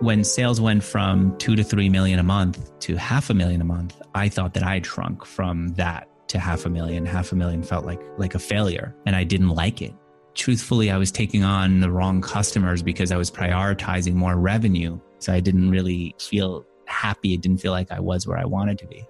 When 0.00 0.24
sales 0.24 0.60
went 0.60 0.84
from 0.84 1.36
two 1.38 1.56
to 1.56 1.64
three 1.64 1.88
million 1.88 2.18
a 2.18 2.22
month 2.22 2.78
to 2.80 2.96
half 2.96 3.30
a 3.30 3.34
million 3.34 3.60
a 3.60 3.64
month, 3.64 4.00
I 4.14 4.28
thought 4.28 4.54
that 4.54 4.62
I 4.62 4.74
had 4.74 4.86
shrunk 4.86 5.24
from 5.24 5.68
that 5.74 6.08
to 6.28 6.38
half 6.38 6.64
a 6.66 6.70
million. 6.70 7.04
Half 7.04 7.32
a 7.32 7.36
million 7.36 7.62
felt 7.62 7.84
like 7.84 8.00
like 8.16 8.34
a 8.34 8.38
failure, 8.38 8.94
and 9.06 9.16
I 9.16 9.24
didn't 9.24 9.50
like 9.50 9.82
it. 9.82 9.94
Truthfully, 10.38 10.88
I 10.92 10.96
was 10.98 11.10
taking 11.10 11.42
on 11.42 11.80
the 11.80 11.90
wrong 11.90 12.20
customers 12.20 12.80
because 12.80 13.10
I 13.10 13.16
was 13.16 13.28
prioritizing 13.28 14.14
more 14.14 14.36
revenue. 14.36 15.00
So 15.18 15.32
I 15.32 15.40
didn't 15.40 15.68
really 15.68 16.14
feel 16.20 16.64
happy. 16.86 17.34
It 17.34 17.40
didn't 17.40 17.58
feel 17.58 17.72
like 17.72 17.90
I 17.90 17.98
was 17.98 18.24
where 18.24 18.38
I 18.38 18.44
wanted 18.44 18.78
to 18.78 18.86
be. 18.86 19.04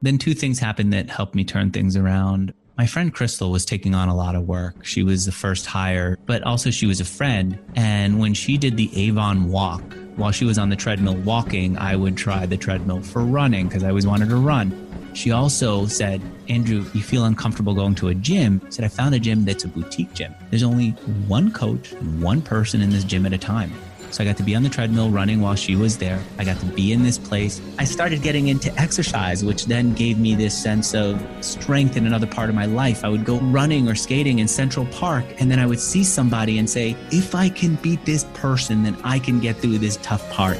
Then 0.00 0.16
two 0.16 0.32
things 0.32 0.60
happened 0.60 0.92
that 0.92 1.10
helped 1.10 1.34
me 1.34 1.44
turn 1.44 1.72
things 1.72 1.96
around. 1.96 2.54
My 2.78 2.86
friend 2.86 3.12
Crystal 3.12 3.50
was 3.50 3.64
taking 3.64 3.96
on 3.96 4.08
a 4.08 4.14
lot 4.14 4.36
of 4.36 4.46
work. 4.46 4.84
She 4.84 5.02
was 5.02 5.26
the 5.26 5.32
first 5.32 5.66
hire, 5.66 6.16
but 6.24 6.44
also 6.44 6.70
she 6.70 6.86
was 6.86 7.00
a 7.00 7.04
friend. 7.04 7.58
And 7.74 8.20
when 8.20 8.32
she 8.32 8.56
did 8.56 8.76
the 8.76 8.96
Avon 8.96 9.50
walk, 9.50 9.82
while 10.14 10.30
she 10.30 10.44
was 10.44 10.56
on 10.56 10.68
the 10.68 10.76
treadmill 10.76 11.16
walking, 11.16 11.76
I 11.78 11.96
would 11.96 12.16
try 12.16 12.46
the 12.46 12.56
treadmill 12.56 13.02
for 13.02 13.24
running 13.24 13.66
because 13.66 13.82
I 13.82 13.88
always 13.88 14.06
wanted 14.06 14.28
to 14.28 14.36
run. 14.36 14.87
She 15.18 15.32
also 15.32 15.84
said, 15.86 16.22
Andrew, 16.48 16.84
you 16.94 17.02
feel 17.02 17.24
uncomfortable 17.24 17.74
going 17.74 17.96
to 17.96 18.06
a 18.06 18.14
gym? 18.14 18.62
Said, 18.70 18.84
I 18.84 18.88
found 18.88 19.16
a 19.16 19.18
gym 19.18 19.44
that's 19.44 19.64
a 19.64 19.68
boutique 19.68 20.14
gym. 20.14 20.32
There's 20.50 20.62
only 20.62 20.90
one 21.26 21.50
coach, 21.50 21.92
one 22.20 22.40
person 22.40 22.80
in 22.80 22.90
this 22.90 23.02
gym 23.02 23.26
at 23.26 23.32
a 23.32 23.38
time. 23.38 23.72
So 24.12 24.22
I 24.22 24.26
got 24.26 24.36
to 24.36 24.44
be 24.44 24.54
on 24.54 24.62
the 24.62 24.68
treadmill 24.68 25.10
running 25.10 25.40
while 25.40 25.56
she 25.56 25.74
was 25.74 25.98
there. 25.98 26.22
I 26.38 26.44
got 26.44 26.56
to 26.60 26.66
be 26.66 26.92
in 26.92 27.02
this 27.02 27.18
place. 27.18 27.60
I 27.80 27.84
started 27.84 28.22
getting 28.22 28.46
into 28.46 28.72
exercise, 28.80 29.44
which 29.44 29.66
then 29.66 29.92
gave 29.92 30.20
me 30.20 30.36
this 30.36 30.56
sense 30.56 30.94
of 30.94 31.20
strength 31.40 31.96
in 31.96 32.06
another 32.06 32.28
part 32.28 32.48
of 32.48 32.54
my 32.54 32.66
life. 32.66 33.04
I 33.04 33.08
would 33.08 33.24
go 33.24 33.40
running 33.40 33.88
or 33.88 33.96
skating 33.96 34.38
in 34.38 34.46
Central 34.46 34.86
Park, 34.86 35.24
and 35.40 35.50
then 35.50 35.58
I 35.58 35.66
would 35.66 35.80
see 35.80 36.04
somebody 36.04 36.58
and 36.58 36.70
say, 36.70 36.96
if 37.10 37.34
I 37.34 37.48
can 37.48 37.74
beat 37.82 38.04
this 38.04 38.24
person, 38.34 38.84
then 38.84 38.96
I 39.02 39.18
can 39.18 39.40
get 39.40 39.56
through 39.56 39.78
this 39.78 39.98
tough 40.00 40.30
part. 40.30 40.58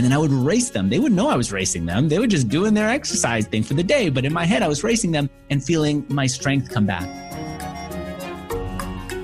And 0.00 0.06
then 0.06 0.14
I 0.14 0.16
would 0.16 0.32
race 0.32 0.70
them. 0.70 0.88
They 0.88 0.98
wouldn't 0.98 1.14
know 1.14 1.28
I 1.28 1.36
was 1.36 1.52
racing 1.52 1.84
them. 1.84 2.08
They 2.08 2.18
were 2.18 2.26
just 2.26 2.48
doing 2.48 2.72
their 2.72 2.88
exercise 2.88 3.46
thing 3.46 3.62
for 3.62 3.74
the 3.74 3.82
day. 3.82 4.08
But 4.08 4.24
in 4.24 4.32
my 4.32 4.46
head, 4.46 4.62
I 4.62 4.66
was 4.66 4.82
racing 4.82 5.10
them 5.10 5.28
and 5.50 5.62
feeling 5.62 6.06
my 6.08 6.26
strength 6.26 6.70
come 6.70 6.86
back. 6.86 7.04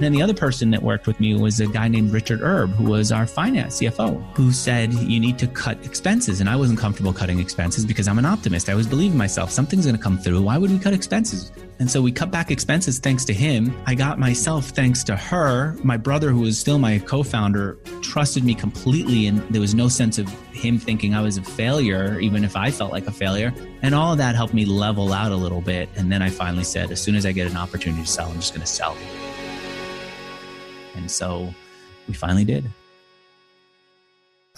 Then 0.01 0.13
the 0.13 0.21
other 0.21 0.35
person 0.35 0.71
that 0.73 0.83
worked 0.83 1.07
with 1.07 1.19
me 1.19 1.35
was 1.35 1.61
a 1.61 1.67
guy 1.67 1.89
named 1.89 2.13
Richard 2.13 2.43
Erb, 2.43 2.73
who 2.73 2.91
was 2.91 3.11
our 3.11 3.27
finance 3.27 3.81
CFO, 3.81 4.23
who 4.37 4.53
said, 4.53 4.93
You 4.93 5.19
need 5.19 5.39
to 5.39 5.47
cut 5.47 5.83
expenses. 5.83 6.41
And 6.41 6.51
I 6.51 6.57
wasn't 6.57 6.79
comfortable 6.79 7.15
cutting 7.15 7.39
expenses 7.39 7.87
because 7.87 8.07
I'm 8.07 8.19
an 8.19 8.27
optimist. 8.27 8.69
I 8.69 8.73
always 8.73 8.87
believe 8.87 9.15
myself. 9.15 9.51
Something's 9.51 9.87
going 9.87 9.97
to 9.97 10.03
come 10.03 10.19
through. 10.19 10.43
Why 10.43 10.59
would 10.59 10.71
we 10.71 10.79
cut 10.79 10.93
expenses? 10.93 11.53
And 11.79 11.91
so 11.91 12.01
we 12.01 12.11
cut 12.11 12.31
back 12.31 12.51
expenses 12.51 12.99
thanks 12.99 13.25
to 13.27 13.35
him. 13.35 13.77
I 13.85 13.95
got 13.95 14.19
myself 14.19 14.71
thanks 14.71 15.05
to 15.05 15.17
her. 15.17 15.77
My 15.85 15.99
brother, 15.99 16.31
who 16.31 16.41
was 16.41 16.59
still 16.59 16.79
my 16.79 16.99
co 16.99 17.23
founder, 17.23 17.79
trusted 18.01 18.45
me 18.45 18.55
completely. 18.55 19.27
And 19.27 19.41
there 19.51 19.61
was 19.61 19.75
no 19.75 19.89
sense 19.89 20.19
of 20.19 20.29
him 20.53 20.79
thinking 20.79 21.15
I 21.15 21.21
was 21.21 21.37
a 21.37 21.43
failure, 21.43 22.19
even 22.19 22.45
if 22.45 22.57
I 22.57 22.71
felt 22.71 22.93
like 22.93 23.07
a 23.07 23.13
failure. 23.13 23.53
And 23.83 23.95
all 23.95 24.13
of 24.13 24.19
that 24.19 24.35
helped 24.35 24.55
me 24.55 24.65
level 24.65 25.13
out 25.13 25.33
a 25.33 25.37
little 25.37 25.61
bit. 25.61 25.91
And 25.97 26.11
then 26.11 26.23
I 26.23 26.31
finally 26.31 26.65
said, 26.65 26.91
as 26.91 27.01
soon 27.03 27.15
as 27.15 27.27
I 27.27 27.33
get 27.33 27.51
an 27.51 27.59
opportunity 27.59 28.03
to 28.03 28.09
sell, 28.09 28.31
I'm 28.31 28.37
just 28.37 28.55
going 28.55 28.63
to 28.63 28.67
sell. 28.67 28.97
And 30.95 31.11
so 31.11 31.53
we 32.09 32.15
finally 32.15 32.45
did. 32.45 32.65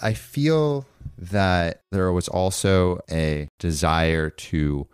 I 0.01 0.13
feel 0.13 0.85
that 1.17 1.81
there 1.91 2.13
was 2.13 2.29
also 2.29 2.99
a 3.11 3.49
desire 3.59 4.29
to 4.29 4.87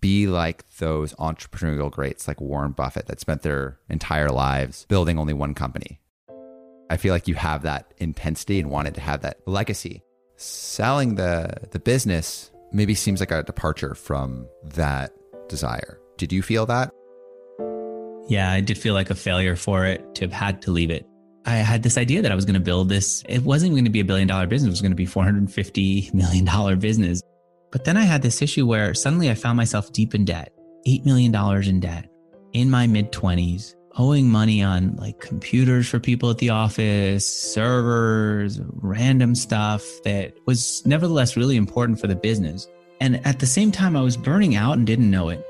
be 0.00 0.26
like 0.26 0.68
those 0.78 1.12
entrepreneurial 1.14 1.90
greats 1.90 2.28
like 2.28 2.40
Warren 2.40 2.72
Buffett 2.72 3.06
that 3.06 3.20
spent 3.20 3.42
their 3.42 3.78
entire 3.88 4.30
lives 4.30 4.86
building 4.88 5.18
only 5.18 5.34
one 5.34 5.54
company. 5.54 6.00
I 6.88 6.96
feel 6.96 7.12
like 7.12 7.28
you 7.28 7.34
have 7.34 7.62
that 7.62 7.92
intensity 7.98 8.60
and 8.60 8.70
wanted 8.70 8.94
to 8.94 9.00
have 9.00 9.22
that 9.22 9.38
legacy. 9.46 10.02
Selling 10.36 11.14
the 11.16 11.50
the 11.70 11.78
business 11.78 12.50
maybe 12.72 12.94
seems 12.94 13.20
like 13.20 13.30
a 13.30 13.42
departure 13.42 13.94
from 13.94 14.46
that 14.62 15.12
desire. 15.48 15.98
Did 16.16 16.32
you 16.32 16.42
feel 16.42 16.66
that? 16.66 16.92
Yeah, 18.28 18.50
I 18.50 18.60
did 18.60 18.76
feel 18.78 18.94
like 18.94 19.10
a 19.10 19.14
failure 19.14 19.56
for 19.56 19.86
it 19.86 20.14
to 20.16 20.24
have 20.24 20.32
had 20.32 20.62
to 20.62 20.70
leave 20.70 20.90
it. 20.90 21.06
I 21.46 21.54
had 21.54 21.84
this 21.84 21.96
idea 21.96 22.22
that 22.22 22.32
I 22.32 22.34
was 22.34 22.44
going 22.44 22.54
to 22.54 22.60
build 22.60 22.88
this. 22.88 23.22
It 23.28 23.42
wasn't 23.42 23.72
going 23.72 23.84
to 23.84 23.90
be 23.90 24.00
a 24.00 24.04
billion 24.04 24.26
dollar 24.26 24.48
business. 24.48 24.66
It 24.66 24.70
was 24.72 24.80
going 24.82 24.90
to 24.90 24.96
be 24.96 25.06
$450 25.06 26.12
million 26.12 26.78
business. 26.78 27.22
But 27.70 27.84
then 27.84 27.96
I 27.96 28.02
had 28.02 28.22
this 28.22 28.42
issue 28.42 28.66
where 28.66 28.94
suddenly 28.94 29.30
I 29.30 29.34
found 29.34 29.56
myself 29.56 29.92
deep 29.92 30.14
in 30.14 30.24
debt, 30.24 30.52
$8 30.86 31.04
million 31.04 31.34
in 31.64 31.80
debt 31.80 32.08
in 32.52 32.70
my 32.70 32.86
mid 32.86 33.12
20s, 33.12 33.74
owing 33.98 34.28
money 34.28 34.62
on 34.62 34.96
like 34.96 35.20
computers 35.20 35.88
for 35.88 35.98
people 35.98 36.30
at 36.30 36.38
the 36.38 36.50
office, 36.50 37.26
servers, 37.26 38.60
random 38.76 39.34
stuff 39.34 39.84
that 40.04 40.34
was 40.46 40.84
nevertheless 40.86 41.36
really 41.36 41.56
important 41.56 42.00
for 42.00 42.06
the 42.06 42.16
business. 42.16 42.68
And 43.00 43.24
at 43.26 43.40
the 43.40 43.46
same 43.46 43.72
time, 43.72 43.96
I 43.96 44.00
was 44.00 44.16
burning 44.16 44.56
out 44.56 44.76
and 44.78 44.86
didn't 44.86 45.10
know 45.10 45.28
it. 45.28 45.44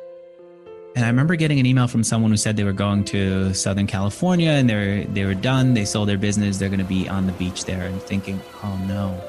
And 0.97 1.05
I 1.05 1.09
remember 1.09 1.37
getting 1.37 1.61
an 1.61 1.67
email 1.67 1.87
from 1.87 2.03
someone 2.03 2.31
who 2.31 2.39
said 2.39 2.57
they 2.57 2.65
were 2.65 2.73
going 2.73 3.05
to 3.05 3.53
Southern 3.53 3.87
California 3.87 4.51
and 4.51 4.69
they 4.69 4.75
were 4.75 5.05
they 5.13 5.25
were 5.27 5.35
done. 5.35 5.75
They 5.75 5.85
sold 5.85 6.09
their 6.09 6.17
business. 6.17 6.57
They're 6.57 6.71
going 6.71 6.81
to 6.81 6.87
be 6.87 7.07
on 7.07 7.27
the 7.27 7.33
beach 7.35 7.67
there, 7.67 7.83
and 7.83 8.01
thinking, 8.01 8.41
oh 8.65 8.77
no, 8.89 9.21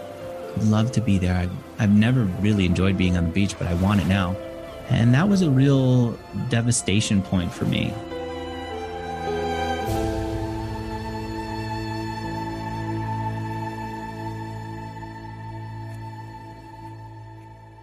I'd 0.55 0.63
love 0.63 0.93
to 0.93 1.01
be 1.01 1.17
there. 1.17 1.35
I've, 1.35 1.51
I've 1.80 1.91
never 1.91 2.23
really 2.41 2.65
enjoyed 2.65 2.97
being 2.97 3.17
on 3.17 3.25
the 3.25 3.32
beach, 3.32 3.57
but 3.57 3.67
I 3.67 3.73
want 3.75 4.01
it 4.01 4.07
now. 4.07 4.36
And 4.89 5.13
that 5.13 5.28
was 5.28 5.41
a 5.41 5.49
real 5.49 6.11
devastation 6.49 7.21
point 7.21 7.53
for 7.53 7.65
me. 7.65 7.93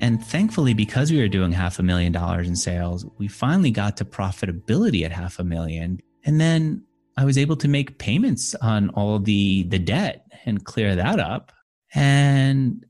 And 0.00 0.22
thankfully, 0.22 0.74
because 0.74 1.10
we 1.10 1.18
were 1.18 1.28
doing 1.28 1.52
half 1.52 1.78
a 1.78 1.82
million 1.82 2.12
dollars 2.12 2.46
in 2.46 2.56
sales, 2.56 3.06
we 3.16 3.26
finally 3.26 3.70
got 3.70 3.96
to 3.96 4.04
profitability 4.04 5.02
at 5.02 5.12
half 5.12 5.38
a 5.38 5.44
million. 5.44 5.98
And 6.24 6.38
then 6.38 6.84
I 7.16 7.24
was 7.24 7.38
able 7.38 7.56
to 7.56 7.68
make 7.68 7.98
payments 7.98 8.54
on 8.56 8.90
all 8.90 9.18
the, 9.18 9.62
the 9.62 9.78
debt 9.78 10.26
and 10.44 10.62
clear 10.62 10.94
that 10.94 11.20
up. 11.20 11.52
And 11.94 12.84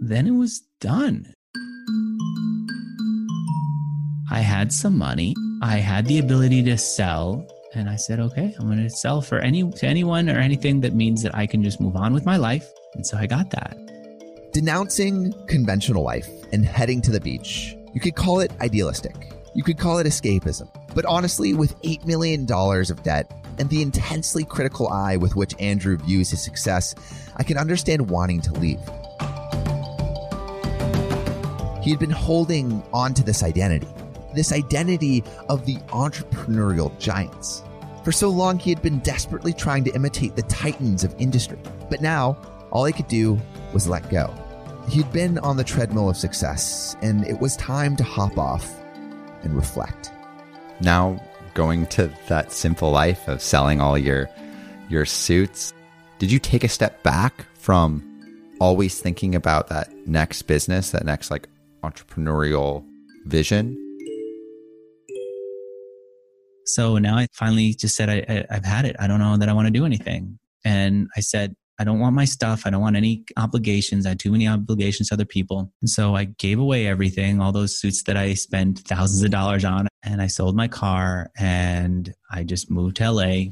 then 0.00 0.26
it 0.26 0.32
was 0.32 0.60
done. 0.80 1.32
I 4.30 4.40
had 4.40 4.72
some 4.72 4.98
money. 4.98 5.34
I 5.62 5.76
had 5.76 6.06
the 6.06 6.18
ability 6.18 6.62
to 6.64 6.76
sell 6.76 7.46
And 7.76 7.90
I 7.90 7.96
said, 7.96 8.20
okay, 8.20 8.54
I'm 8.58 8.66
going 8.66 8.82
to 8.82 8.88
sell 8.88 9.20
for 9.20 9.38
any 9.38 9.70
to 9.70 9.86
anyone 9.86 10.30
or 10.30 10.38
anything 10.38 10.80
that 10.80 10.94
means 10.94 11.22
that 11.22 11.34
I 11.34 11.46
can 11.46 11.62
just 11.62 11.78
move 11.78 11.94
on 11.94 12.14
with 12.14 12.24
my 12.24 12.38
life. 12.38 12.66
And 12.94 13.06
so 13.06 13.18
I 13.18 13.26
got 13.26 13.50
that. 13.50 13.76
Denouncing 14.54 15.34
conventional 15.46 16.02
life 16.02 16.26
and 16.52 16.64
heading 16.64 17.02
to 17.02 17.10
the 17.10 17.20
beach, 17.20 17.76
you 17.92 18.00
could 18.00 18.16
call 18.16 18.40
it 18.40 18.50
idealistic. 18.62 19.14
You 19.54 19.62
could 19.62 19.78
call 19.78 19.98
it 19.98 20.06
escapism. 20.06 20.70
But 20.94 21.04
honestly, 21.04 21.52
with 21.52 21.78
$8 21.82 22.06
million 22.06 22.50
of 22.50 23.02
debt 23.02 23.30
and 23.58 23.68
the 23.68 23.82
intensely 23.82 24.44
critical 24.44 24.88
eye 24.88 25.16
with 25.16 25.36
which 25.36 25.54
Andrew 25.60 25.96
views 25.96 26.30
his 26.30 26.42
success, 26.42 26.94
I 27.36 27.42
can 27.42 27.56
understand 27.56 28.08
wanting 28.08 28.40
to 28.42 28.52
leave. 28.54 28.80
He 31.82 31.90
had 31.90 32.00
been 32.00 32.10
holding 32.10 32.82
on 32.92 33.14
to 33.14 33.22
this 33.22 33.42
identity, 33.42 33.88
this 34.34 34.52
identity 34.52 35.22
of 35.48 35.64
the 35.66 35.76
entrepreneurial 35.88 36.98
giants. 36.98 37.62
For 38.02 38.12
so 38.12 38.28
long, 38.28 38.58
he 38.58 38.70
had 38.70 38.82
been 38.82 38.98
desperately 39.00 39.52
trying 39.52 39.84
to 39.84 39.94
imitate 39.94 40.36
the 40.36 40.42
titans 40.42 41.04
of 41.04 41.14
industry. 41.18 41.58
But 41.88 42.00
now, 42.00 42.36
all 42.70 42.84
he 42.84 42.92
could 42.92 43.08
do 43.08 43.40
was 43.72 43.88
let 43.88 44.10
go. 44.10 44.34
He'd 44.88 45.10
been 45.12 45.38
on 45.38 45.56
the 45.56 45.64
treadmill 45.64 46.08
of 46.08 46.16
success, 46.16 46.96
and 47.02 47.26
it 47.26 47.40
was 47.40 47.56
time 47.56 47.96
to 47.96 48.04
hop 48.04 48.38
off 48.38 48.68
and 49.42 49.54
reflect. 49.54 50.12
Now, 50.80 51.20
going 51.56 51.86
to 51.86 52.12
that 52.28 52.52
simple 52.52 52.90
life 52.90 53.26
of 53.26 53.40
selling 53.40 53.80
all 53.80 53.96
your 53.98 54.30
your 54.88 55.06
suits, 55.06 55.72
did 56.18 56.30
you 56.30 56.38
take 56.38 56.62
a 56.62 56.68
step 56.68 57.02
back 57.02 57.46
from 57.54 58.02
always 58.60 59.00
thinking 59.00 59.34
about 59.34 59.68
that 59.68 59.90
next 60.06 60.42
business, 60.42 60.90
that 60.92 61.04
next 61.04 61.30
like 61.30 61.48
entrepreneurial 61.82 62.84
vision? 63.24 63.82
So 66.66 66.98
now 66.98 67.16
I 67.16 67.28
finally 67.32 67.74
just 67.74 67.96
said, 67.96 68.10
I, 68.10 68.44
I, 68.50 68.54
have 68.54 68.64
had 68.64 68.84
it. 68.84 68.96
I 68.98 69.06
don't 69.06 69.20
know 69.20 69.36
that 69.36 69.48
I 69.48 69.52
want 69.52 69.66
to 69.66 69.72
do 69.72 69.86
anything. 69.86 70.38
And 70.64 71.08
I 71.16 71.20
said, 71.20 71.54
I 71.78 71.84
don't 71.84 72.00
want 72.00 72.16
my 72.16 72.24
stuff. 72.24 72.62
I 72.64 72.70
don't 72.70 72.80
want 72.80 72.96
any 72.96 73.24
obligations. 73.36 74.06
I 74.06 74.10
had 74.10 74.18
too 74.18 74.32
many 74.32 74.48
obligations 74.48 75.08
to 75.08 75.14
other 75.14 75.24
people. 75.24 75.72
And 75.80 75.90
so 75.90 76.16
I 76.16 76.24
gave 76.24 76.58
away 76.58 76.86
everything, 76.86 77.40
all 77.40 77.52
those 77.52 77.78
suits 77.78 78.02
that 78.04 78.16
I 78.16 78.34
spent 78.34 78.80
thousands 78.80 79.22
of 79.22 79.30
dollars 79.30 79.64
on. 79.64 79.88
And 80.02 80.22
I 80.22 80.26
sold 80.28 80.56
my 80.56 80.68
car 80.68 81.30
and 81.38 82.14
I 82.30 82.44
just 82.44 82.70
moved 82.70 82.96
to 82.96 83.10
LA 83.10 83.46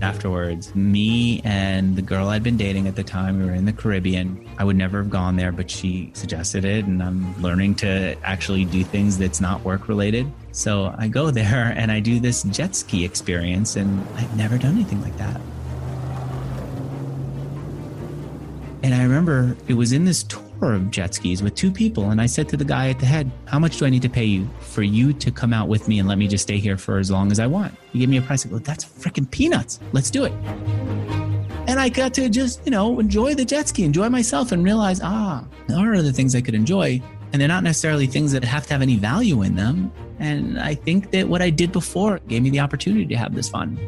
afterwards. 0.00 0.74
Me 0.74 1.40
and 1.44 1.96
the 1.96 2.02
girl 2.02 2.28
I'd 2.28 2.42
been 2.42 2.56
dating 2.56 2.86
at 2.86 2.96
the 2.96 3.02
time, 3.02 3.38
we 3.38 3.46
were 3.46 3.54
in 3.54 3.64
the 3.64 3.72
Caribbean. 3.72 4.48
I 4.58 4.64
would 4.64 4.76
never 4.76 4.98
have 4.98 5.10
gone 5.10 5.36
there, 5.36 5.52
but 5.52 5.70
she 5.70 6.10
suggested 6.14 6.64
it, 6.64 6.84
and 6.84 7.02
I'm 7.02 7.40
learning 7.42 7.74
to 7.76 8.16
actually 8.22 8.64
do 8.64 8.84
things 8.84 9.18
that's 9.18 9.40
not 9.40 9.64
work 9.64 9.88
related. 9.88 10.30
So 10.52 10.94
I 10.96 11.08
go 11.08 11.30
there 11.30 11.74
and 11.76 11.90
I 11.90 12.00
do 12.00 12.20
this 12.20 12.42
jet 12.44 12.76
ski 12.76 13.04
experience, 13.04 13.76
and 13.76 14.06
I've 14.14 14.36
never 14.36 14.58
done 14.58 14.74
anything 14.74 15.02
like 15.02 15.16
that. 15.18 15.40
And 18.82 18.94
I 18.94 19.02
remember 19.02 19.56
it 19.66 19.74
was 19.74 19.92
in 19.92 20.04
this 20.04 20.22
tour 20.22 20.74
of 20.74 20.90
jet 20.90 21.14
skis 21.14 21.42
with 21.42 21.54
two 21.54 21.70
people. 21.70 22.10
And 22.10 22.20
I 22.20 22.26
said 22.26 22.48
to 22.50 22.56
the 22.56 22.64
guy 22.64 22.90
at 22.90 22.98
the 22.98 23.06
head, 23.06 23.30
How 23.46 23.58
much 23.58 23.78
do 23.78 23.86
I 23.86 23.90
need 23.90 24.02
to 24.02 24.08
pay 24.08 24.24
you 24.24 24.48
for 24.60 24.82
you 24.82 25.12
to 25.14 25.30
come 25.30 25.52
out 25.52 25.68
with 25.68 25.88
me 25.88 25.98
and 25.98 26.08
let 26.08 26.18
me 26.18 26.28
just 26.28 26.42
stay 26.42 26.58
here 26.58 26.76
for 26.76 26.98
as 26.98 27.10
long 27.10 27.32
as 27.32 27.40
I 27.40 27.46
want? 27.46 27.74
He 27.92 27.98
gave 27.98 28.08
me 28.08 28.18
a 28.18 28.22
price. 28.22 28.46
I 28.46 28.48
go, 28.48 28.58
That's 28.58 28.84
freaking 28.84 29.30
peanuts. 29.30 29.80
Let's 29.92 30.10
do 30.10 30.24
it. 30.24 30.32
And 31.66 31.78
I 31.78 31.90
got 31.90 32.14
to 32.14 32.28
just, 32.30 32.64
you 32.64 32.70
know, 32.70 32.98
enjoy 32.98 33.34
the 33.34 33.44
jet 33.44 33.68
ski, 33.68 33.84
enjoy 33.84 34.08
myself, 34.08 34.52
and 34.52 34.64
realize, 34.64 35.00
ah, 35.02 35.44
there 35.66 35.76
are 35.76 35.94
other 35.94 36.12
things 36.12 36.34
I 36.34 36.40
could 36.40 36.54
enjoy. 36.54 37.02
And 37.32 37.42
they're 37.42 37.48
not 37.48 37.62
necessarily 37.62 38.06
things 38.06 38.32
that 38.32 38.42
have 38.42 38.66
to 38.68 38.72
have 38.72 38.80
any 38.80 38.96
value 38.96 39.42
in 39.42 39.54
them. 39.54 39.92
And 40.18 40.58
I 40.58 40.74
think 40.74 41.10
that 41.10 41.28
what 41.28 41.42
I 41.42 41.50
did 41.50 41.72
before 41.72 42.20
gave 42.26 42.42
me 42.42 42.48
the 42.48 42.60
opportunity 42.60 43.04
to 43.06 43.16
have 43.16 43.34
this 43.34 43.50
fun 43.50 43.78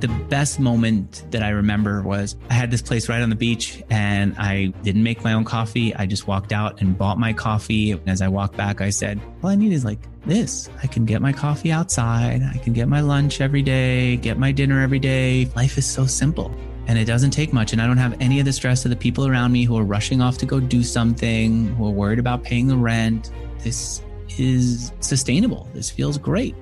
the 0.00 0.08
best 0.28 0.60
moment 0.60 1.24
that 1.30 1.42
I 1.42 1.50
remember 1.50 2.02
was 2.02 2.36
I 2.50 2.54
had 2.54 2.70
this 2.70 2.82
place 2.82 3.08
right 3.08 3.22
on 3.22 3.30
the 3.30 3.36
beach 3.36 3.82
and 3.90 4.34
I 4.38 4.66
didn't 4.82 5.02
make 5.02 5.24
my 5.24 5.32
own 5.32 5.44
coffee. 5.44 5.94
I 5.94 6.06
just 6.06 6.26
walked 6.26 6.52
out 6.52 6.80
and 6.80 6.96
bought 6.96 7.18
my 7.18 7.32
coffee. 7.32 7.92
And 7.92 8.08
as 8.08 8.22
I 8.22 8.28
walked 8.28 8.56
back, 8.56 8.80
I 8.80 8.90
said, 8.90 9.20
All 9.42 9.50
I 9.50 9.54
need 9.54 9.72
is 9.72 9.84
like 9.84 9.98
this. 10.26 10.68
I 10.82 10.86
can 10.86 11.04
get 11.04 11.20
my 11.20 11.32
coffee 11.32 11.72
outside. 11.72 12.42
I 12.42 12.58
can 12.58 12.72
get 12.72 12.88
my 12.88 13.00
lunch 13.00 13.40
every 13.40 13.62
day, 13.62 14.16
get 14.16 14.38
my 14.38 14.52
dinner 14.52 14.80
every 14.80 14.98
day. 14.98 15.50
Life 15.56 15.78
is 15.78 15.86
so 15.86 16.06
simple 16.06 16.54
and 16.86 16.98
it 16.98 17.04
doesn't 17.04 17.30
take 17.30 17.52
much. 17.52 17.72
And 17.72 17.80
I 17.80 17.86
don't 17.86 17.98
have 17.98 18.16
any 18.20 18.40
of 18.40 18.44
the 18.44 18.52
stress 18.52 18.84
of 18.84 18.90
the 18.90 18.96
people 18.96 19.26
around 19.26 19.52
me 19.52 19.64
who 19.64 19.76
are 19.76 19.84
rushing 19.84 20.20
off 20.20 20.38
to 20.38 20.46
go 20.46 20.60
do 20.60 20.82
something, 20.82 21.68
who 21.76 21.86
are 21.86 21.90
worried 21.90 22.18
about 22.18 22.42
paying 22.42 22.66
the 22.66 22.76
rent. 22.76 23.30
This 23.60 24.02
is 24.38 24.92
sustainable. 25.00 25.68
This 25.74 25.90
feels 25.90 26.18
great 26.18 26.54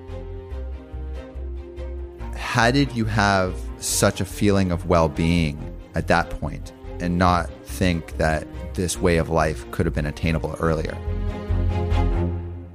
how 2.52 2.70
did 2.70 2.92
you 2.92 3.06
have 3.06 3.58
such 3.78 4.20
a 4.20 4.26
feeling 4.26 4.72
of 4.72 4.86
well 4.86 5.08
being 5.08 5.56
at 5.94 6.06
that 6.06 6.28
point 6.28 6.70
and 7.00 7.16
not 7.16 7.50
think 7.64 8.14
that 8.18 8.46
this 8.74 8.98
way 8.98 9.16
of 9.16 9.30
life 9.30 9.68
could 9.70 9.86
have 9.86 9.94
been 9.94 10.04
attainable 10.04 10.54
earlier? 10.60 10.94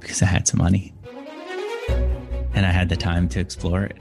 Because 0.00 0.20
I 0.20 0.26
had 0.26 0.48
some 0.48 0.58
money 0.58 0.92
and 2.54 2.66
I 2.66 2.72
had 2.72 2.88
the 2.88 2.96
time 2.96 3.28
to 3.28 3.38
explore 3.38 3.84
it. 3.84 3.96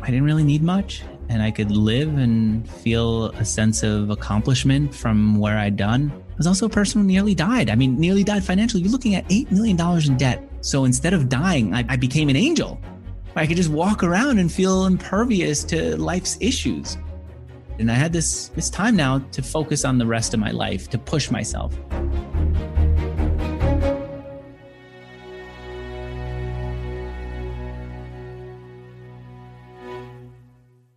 I 0.00 0.06
didn't 0.06 0.24
really 0.24 0.42
need 0.42 0.62
much 0.62 1.02
and 1.28 1.42
I 1.42 1.50
could 1.50 1.70
live 1.70 2.16
and 2.16 2.66
feel 2.66 3.26
a 3.32 3.44
sense 3.44 3.82
of 3.82 4.08
accomplishment 4.08 4.94
from 4.94 5.38
where 5.38 5.58
I'd 5.58 5.76
done. 5.76 6.10
I 6.30 6.34
was 6.38 6.46
also 6.46 6.64
a 6.64 6.70
person 6.70 7.02
who 7.02 7.06
nearly 7.06 7.34
died. 7.34 7.68
I 7.68 7.74
mean, 7.74 8.00
nearly 8.00 8.24
died 8.24 8.42
financially. 8.42 8.84
You're 8.84 8.92
looking 8.92 9.16
at 9.16 9.28
$8 9.28 9.50
million 9.50 9.78
in 10.06 10.16
debt. 10.16 10.50
So 10.62 10.86
instead 10.86 11.12
of 11.12 11.28
dying, 11.28 11.74
I, 11.74 11.84
I 11.90 11.96
became 11.96 12.30
an 12.30 12.36
angel. 12.36 12.80
I 13.36 13.46
could 13.46 13.56
just 13.56 13.70
walk 13.70 14.02
around 14.02 14.38
and 14.38 14.50
feel 14.50 14.86
impervious 14.86 15.62
to 15.64 15.96
life's 15.96 16.38
issues. 16.40 16.96
And 17.78 17.90
I 17.90 17.94
had 17.94 18.12
this 18.12 18.48
this 18.48 18.70
time 18.70 18.96
now 18.96 19.20
to 19.32 19.42
focus 19.42 19.84
on 19.84 19.98
the 19.98 20.06
rest 20.06 20.34
of 20.34 20.40
my 20.40 20.50
life, 20.50 20.88
to 20.90 20.98
push 20.98 21.30
myself. 21.30 21.72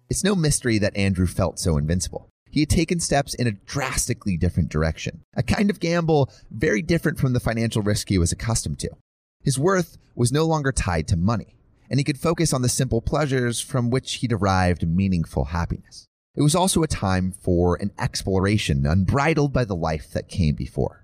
It's 0.09 0.23
no 0.23 0.35
mystery 0.35 0.77
that 0.79 0.95
Andrew 0.97 1.27
felt 1.27 1.59
so 1.59 1.77
invincible. 1.77 2.27
He 2.49 2.61
had 2.61 2.69
taken 2.69 2.99
steps 2.99 3.33
in 3.33 3.47
a 3.47 3.51
drastically 3.51 4.35
different 4.35 4.69
direction, 4.69 5.21
a 5.35 5.43
kind 5.43 5.69
of 5.69 5.79
gamble 5.79 6.29
very 6.49 6.81
different 6.81 7.19
from 7.19 7.33
the 7.33 7.39
financial 7.39 7.81
risk 7.81 8.09
he 8.09 8.17
was 8.17 8.31
accustomed 8.31 8.79
to. 8.79 8.89
His 9.41 9.59
worth 9.59 9.97
was 10.15 10.31
no 10.31 10.45
longer 10.45 10.71
tied 10.71 11.07
to 11.09 11.15
money 11.15 11.55
and 11.91 11.99
he 11.99 12.05
could 12.05 12.17
focus 12.17 12.53
on 12.53 12.61
the 12.61 12.69
simple 12.69 13.01
pleasures 13.01 13.59
from 13.59 13.89
which 13.89 14.15
he 14.15 14.27
derived 14.27 14.87
meaningful 14.87 15.45
happiness. 15.45 16.07
It 16.33 16.41
was 16.41 16.55
also 16.55 16.83
a 16.83 16.87
time 16.87 17.33
for 17.33 17.75
an 17.75 17.91
exploration 17.99 18.85
unbridled 18.85 19.51
by 19.51 19.65
the 19.65 19.75
life 19.75 20.09
that 20.13 20.29
came 20.29 20.55
before. 20.55 21.00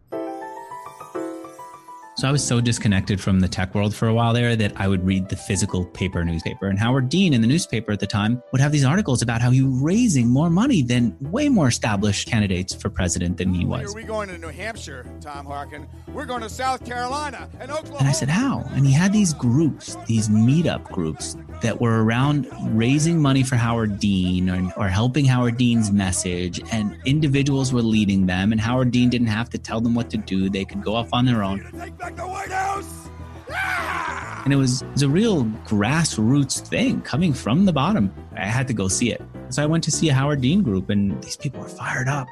So 2.17 2.27
I 2.27 2.31
was 2.31 2.43
so 2.43 2.59
disconnected 2.59 3.21
from 3.21 3.41
the 3.41 3.47
tech 3.47 3.75
world 3.75 3.93
for 3.93 4.07
a 4.07 4.13
while 4.13 4.33
there 4.33 4.55
that 4.55 4.73
I 4.75 4.87
would 4.87 5.05
read 5.05 5.29
the 5.29 5.35
physical 5.35 5.85
paper 5.85 6.25
newspaper. 6.25 6.65
And 6.65 6.79
Howard 6.79 7.09
Dean 7.09 7.31
in 7.31 7.41
the 7.41 7.47
newspaper 7.47 7.91
at 7.91 7.99
the 7.99 8.07
time 8.07 8.41
would 8.51 8.59
have 8.59 8.71
these 8.71 8.83
articles 8.83 9.21
about 9.21 9.39
how 9.39 9.51
he 9.51 9.61
was 9.61 9.79
raising 9.83 10.27
more 10.27 10.49
money 10.49 10.81
than 10.81 11.15
way 11.21 11.47
more 11.47 11.67
established 11.67 12.27
candidates 12.27 12.73
for 12.73 12.89
president 12.89 13.37
than 13.37 13.53
he 13.53 13.65
was. 13.65 13.93
Are 13.93 13.95
we 13.95 14.01
going 14.01 14.29
to 14.29 14.37
New 14.39 14.47
Hampshire, 14.47 15.05
Tom 15.21 15.45
Harkin? 15.45 15.87
We're 16.11 16.25
going 16.25 16.41
to 16.41 16.49
South 16.49 16.83
Carolina 16.83 17.51
and 17.59 17.69
Oklahoma. 17.69 17.99
And 17.99 18.07
I 18.07 18.13
said, 18.13 18.29
how? 18.29 18.67
And 18.71 18.87
he 18.87 18.93
had 18.93 19.13
these 19.13 19.33
groups, 19.33 19.95
these 20.07 20.27
meetup 20.27 20.85
groups 20.85 21.37
that 21.61 21.79
were 21.79 22.03
around 22.03 22.47
raising 22.75 23.21
money 23.21 23.43
for 23.43 23.57
Howard 23.57 23.99
Dean 23.99 24.49
or, 24.49 24.73
or 24.75 24.87
helping 24.87 25.25
Howard 25.25 25.57
Dean's 25.57 25.91
message. 25.91 26.59
And 26.71 26.97
individuals 27.05 27.71
were 27.71 27.83
leading 27.83 28.25
them. 28.25 28.51
And 28.51 28.59
Howard 28.59 28.89
Dean 28.89 29.09
didn't 29.09 29.27
have 29.27 29.51
to 29.51 29.59
tell 29.59 29.81
them 29.81 29.93
what 29.93 30.09
to 30.09 30.17
do. 30.17 30.49
They 30.49 30.65
could 30.65 30.81
go 30.81 30.95
off 30.95 31.09
on 31.13 31.25
their 31.25 31.43
own 31.43 31.59
back 32.07 32.15
the 32.15 32.27
White 32.27 32.51
House. 32.51 33.09
Ah! 33.51 34.41
And 34.45 34.53
it 34.53 34.57
was, 34.57 34.81
it 34.81 34.91
was 34.91 35.01
a 35.01 35.09
real 35.09 35.43
grassroots 35.65 36.65
thing 36.65 37.01
coming 37.01 37.33
from 37.33 37.65
the 37.65 37.73
bottom. 37.73 38.13
I 38.35 38.45
had 38.45 38.67
to 38.67 38.73
go 38.73 38.87
see 38.87 39.11
it. 39.11 39.21
So 39.49 39.61
I 39.61 39.65
went 39.65 39.83
to 39.85 39.91
see 39.91 40.09
a 40.09 40.13
Howard 40.13 40.41
Dean 40.41 40.63
group, 40.63 40.89
and 40.89 41.21
these 41.21 41.35
people 41.35 41.61
were 41.61 41.69
fired 41.69 42.07
up. 42.07 42.27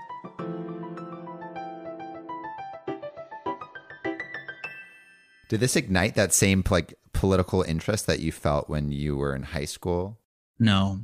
Did 5.49 5.59
this 5.59 5.75
ignite 5.75 6.15
that 6.15 6.33
same 6.33 6.63
like 6.69 6.95
political 7.13 7.61
interest 7.61 8.07
that 8.07 8.19
you 8.19 8.31
felt 8.31 8.69
when 8.69 8.91
you 8.91 9.15
were 9.15 9.35
in 9.35 9.43
high 9.43 9.65
school? 9.65 10.19
No. 10.57 11.01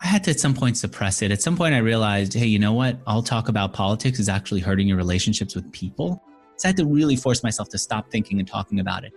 I 0.00 0.06
had 0.06 0.22
to 0.24 0.30
at 0.30 0.38
some 0.38 0.54
point 0.54 0.76
suppress 0.76 1.22
it. 1.22 1.32
At 1.32 1.42
some 1.42 1.56
point 1.56 1.74
I 1.74 1.78
realized, 1.78 2.34
hey, 2.34 2.46
you 2.46 2.58
know 2.58 2.72
what? 2.72 2.98
I'll 3.06 3.22
talk 3.22 3.48
about 3.48 3.72
politics 3.72 4.20
is 4.20 4.28
actually 4.28 4.60
hurting 4.60 4.86
your 4.86 4.96
relationships 4.96 5.56
with 5.56 5.72
people. 5.72 6.22
So 6.58 6.66
I 6.66 6.70
had 6.70 6.76
to 6.78 6.86
really 6.86 7.16
force 7.16 7.42
myself 7.42 7.68
to 7.70 7.78
stop 7.78 8.10
thinking 8.10 8.40
and 8.40 8.48
talking 8.48 8.80
about 8.80 9.04
it. 9.04 9.12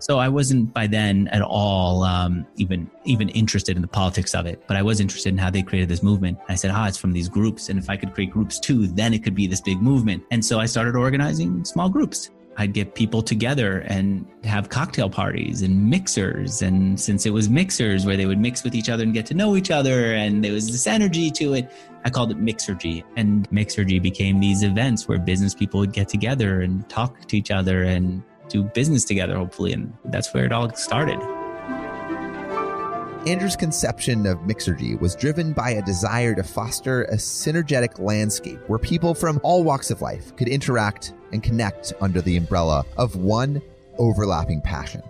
So 0.00 0.18
I 0.18 0.28
wasn't 0.28 0.74
by 0.74 0.86
then 0.86 1.28
at 1.28 1.40
all 1.40 2.02
um, 2.02 2.46
even 2.56 2.90
even 3.04 3.28
interested 3.30 3.76
in 3.76 3.82
the 3.82 3.88
politics 3.88 4.34
of 4.34 4.46
it, 4.46 4.62
but 4.66 4.76
I 4.76 4.82
was 4.82 5.00
interested 5.00 5.30
in 5.30 5.38
how 5.38 5.50
they 5.50 5.62
created 5.62 5.88
this 5.88 6.02
movement. 6.02 6.38
And 6.38 6.50
I 6.50 6.54
said, 6.56 6.72
ah, 6.72 6.88
it's 6.88 6.98
from 6.98 7.12
these 7.12 7.28
groups, 7.28 7.68
and 7.68 7.78
if 7.78 7.88
I 7.88 7.96
could 7.96 8.12
create 8.12 8.30
groups 8.30 8.58
too, 8.58 8.88
then 8.88 9.14
it 9.14 9.22
could 9.22 9.34
be 9.34 9.46
this 9.46 9.60
big 9.60 9.80
movement. 9.80 10.22
And 10.30 10.44
so 10.44 10.58
I 10.58 10.66
started 10.66 10.96
organizing 10.96 11.64
small 11.64 11.88
groups. 11.88 12.30
I'd 12.60 12.74
get 12.74 12.94
people 12.94 13.22
together 13.22 13.78
and 13.86 14.26
have 14.44 14.68
cocktail 14.68 15.08
parties 15.08 15.62
and 15.62 15.88
mixers. 15.88 16.60
And 16.60 17.00
since 17.00 17.24
it 17.24 17.30
was 17.30 17.48
mixers 17.48 18.04
where 18.04 18.18
they 18.18 18.26
would 18.26 18.38
mix 18.38 18.62
with 18.62 18.74
each 18.74 18.90
other 18.90 19.02
and 19.02 19.14
get 19.14 19.24
to 19.26 19.34
know 19.34 19.56
each 19.56 19.70
other, 19.70 20.12
and 20.12 20.44
there 20.44 20.52
was 20.52 20.70
this 20.70 20.86
energy 20.86 21.30
to 21.30 21.54
it, 21.54 21.72
I 22.04 22.10
called 22.10 22.30
it 22.32 22.36
Mixergy. 22.38 23.02
And 23.16 23.48
Mixergy 23.48 24.02
became 24.02 24.40
these 24.40 24.62
events 24.62 25.08
where 25.08 25.18
business 25.18 25.54
people 25.54 25.80
would 25.80 25.94
get 25.94 26.10
together 26.10 26.60
and 26.60 26.86
talk 26.90 27.26
to 27.28 27.36
each 27.38 27.50
other 27.50 27.84
and 27.84 28.22
do 28.50 28.62
business 28.62 29.06
together, 29.06 29.38
hopefully. 29.38 29.72
And 29.72 29.96
that's 30.04 30.34
where 30.34 30.44
it 30.44 30.52
all 30.52 30.70
started. 30.74 31.18
Andrew's 33.26 33.54
conception 33.54 34.24
of 34.24 34.38
Mixergy 34.38 34.98
was 34.98 35.14
driven 35.14 35.52
by 35.52 35.72
a 35.72 35.82
desire 35.82 36.34
to 36.34 36.42
foster 36.42 37.04
a 37.04 37.16
synergetic 37.16 37.98
landscape 37.98 38.58
where 38.66 38.78
people 38.78 39.14
from 39.14 39.38
all 39.42 39.62
walks 39.62 39.90
of 39.90 40.00
life 40.00 40.34
could 40.36 40.48
interact 40.48 41.12
and 41.30 41.42
connect 41.42 41.92
under 42.00 42.22
the 42.22 42.38
umbrella 42.38 42.82
of 42.96 43.16
one 43.16 43.60
overlapping 43.98 44.62
passion 44.62 45.02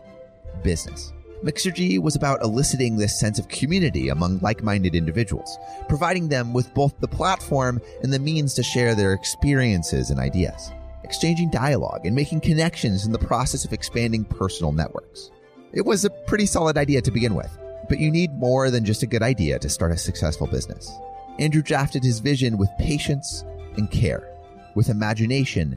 business. 0.65 1.13
Mixergy 1.45 2.01
was 2.01 2.17
about 2.17 2.43
eliciting 2.43 2.97
this 2.97 3.19
sense 3.19 3.39
of 3.39 3.47
community 3.47 4.09
among 4.09 4.41
like 4.41 4.65
minded 4.65 4.97
individuals, 4.97 5.57
providing 5.89 6.29
them 6.29 6.53
with 6.53 6.75
both 6.75 6.99
the 6.99 7.07
platform 7.07 7.81
and 8.03 8.13
the 8.13 8.19
means 8.19 8.55
to 8.55 8.63
share 8.65 8.97
their 8.97 9.13
experiences 9.13 10.11
and 10.11 10.19
ideas, 10.19 10.73
exchanging 11.05 11.49
dialogue 11.49 12.05
and 12.05 12.17
making 12.17 12.41
connections 12.41 13.07
in 13.07 13.13
the 13.13 13.19
process 13.19 13.65
of 13.65 13.73
expanding 13.73 14.25
personal 14.25 14.73
networks. 14.73 15.31
It 15.73 15.83
was 15.83 16.05
a 16.05 16.11
pretty 16.11 16.47
solid 16.47 16.77
idea 16.77 17.01
to 17.03 17.13
begin 17.13 17.37
with 17.37 17.57
but 17.91 17.99
you 17.99 18.09
need 18.09 18.33
more 18.39 18.71
than 18.71 18.85
just 18.85 19.03
a 19.03 19.07
good 19.07 19.21
idea 19.21 19.59
to 19.59 19.69
start 19.69 19.91
a 19.91 19.97
successful 19.97 20.47
business. 20.47 20.97
Andrew 21.41 21.61
drafted 21.61 22.05
his 22.05 22.21
vision 22.21 22.57
with 22.57 22.71
patience 22.79 23.45
and 23.77 23.91
care, 23.91 24.33
with 24.77 24.89
imagination 24.89 25.77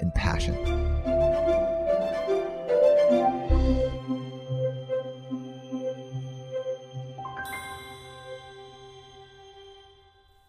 and 0.00 0.14
passion. 0.14 0.54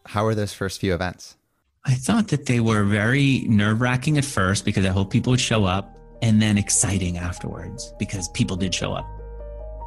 How 0.05 0.25
were 0.25 0.35
those 0.35 0.51
first 0.51 0.81
few 0.81 0.93
events? 0.93 1.37
I 1.85 1.93
thought 1.93 2.27
that 2.29 2.47
they 2.47 2.59
were 2.59 2.83
very 2.83 3.45
nerve 3.47 3.79
wracking 3.79 4.17
at 4.17 4.25
first 4.25 4.65
because 4.65 4.85
I 4.85 4.89
hoped 4.89 5.13
people 5.13 5.31
would 5.31 5.39
show 5.39 5.63
up, 5.63 5.97
and 6.21 6.41
then 6.41 6.57
exciting 6.57 7.17
afterwards 7.17 7.93
because 7.97 8.27
people 8.29 8.57
did 8.57 8.75
show 8.75 8.91
up. 8.91 9.07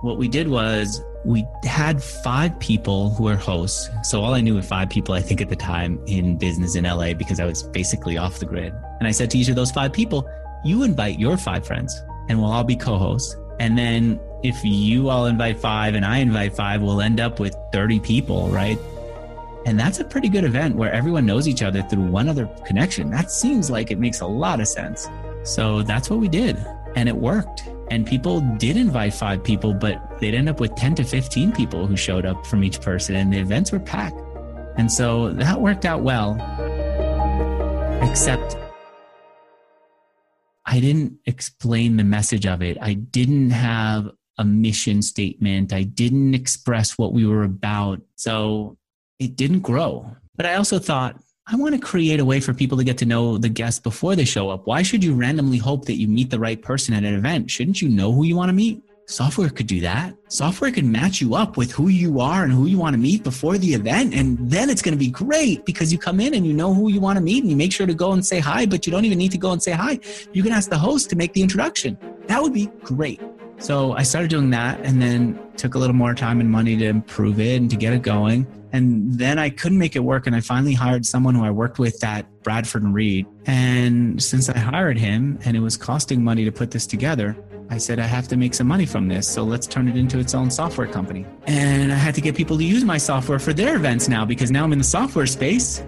What 0.00 0.16
we 0.16 0.28
did 0.28 0.48
was 0.48 1.02
we 1.24 1.46
had 1.64 2.02
five 2.02 2.58
people 2.60 3.10
who 3.10 3.24
were 3.24 3.36
hosts. 3.36 3.90
So 4.02 4.22
all 4.22 4.34
I 4.34 4.40
knew 4.40 4.54
were 4.54 4.62
five 4.62 4.88
people, 4.88 5.14
I 5.14 5.20
think, 5.20 5.40
at 5.40 5.48
the 5.48 5.56
time 5.56 6.02
in 6.06 6.36
business 6.36 6.76
in 6.76 6.84
LA 6.84 7.12
because 7.12 7.40
I 7.40 7.44
was 7.44 7.62
basically 7.62 8.16
off 8.16 8.38
the 8.38 8.46
grid. 8.46 8.72
And 8.98 9.06
I 9.06 9.10
said 9.10 9.30
to 9.32 9.38
each 9.38 9.48
of 9.48 9.56
those 9.56 9.70
five 9.70 9.92
people, 9.92 10.28
you 10.64 10.82
invite 10.82 11.18
your 11.18 11.36
five 11.36 11.66
friends 11.66 12.02
and 12.28 12.40
we'll 12.40 12.50
all 12.50 12.64
be 12.64 12.76
co 12.76 12.96
hosts. 12.96 13.36
And 13.58 13.76
then 13.76 14.18
if 14.42 14.64
you 14.64 15.10
all 15.10 15.26
invite 15.26 15.58
five 15.58 15.94
and 15.94 16.04
I 16.04 16.18
invite 16.18 16.54
five, 16.54 16.80
we'll 16.80 17.02
end 17.02 17.20
up 17.20 17.38
with 17.38 17.54
30 17.72 18.00
people, 18.00 18.48
right? 18.48 18.78
And 19.66 19.78
that's 19.78 20.00
a 20.00 20.04
pretty 20.04 20.30
good 20.30 20.44
event 20.44 20.76
where 20.76 20.90
everyone 20.90 21.26
knows 21.26 21.46
each 21.46 21.62
other 21.62 21.82
through 21.82 22.06
one 22.06 22.28
other 22.28 22.46
connection. 22.64 23.10
That 23.10 23.30
seems 23.30 23.70
like 23.70 23.90
it 23.90 23.98
makes 23.98 24.20
a 24.20 24.26
lot 24.26 24.60
of 24.60 24.68
sense. 24.68 25.08
So 25.42 25.82
that's 25.82 26.08
what 26.08 26.18
we 26.18 26.28
did. 26.28 26.56
And 26.96 27.08
it 27.08 27.16
worked. 27.16 27.64
And 27.90 28.06
people 28.06 28.40
did 28.56 28.76
invite 28.76 29.12
five 29.14 29.42
people, 29.42 29.74
but 29.74 30.00
they'd 30.20 30.34
end 30.34 30.48
up 30.48 30.60
with 30.60 30.74
10 30.76 30.94
to 30.96 31.04
15 31.04 31.52
people 31.52 31.86
who 31.86 31.96
showed 31.96 32.24
up 32.24 32.46
from 32.46 32.62
each 32.62 32.80
person, 32.80 33.16
and 33.16 33.32
the 33.32 33.38
events 33.38 33.72
were 33.72 33.80
packed. 33.80 34.20
And 34.76 34.90
so 34.90 35.30
that 35.32 35.60
worked 35.60 35.84
out 35.84 36.02
well. 36.02 36.36
Except 38.02 38.56
I 40.64 40.78
didn't 40.78 41.18
explain 41.26 41.96
the 41.96 42.04
message 42.04 42.46
of 42.46 42.62
it. 42.62 42.78
I 42.80 42.94
didn't 42.94 43.50
have 43.50 44.08
a 44.38 44.44
mission 44.44 45.02
statement. 45.02 45.72
I 45.72 45.82
didn't 45.82 46.34
express 46.34 46.96
what 46.96 47.12
we 47.12 47.26
were 47.26 47.42
about. 47.42 48.00
So 48.14 48.78
it 49.18 49.34
didn't 49.34 49.60
grow. 49.60 50.16
But 50.36 50.46
I 50.46 50.54
also 50.54 50.78
thought, 50.78 51.20
I 51.52 51.56
want 51.56 51.74
to 51.74 51.80
create 51.80 52.20
a 52.20 52.24
way 52.24 52.38
for 52.38 52.54
people 52.54 52.78
to 52.78 52.84
get 52.84 52.96
to 52.98 53.04
know 53.04 53.36
the 53.36 53.48
guests 53.48 53.80
before 53.80 54.14
they 54.14 54.24
show 54.24 54.50
up. 54.50 54.68
Why 54.68 54.82
should 54.82 55.02
you 55.02 55.14
randomly 55.14 55.58
hope 55.58 55.84
that 55.86 55.96
you 55.96 56.06
meet 56.06 56.30
the 56.30 56.38
right 56.38 56.62
person 56.62 56.94
at 56.94 57.02
an 57.02 57.12
event? 57.12 57.50
Shouldn't 57.50 57.82
you 57.82 57.88
know 57.88 58.12
who 58.12 58.22
you 58.22 58.36
want 58.36 58.50
to 58.50 58.52
meet? 58.52 58.80
Software 59.06 59.50
could 59.50 59.66
do 59.66 59.80
that. 59.80 60.14
Software 60.28 60.70
could 60.70 60.84
match 60.84 61.20
you 61.20 61.34
up 61.34 61.56
with 61.56 61.72
who 61.72 61.88
you 61.88 62.20
are 62.20 62.44
and 62.44 62.52
who 62.52 62.66
you 62.66 62.78
want 62.78 62.94
to 62.94 63.00
meet 63.00 63.24
before 63.24 63.58
the 63.58 63.74
event. 63.74 64.14
And 64.14 64.38
then 64.48 64.70
it's 64.70 64.80
going 64.80 64.94
to 64.94 64.98
be 64.98 65.10
great 65.10 65.64
because 65.64 65.92
you 65.92 65.98
come 65.98 66.20
in 66.20 66.34
and 66.34 66.46
you 66.46 66.52
know 66.52 66.72
who 66.72 66.88
you 66.88 67.00
want 67.00 67.16
to 67.16 67.20
meet 67.20 67.42
and 67.42 67.50
you 67.50 67.56
make 67.56 67.72
sure 67.72 67.88
to 67.88 67.94
go 67.94 68.12
and 68.12 68.24
say 68.24 68.38
hi, 68.38 68.64
but 68.64 68.86
you 68.86 68.92
don't 68.92 69.04
even 69.04 69.18
need 69.18 69.32
to 69.32 69.38
go 69.38 69.50
and 69.50 69.60
say 69.60 69.72
hi. 69.72 69.98
You 70.32 70.44
can 70.44 70.52
ask 70.52 70.70
the 70.70 70.78
host 70.78 71.10
to 71.10 71.16
make 71.16 71.32
the 71.32 71.42
introduction. 71.42 71.98
That 72.28 72.40
would 72.40 72.54
be 72.54 72.66
great. 72.84 73.20
So 73.60 73.92
I 73.92 74.02
started 74.04 74.30
doing 74.30 74.50
that 74.50 74.80
and 74.80 75.00
then 75.02 75.38
took 75.56 75.74
a 75.74 75.78
little 75.78 75.94
more 75.94 76.14
time 76.14 76.40
and 76.40 76.50
money 76.50 76.76
to 76.78 76.86
improve 76.86 77.38
it 77.38 77.60
and 77.60 77.70
to 77.70 77.76
get 77.76 77.92
it 77.92 78.00
going. 78.00 78.46
And 78.72 79.12
then 79.18 79.38
I 79.38 79.50
couldn't 79.50 79.78
make 79.78 79.96
it 79.96 80.00
work. 80.00 80.26
And 80.26 80.34
I 80.34 80.40
finally 80.40 80.72
hired 80.72 81.04
someone 81.04 81.34
who 81.34 81.44
I 81.44 81.50
worked 81.50 81.78
with 81.78 82.02
at 82.02 82.24
Bradford 82.42 82.82
and 82.82 82.94
Reed. 82.94 83.26
And 83.44 84.22
since 84.22 84.48
I 84.48 84.58
hired 84.58 84.96
him 84.96 85.38
and 85.44 85.56
it 85.56 85.60
was 85.60 85.76
costing 85.76 86.24
money 86.24 86.44
to 86.46 86.52
put 86.52 86.70
this 86.70 86.86
together, 86.86 87.36
I 87.68 87.76
said, 87.76 88.00
I 88.00 88.06
have 88.06 88.28
to 88.28 88.36
make 88.36 88.54
some 88.54 88.66
money 88.66 88.86
from 88.86 89.08
this. 89.08 89.28
So 89.28 89.44
let's 89.44 89.66
turn 89.66 89.88
it 89.88 89.96
into 89.96 90.18
its 90.18 90.34
own 90.34 90.50
software 90.50 90.88
company. 90.88 91.26
And 91.46 91.92
I 91.92 91.96
had 91.96 92.14
to 92.14 92.20
get 92.20 92.34
people 92.34 92.56
to 92.56 92.64
use 92.64 92.84
my 92.84 92.98
software 92.98 93.38
for 93.38 93.52
their 93.52 93.76
events 93.76 94.08
now 94.08 94.24
because 94.24 94.50
now 94.50 94.64
I'm 94.64 94.72
in 94.72 94.78
the 94.78 94.84
software 94.84 95.26
space 95.26 95.82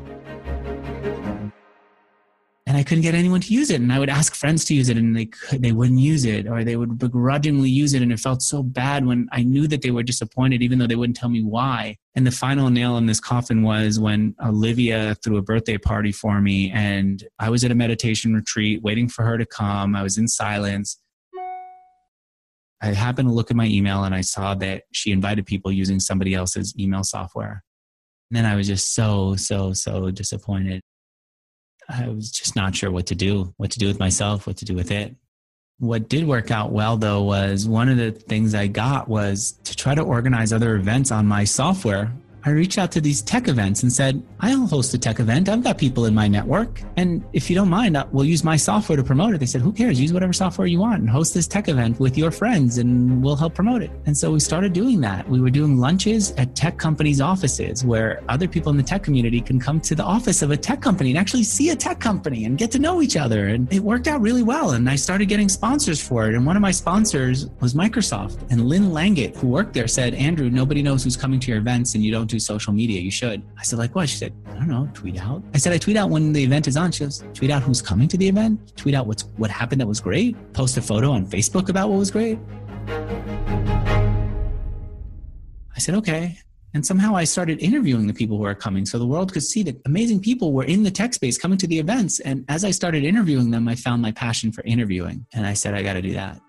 and 2.72 2.78
I 2.78 2.84
couldn't 2.84 3.02
get 3.02 3.14
anyone 3.14 3.42
to 3.42 3.52
use 3.52 3.68
it. 3.68 3.82
And 3.82 3.92
I 3.92 3.98
would 3.98 4.08
ask 4.08 4.34
friends 4.34 4.64
to 4.64 4.74
use 4.74 4.88
it, 4.88 4.96
and 4.96 5.14
they 5.14 5.26
could, 5.26 5.60
they 5.60 5.72
wouldn't 5.72 5.98
use 5.98 6.24
it, 6.24 6.46
or 6.46 6.64
they 6.64 6.76
would 6.76 6.96
begrudgingly 6.96 7.68
use 7.68 7.92
it. 7.92 8.00
And 8.00 8.10
it 8.10 8.18
felt 8.18 8.40
so 8.40 8.62
bad 8.62 9.04
when 9.04 9.28
I 9.30 9.42
knew 9.42 9.66
that 9.68 9.82
they 9.82 9.90
were 9.90 10.02
disappointed, 10.02 10.62
even 10.62 10.78
though 10.78 10.86
they 10.86 10.96
wouldn't 10.96 11.18
tell 11.18 11.28
me 11.28 11.42
why. 11.42 11.98
And 12.14 12.26
the 12.26 12.30
final 12.30 12.70
nail 12.70 12.96
in 12.96 13.04
this 13.04 13.20
coffin 13.20 13.62
was 13.62 14.00
when 14.00 14.34
Olivia 14.42 15.14
threw 15.16 15.36
a 15.36 15.42
birthday 15.42 15.76
party 15.76 16.12
for 16.12 16.40
me, 16.40 16.70
and 16.70 17.22
I 17.38 17.50
was 17.50 17.62
at 17.62 17.70
a 17.70 17.74
meditation 17.74 18.32
retreat 18.32 18.80
waiting 18.82 19.06
for 19.06 19.22
her 19.22 19.36
to 19.36 19.44
come. 19.44 19.94
I 19.94 20.02
was 20.02 20.16
in 20.16 20.26
silence. 20.26 20.98
I 22.80 22.86
happened 22.86 23.28
to 23.28 23.34
look 23.34 23.50
at 23.50 23.56
my 23.56 23.66
email 23.66 24.04
and 24.04 24.14
I 24.14 24.22
saw 24.22 24.54
that 24.54 24.84
she 24.92 25.12
invited 25.12 25.44
people 25.44 25.70
using 25.70 26.00
somebody 26.00 26.32
else's 26.32 26.74
email 26.78 27.04
software. 27.04 27.62
And 28.30 28.36
then 28.38 28.46
I 28.46 28.56
was 28.56 28.66
just 28.66 28.94
so, 28.94 29.36
so, 29.36 29.74
so 29.74 30.10
disappointed. 30.10 30.80
I 31.92 32.08
was 32.08 32.30
just 32.30 32.56
not 32.56 32.74
sure 32.74 32.90
what 32.90 33.06
to 33.06 33.14
do, 33.14 33.52
what 33.56 33.70
to 33.72 33.78
do 33.78 33.86
with 33.86 33.98
myself, 33.98 34.46
what 34.46 34.56
to 34.58 34.64
do 34.64 34.74
with 34.74 34.90
it. 34.90 35.14
What 35.78 36.08
did 36.08 36.26
work 36.26 36.50
out 36.50 36.72
well 36.72 36.96
though 36.96 37.22
was 37.22 37.66
one 37.68 37.88
of 37.88 37.96
the 37.96 38.12
things 38.12 38.54
I 38.54 38.68
got 38.68 39.08
was 39.08 39.52
to 39.64 39.76
try 39.76 39.94
to 39.94 40.02
organize 40.02 40.52
other 40.52 40.76
events 40.76 41.10
on 41.10 41.26
my 41.26 41.44
software 41.44 42.12
I 42.44 42.50
reached 42.50 42.76
out 42.76 42.90
to 42.92 43.00
these 43.00 43.22
tech 43.22 43.46
events 43.46 43.84
and 43.84 43.92
said, 43.92 44.20
I'll 44.40 44.66
host 44.66 44.92
a 44.94 44.98
tech 44.98 45.20
event. 45.20 45.48
I've 45.48 45.62
got 45.62 45.78
people 45.78 46.06
in 46.06 46.14
my 46.14 46.26
network. 46.26 46.82
And 46.96 47.24
if 47.32 47.48
you 47.48 47.54
don't 47.54 47.68
mind, 47.68 47.96
uh, 47.96 48.06
we'll 48.10 48.24
use 48.24 48.42
my 48.42 48.56
software 48.56 48.96
to 48.96 49.04
promote 49.04 49.34
it. 49.34 49.38
They 49.38 49.46
said, 49.46 49.60
Who 49.60 49.72
cares? 49.72 50.00
Use 50.00 50.12
whatever 50.12 50.32
software 50.32 50.66
you 50.66 50.80
want 50.80 51.00
and 51.00 51.08
host 51.08 51.34
this 51.34 51.46
tech 51.46 51.68
event 51.68 52.00
with 52.00 52.18
your 52.18 52.32
friends 52.32 52.78
and 52.78 53.22
we'll 53.22 53.36
help 53.36 53.54
promote 53.54 53.80
it. 53.80 53.92
And 54.06 54.16
so 54.16 54.32
we 54.32 54.40
started 54.40 54.72
doing 54.72 55.00
that. 55.02 55.28
We 55.28 55.40
were 55.40 55.50
doing 55.50 55.78
lunches 55.78 56.32
at 56.32 56.56
tech 56.56 56.78
companies' 56.78 57.20
offices 57.20 57.84
where 57.84 58.20
other 58.28 58.48
people 58.48 58.70
in 58.70 58.76
the 58.76 58.82
tech 58.82 59.04
community 59.04 59.40
can 59.40 59.60
come 59.60 59.80
to 59.82 59.94
the 59.94 60.02
office 60.02 60.42
of 60.42 60.50
a 60.50 60.56
tech 60.56 60.82
company 60.82 61.10
and 61.10 61.18
actually 61.18 61.44
see 61.44 61.70
a 61.70 61.76
tech 61.76 62.00
company 62.00 62.44
and 62.44 62.58
get 62.58 62.72
to 62.72 62.80
know 62.80 63.02
each 63.02 63.16
other. 63.16 63.48
And 63.48 63.72
it 63.72 63.80
worked 63.80 64.08
out 64.08 64.20
really 64.20 64.42
well. 64.42 64.72
And 64.72 64.90
I 64.90 64.96
started 64.96 65.26
getting 65.26 65.48
sponsors 65.48 66.02
for 66.02 66.28
it. 66.28 66.34
And 66.34 66.44
one 66.44 66.56
of 66.56 66.62
my 66.62 66.72
sponsors 66.72 67.46
was 67.60 67.74
Microsoft. 67.74 68.50
And 68.50 68.66
Lynn 68.68 68.90
Langit, 68.90 69.36
who 69.36 69.46
worked 69.46 69.74
there, 69.74 69.86
said, 69.86 70.14
Andrew, 70.14 70.50
nobody 70.50 70.82
knows 70.82 71.04
who's 71.04 71.16
coming 71.16 71.38
to 71.38 71.48
your 71.48 71.58
events 71.58 71.94
and 71.94 72.02
you 72.02 72.10
don't 72.10 72.31
social 72.38 72.72
media. 72.72 73.00
You 73.00 73.10
should. 73.10 73.42
I 73.58 73.62
said, 73.62 73.78
like 73.78 73.94
what? 73.94 74.08
She 74.08 74.16
said, 74.16 74.32
I 74.48 74.54
don't 74.54 74.68
know, 74.68 74.88
tweet 74.94 75.18
out. 75.20 75.42
I 75.54 75.58
said, 75.58 75.72
I 75.72 75.78
tweet 75.78 75.96
out 75.96 76.10
when 76.10 76.32
the 76.32 76.42
event 76.42 76.68
is 76.68 76.76
on. 76.76 76.92
She 76.92 77.04
goes, 77.04 77.24
tweet 77.34 77.50
out 77.50 77.62
who's 77.62 77.82
coming 77.82 78.08
to 78.08 78.16
the 78.16 78.28
event, 78.28 78.76
tweet 78.76 78.94
out 78.94 79.06
what's 79.06 79.22
what 79.36 79.50
happened 79.50 79.80
that 79.80 79.86
was 79.86 80.00
great, 80.00 80.36
post 80.52 80.76
a 80.76 80.82
photo 80.82 81.10
on 81.10 81.26
Facebook 81.26 81.68
about 81.68 81.88
what 81.88 81.98
was 81.98 82.10
great. 82.10 82.38
I 85.74 85.78
said, 85.78 85.94
okay. 85.96 86.38
And 86.74 86.86
somehow 86.86 87.14
I 87.14 87.24
started 87.24 87.60
interviewing 87.60 88.06
the 88.06 88.14
people 88.14 88.38
who 88.38 88.44
are 88.44 88.54
coming 88.54 88.86
so 88.86 88.98
the 88.98 89.06
world 89.06 89.32
could 89.32 89.42
see 89.42 89.62
that 89.64 89.78
amazing 89.84 90.20
people 90.20 90.52
were 90.54 90.64
in 90.64 90.82
the 90.82 90.90
tech 90.90 91.12
space 91.12 91.36
coming 91.36 91.58
to 91.58 91.66
the 91.66 91.78
events. 91.78 92.20
And 92.20 92.46
as 92.48 92.64
I 92.64 92.70
started 92.70 93.04
interviewing 93.04 93.50
them, 93.50 93.68
I 93.68 93.74
found 93.74 94.00
my 94.00 94.10
passion 94.12 94.52
for 94.52 94.64
interviewing. 94.64 95.26
And 95.34 95.46
I 95.46 95.52
said, 95.52 95.74
I 95.74 95.82
got 95.82 95.94
to 95.94 96.02
do 96.02 96.14
that. 96.14 96.40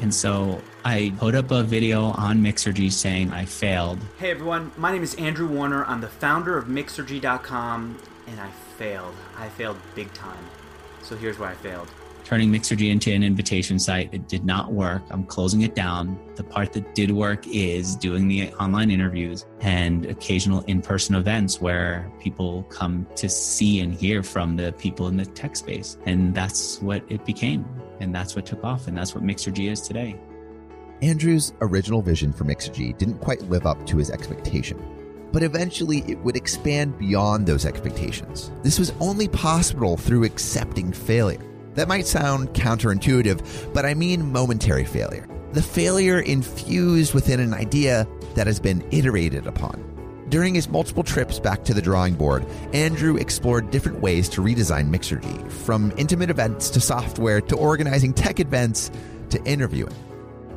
And 0.00 0.14
so 0.14 0.62
I 0.84 1.12
put 1.18 1.34
up 1.34 1.50
a 1.50 1.62
video 1.62 2.04
on 2.04 2.38
Mixergy 2.42 2.90
saying 2.90 3.32
I 3.32 3.44
failed. 3.44 3.98
Hey 4.18 4.30
everyone, 4.30 4.70
my 4.76 4.92
name 4.92 5.02
is 5.02 5.14
Andrew 5.16 5.48
Warner. 5.48 5.84
I'm 5.84 6.00
the 6.00 6.08
founder 6.08 6.56
of 6.56 6.66
Mixergy.com, 6.66 7.98
and 8.26 8.40
I 8.40 8.50
failed. 8.78 9.14
I 9.36 9.48
failed 9.48 9.76
big 9.94 10.12
time. 10.14 10.44
So 11.02 11.16
here's 11.16 11.38
where 11.38 11.48
I 11.48 11.54
failed. 11.54 11.88
turning 12.24 12.50
Mixergy 12.50 12.90
into 12.90 13.10
an 13.10 13.22
invitation 13.22 13.78
site. 13.78 14.12
It 14.12 14.28
did 14.28 14.44
not 14.44 14.70
work. 14.72 15.02
I'm 15.10 15.24
closing 15.24 15.62
it 15.62 15.74
down. 15.74 16.18
The 16.36 16.44
part 16.44 16.74
that 16.74 16.94
did 16.94 17.10
work 17.10 17.46
is 17.46 17.96
doing 17.96 18.28
the 18.28 18.52
online 18.54 18.90
interviews 18.90 19.46
and 19.60 20.04
occasional 20.04 20.60
in 20.64 20.82
person 20.82 21.14
events 21.14 21.58
where 21.60 22.12
people 22.20 22.64
come 22.64 23.06
to 23.16 23.30
see 23.30 23.80
and 23.80 23.94
hear 23.94 24.22
from 24.22 24.56
the 24.56 24.72
people 24.72 25.08
in 25.08 25.16
the 25.16 25.24
tech 25.24 25.56
space. 25.56 25.96
And 26.04 26.34
that's 26.34 26.82
what 26.82 27.02
it 27.08 27.24
became. 27.24 27.64
And 28.00 28.14
that's 28.14 28.36
what 28.36 28.44
took 28.44 28.62
off. 28.62 28.88
And 28.88 28.96
that's 28.96 29.14
what 29.14 29.24
Mixergy 29.24 29.70
is 29.70 29.80
today. 29.80 30.18
Andrew's 31.02 31.52
original 31.60 32.02
vision 32.02 32.32
for 32.32 32.44
Mixergy 32.44 32.96
didn't 32.96 33.18
quite 33.18 33.42
live 33.42 33.66
up 33.66 33.86
to 33.86 33.96
his 33.96 34.10
expectation 34.10 34.82
but 35.32 35.42
eventually 35.42 36.04
it 36.08 36.18
would 36.18 36.36
expand 36.36 36.98
beyond 36.98 37.46
those 37.46 37.66
expectations. 37.66 38.50
This 38.62 38.78
was 38.78 38.92
only 39.00 39.28
possible 39.28 39.96
through 39.96 40.24
accepting 40.24 40.92
failure. 40.92 41.42
That 41.74 41.88
might 41.88 42.06
sound 42.06 42.48
counterintuitive, 42.50 43.72
but 43.72 43.84
I 43.84 43.94
mean 43.94 44.32
momentary 44.32 44.84
failure. 44.84 45.28
The 45.52 45.62
failure 45.62 46.20
infused 46.20 47.14
within 47.14 47.40
an 47.40 47.54
idea 47.54 48.06
that 48.34 48.46
has 48.46 48.60
been 48.60 48.86
iterated 48.90 49.46
upon. 49.46 49.84
During 50.28 50.54
his 50.54 50.68
multiple 50.68 51.02
trips 51.02 51.40
back 51.40 51.64
to 51.64 51.74
the 51.74 51.80
drawing 51.80 52.14
board, 52.14 52.44
Andrew 52.74 53.16
explored 53.16 53.70
different 53.70 54.00
ways 54.00 54.28
to 54.30 54.42
redesign 54.42 54.90
Mixergy, 54.90 55.50
from 55.50 55.92
intimate 55.96 56.28
events 56.28 56.68
to 56.70 56.80
software 56.80 57.40
to 57.42 57.56
organizing 57.56 58.12
tech 58.12 58.38
events 58.38 58.90
to 59.30 59.42
interviewing 59.44 59.94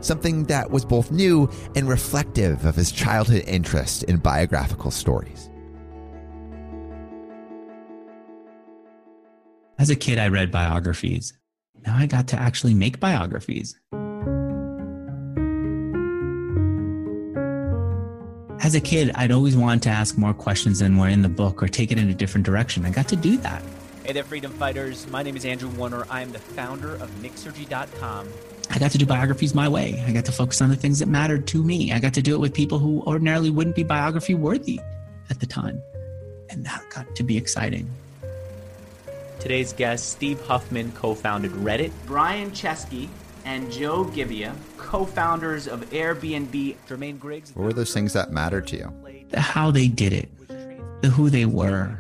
something 0.02 0.46
that 0.46 0.70
was 0.70 0.84
both 0.84 1.12
new 1.12 1.50
and 1.76 1.88
reflective 1.88 2.66
of 2.66 2.76
his 2.76 2.92
childhood 2.92 3.44
interest 3.48 4.04
in 4.04 4.18
biographical 4.18 4.92
stories. 4.92 5.50
As 9.80 9.90
a 9.90 9.96
kid, 9.96 10.20
I 10.20 10.28
read 10.28 10.52
biographies. 10.52 11.34
Now 11.86 11.98
I 11.98 12.06
got 12.06 12.28
to 12.30 12.40
actually 12.40 12.76
make 12.76 13.00
biographies. 13.00 13.80
As 18.64 18.76
a 18.76 18.80
kid, 18.80 19.12
I'd 19.16 19.32
always 19.32 19.58
wanted 19.58 19.82
to 19.84 19.90
ask 19.90 20.20
more 20.20 20.36
questions 20.36 20.80
than 20.80 20.98
were 20.98 21.10
in 21.10 21.24
the 21.24 21.30
book 21.30 21.64
or 21.64 21.68
take 21.68 21.92
it 21.92 21.98
in 21.98 22.10
a 22.10 22.14
different 22.14 22.46
direction. 22.46 22.86
I 22.86 22.92
got 22.92 23.08
to 23.08 23.16
do 23.16 23.38
that. 23.38 23.64
Hey 24.04 24.14
there, 24.14 24.24
freedom 24.24 24.52
fighters. 24.52 25.08
My 25.08 25.24
name 25.24 25.36
is 25.36 25.46
Andrew 25.46 25.70
Warner. 25.70 26.06
I 26.12 26.22
am 26.22 26.32
the 26.32 26.40
founder 26.40 26.94
of 26.96 27.10
Mixergy.com 27.24 28.28
I 28.74 28.80
got 28.80 28.92
to 28.92 28.98
do 28.98 29.06
biographies 29.06 29.54
my 29.54 29.68
way. 29.68 30.02
I 30.08 30.14
got 30.14 30.24
to 30.26 30.32
focus 30.32 30.62
on 30.62 30.70
the 30.70 30.78
things 30.78 31.00
that 31.00 31.10
mattered 31.10 31.46
to 31.48 31.62
me. 31.62 31.92
I 31.92 32.00
got 32.00 32.14
to 32.14 32.22
do 32.22 32.34
it 32.34 32.40
with 32.40 32.54
people 32.54 32.80
who 32.80 33.02
ordinarily 33.02 33.50
wouldn't 33.50 33.76
be 33.76 33.84
biography 33.84 34.34
worthy 34.34 34.80
at 35.30 35.42
the 35.42 35.46
time. 35.46 35.82
And 36.50 36.66
that 36.66 36.82
got 36.90 37.14
to 37.18 37.24
be 37.24 37.38
exciting. 37.38 37.90
Today's 39.42 39.74
guest, 39.74 40.10
Steve 40.10 40.40
Huffman, 40.46 40.94
co 40.94 41.14
founded 41.16 41.52
Reddit. 41.52 41.92
Brian 42.06 42.52
Chesky 42.52 43.10
and 43.44 43.70
Joe 43.70 44.06
Gebbia, 44.06 44.56
co 44.78 45.06
founders 45.06 45.68
of 45.68 45.82
Airbnb. 45.90 46.78
Jermaine 46.88 47.20
Griggs. 47.20 47.54
What 47.54 47.64
were 47.64 47.74
those 47.74 47.94
things 47.94 48.14
that 48.14 48.32
mattered 48.32 48.68
to 48.68 48.78
you? 48.78 49.26
The 49.32 49.42
how 49.42 49.72
they 49.72 49.90
did 49.90 50.14
it, 50.14 50.30
the 51.02 51.10
who 51.10 51.30
they 51.30 51.46
were, 51.46 51.98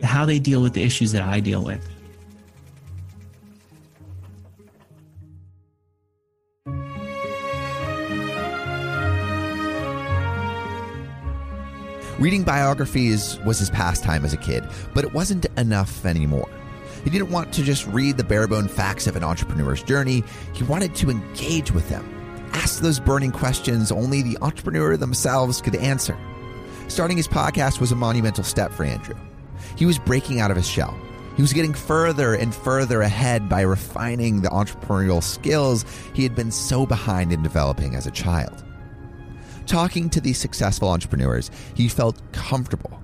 the 0.00 0.06
how 0.06 0.26
they 0.26 0.38
deal 0.38 0.60
with 0.60 0.74
the 0.74 0.82
issues 0.82 1.12
that 1.12 1.22
I 1.22 1.40
deal 1.40 1.64
with. 1.64 1.88
Reading 12.20 12.42
biographies 12.42 13.38
was 13.46 13.60
his 13.60 13.70
pastime 13.70 14.26
as 14.26 14.34
a 14.34 14.36
kid, 14.36 14.62
but 14.92 15.04
it 15.04 15.14
wasn't 15.14 15.46
enough 15.56 16.04
anymore. 16.04 16.50
He 17.02 17.08
didn't 17.08 17.30
want 17.30 17.50
to 17.54 17.62
just 17.62 17.86
read 17.86 18.18
the 18.18 18.24
barebone 18.24 18.68
facts 18.68 19.06
of 19.06 19.16
an 19.16 19.24
entrepreneur's 19.24 19.82
journey, 19.82 20.22
he 20.52 20.62
wanted 20.64 20.94
to 20.96 21.08
engage 21.08 21.72
with 21.72 21.88
them. 21.88 22.04
Ask 22.52 22.82
those 22.82 23.00
burning 23.00 23.32
questions 23.32 23.90
only 23.90 24.20
the 24.20 24.36
entrepreneur 24.42 24.98
themselves 24.98 25.62
could 25.62 25.76
answer. 25.76 26.14
Starting 26.88 27.16
his 27.16 27.26
podcast 27.26 27.80
was 27.80 27.90
a 27.90 27.96
monumental 27.96 28.44
step 28.44 28.70
for 28.70 28.84
Andrew. 28.84 29.16
He 29.76 29.86
was 29.86 29.98
breaking 29.98 30.40
out 30.40 30.50
of 30.50 30.58
his 30.58 30.68
shell. 30.68 30.94
He 31.36 31.42
was 31.42 31.54
getting 31.54 31.72
further 31.72 32.34
and 32.34 32.54
further 32.54 33.00
ahead 33.00 33.48
by 33.48 33.62
refining 33.62 34.42
the 34.42 34.50
entrepreneurial 34.50 35.22
skills 35.22 35.86
he 36.12 36.22
had 36.22 36.34
been 36.34 36.50
so 36.50 36.84
behind 36.84 37.32
in 37.32 37.42
developing 37.42 37.94
as 37.94 38.06
a 38.06 38.10
child. 38.10 38.62
Talking 39.70 40.10
to 40.10 40.20
these 40.20 40.36
successful 40.36 40.88
entrepreneurs, 40.88 41.48
he 41.76 41.86
felt 41.86 42.20
comfortable. 42.32 43.00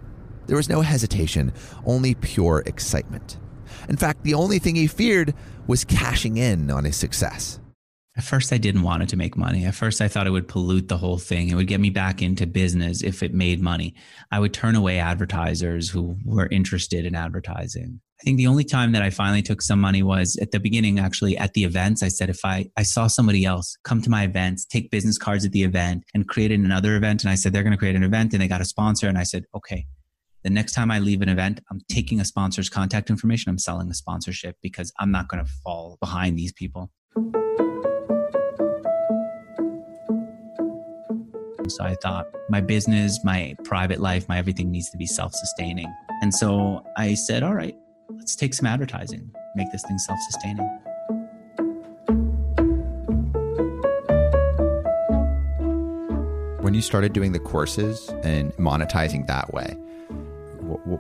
There 0.48 0.56
was 0.56 0.68
no 0.68 0.80
hesitation, 0.80 1.52
only 1.84 2.16
pure 2.16 2.64
excitement. 2.66 3.36
In 3.88 3.96
fact, 3.96 4.24
the 4.24 4.34
only 4.34 4.58
thing 4.58 4.74
he 4.74 4.88
feared 4.88 5.32
was 5.68 5.84
cashing 5.84 6.38
in 6.38 6.68
on 6.72 6.82
his 6.82 6.96
success. 6.96 7.60
At 8.16 8.24
first, 8.24 8.52
I 8.52 8.58
didn't 8.58 8.82
want 8.82 9.04
it 9.04 9.08
to 9.10 9.16
make 9.16 9.36
money. 9.36 9.64
At 9.64 9.76
first, 9.76 10.00
I 10.00 10.08
thought 10.08 10.26
it 10.26 10.30
would 10.30 10.48
pollute 10.48 10.88
the 10.88 10.96
whole 10.96 11.18
thing. 11.18 11.50
It 11.50 11.54
would 11.54 11.68
get 11.68 11.78
me 11.78 11.90
back 11.90 12.20
into 12.20 12.48
business 12.48 13.00
if 13.00 13.22
it 13.22 13.32
made 13.32 13.60
money. 13.62 13.94
I 14.32 14.40
would 14.40 14.52
turn 14.52 14.74
away 14.74 14.98
advertisers 14.98 15.90
who 15.90 16.16
were 16.24 16.48
interested 16.48 17.06
in 17.06 17.14
advertising. 17.14 18.00
I 18.18 18.24
think 18.24 18.38
the 18.38 18.46
only 18.46 18.64
time 18.64 18.92
that 18.92 19.02
I 19.02 19.10
finally 19.10 19.42
took 19.42 19.60
some 19.60 19.78
money 19.78 20.02
was 20.02 20.38
at 20.40 20.50
the 20.50 20.58
beginning, 20.58 20.98
actually 20.98 21.36
at 21.36 21.52
the 21.52 21.64
events. 21.64 22.02
I 22.02 22.08
said, 22.08 22.30
if 22.30 22.46
I, 22.46 22.70
I 22.74 22.82
saw 22.82 23.08
somebody 23.08 23.44
else 23.44 23.76
come 23.84 24.00
to 24.00 24.08
my 24.08 24.24
events, 24.24 24.64
take 24.64 24.90
business 24.90 25.18
cards 25.18 25.44
at 25.44 25.52
the 25.52 25.62
event 25.62 26.02
and 26.14 26.26
create 26.26 26.50
another 26.50 26.96
event. 26.96 27.24
And 27.24 27.30
I 27.30 27.34
said, 27.34 27.52
they're 27.52 27.62
going 27.62 27.72
to 27.72 27.78
create 27.78 27.94
an 27.94 28.02
event 28.02 28.32
and 28.32 28.40
they 28.40 28.48
got 28.48 28.62
a 28.62 28.64
sponsor. 28.64 29.06
And 29.06 29.18
I 29.18 29.22
said, 29.22 29.44
okay, 29.54 29.84
the 30.44 30.50
next 30.50 30.72
time 30.72 30.90
I 30.90 30.98
leave 30.98 31.20
an 31.20 31.28
event, 31.28 31.60
I'm 31.70 31.82
taking 31.90 32.18
a 32.18 32.24
sponsor's 32.24 32.70
contact 32.70 33.10
information. 33.10 33.50
I'm 33.50 33.58
selling 33.58 33.90
a 33.90 33.94
sponsorship 33.94 34.56
because 34.62 34.90
I'm 34.98 35.10
not 35.10 35.28
going 35.28 35.44
to 35.44 35.50
fall 35.62 35.98
behind 36.00 36.38
these 36.38 36.54
people. 36.54 36.90
So 41.68 41.84
I 41.84 41.96
thought 42.00 42.28
my 42.48 42.62
business, 42.62 43.22
my 43.24 43.54
private 43.64 44.00
life, 44.00 44.26
my 44.26 44.38
everything 44.38 44.70
needs 44.70 44.88
to 44.90 44.96
be 44.96 45.06
self 45.06 45.34
sustaining. 45.34 45.92
And 46.22 46.32
so 46.32 46.82
I 46.96 47.12
said, 47.12 47.42
all 47.42 47.54
right, 47.54 47.76
let's 48.16 48.36
take 48.36 48.54
some 48.54 48.66
advertising, 48.66 49.30
make 49.54 49.70
this 49.72 49.82
thing 49.82 49.98
self 49.98 50.18
sustaining. 50.30 50.66
When 56.60 56.74
you 56.74 56.82
started 56.82 57.12
doing 57.12 57.32
the 57.32 57.38
courses 57.38 58.08
and 58.24 58.52
monetizing 58.54 59.26
that 59.28 59.52
way, 59.54 59.76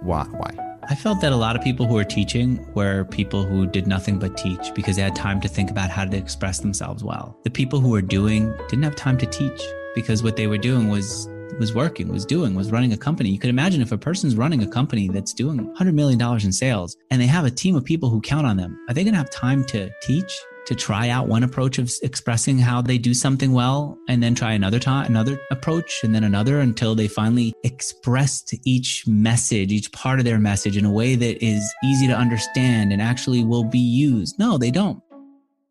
why? 0.02 0.24
Why? 0.24 0.66
I 0.88 0.94
felt 0.94 1.20
that 1.22 1.32
a 1.32 1.36
lot 1.36 1.56
of 1.56 1.62
people 1.62 1.86
who 1.86 1.94
were 1.94 2.04
teaching 2.04 2.64
were 2.74 3.04
people 3.06 3.44
who 3.44 3.66
did 3.66 3.88
nothing 3.88 4.20
but 4.20 4.36
teach 4.36 4.72
because 4.72 4.94
they 4.94 5.02
had 5.02 5.16
time 5.16 5.40
to 5.40 5.48
think 5.48 5.68
about 5.68 5.90
how 5.90 6.04
to 6.04 6.16
express 6.16 6.60
themselves 6.60 7.02
well. 7.02 7.36
The 7.42 7.50
people 7.50 7.80
who 7.80 7.88
were 7.88 8.02
doing 8.02 8.54
didn't 8.68 8.84
have 8.84 8.94
time 8.94 9.18
to 9.18 9.26
teach 9.26 9.60
because 9.96 10.22
what 10.22 10.36
they 10.36 10.46
were 10.46 10.58
doing 10.58 10.88
was 10.88 11.26
was 11.58 11.74
working, 11.74 12.08
was 12.08 12.26
doing, 12.26 12.54
was 12.54 12.70
running 12.70 12.92
a 12.92 12.96
company. 12.96 13.30
You 13.30 13.38
could 13.38 13.50
imagine 13.50 13.80
if 13.80 13.92
a 13.92 13.98
person's 13.98 14.36
running 14.36 14.62
a 14.62 14.66
company 14.66 15.08
that's 15.08 15.32
doing 15.32 15.74
$100 15.74 15.94
million 15.94 16.20
in 16.44 16.52
sales 16.52 16.96
and 17.10 17.20
they 17.20 17.26
have 17.26 17.44
a 17.44 17.50
team 17.50 17.76
of 17.76 17.84
people 17.84 18.10
who 18.10 18.20
count 18.20 18.46
on 18.46 18.56
them, 18.56 18.78
are 18.88 18.94
they 18.94 19.04
going 19.04 19.14
to 19.14 19.18
have 19.18 19.30
time 19.30 19.64
to 19.66 19.90
teach? 20.02 20.32
To 20.66 20.74
try 20.74 21.10
out 21.10 21.28
one 21.28 21.44
approach 21.44 21.78
of 21.78 21.92
expressing 22.02 22.58
how 22.58 22.82
they 22.82 22.98
do 22.98 23.14
something 23.14 23.52
well, 23.52 23.96
and 24.08 24.20
then 24.20 24.34
try 24.34 24.52
another 24.52 24.80
time, 24.80 25.06
another 25.06 25.38
approach, 25.52 26.00
and 26.02 26.12
then 26.12 26.24
another 26.24 26.58
until 26.58 26.96
they 26.96 27.06
finally 27.06 27.54
expressed 27.62 28.52
each 28.64 29.06
message, 29.06 29.70
each 29.70 29.92
part 29.92 30.18
of 30.18 30.24
their 30.24 30.40
message 30.40 30.76
in 30.76 30.84
a 30.84 30.90
way 30.90 31.14
that 31.14 31.40
is 31.40 31.62
easy 31.84 32.08
to 32.08 32.14
understand 32.14 32.92
and 32.92 33.00
actually 33.00 33.44
will 33.44 33.62
be 33.62 33.78
used. 33.78 34.40
No, 34.40 34.58
they 34.58 34.72
don't. 34.72 35.00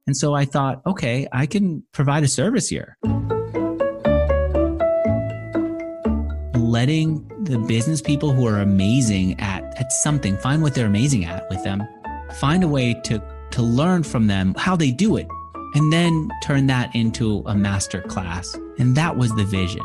And 0.08 0.16
so 0.16 0.34
I 0.34 0.46
thought, 0.46 0.82
okay, 0.86 1.28
I 1.30 1.46
can 1.46 1.84
provide 1.92 2.24
a 2.24 2.30
service 2.30 2.70
here. 2.70 2.98
Letting 6.76 7.26
the 7.46 7.58
business 7.58 8.02
people 8.02 8.34
who 8.34 8.46
are 8.46 8.60
amazing 8.60 9.40
at, 9.40 9.64
at 9.80 9.94
something 9.94 10.38
find 10.40 10.62
what 10.62 10.76
they're 10.76 10.88
amazing 10.88 11.24
at 11.24 11.50
with 11.50 11.64
them, 11.64 11.82
find 12.34 12.66
a 12.66 12.68
way 12.68 12.94
to, 13.02 13.24
to 13.52 13.62
learn 13.62 14.04
from 14.04 14.28
them 14.28 14.54
how 14.58 14.76
they 14.76 14.92
do 14.92 15.16
it, 15.16 15.26
and 15.74 15.94
then 15.94 16.30
turn 16.44 16.68
that 16.68 16.94
into 16.94 17.42
a 17.46 17.56
master 17.56 18.02
class. 18.02 18.54
And 18.78 18.94
that 18.98 19.16
was 19.16 19.34
the 19.36 19.46
vision. 19.46 19.84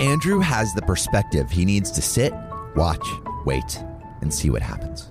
Andrew 0.00 0.38
has 0.38 0.72
the 0.74 0.82
perspective 0.82 1.50
he 1.50 1.64
needs 1.64 1.90
to 1.90 2.02
sit, 2.02 2.32
watch, 2.76 3.04
wait, 3.44 3.82
and 4.20 4.32
see 4.32 4.48
what 4.48 4.62
happens. 4.62 5.10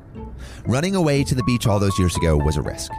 Running 0.65 0.95
away 0.95 1.25
to 1.25 1.35
the 1.35 1.43
beach 1.43 1.67
all 1.67 1.77
those 1.77 1.99
years 1.99 2.15
ago 2.15 2.37
was 2.37 2.55
a 2.55 2.61
risk. 2.61 2.89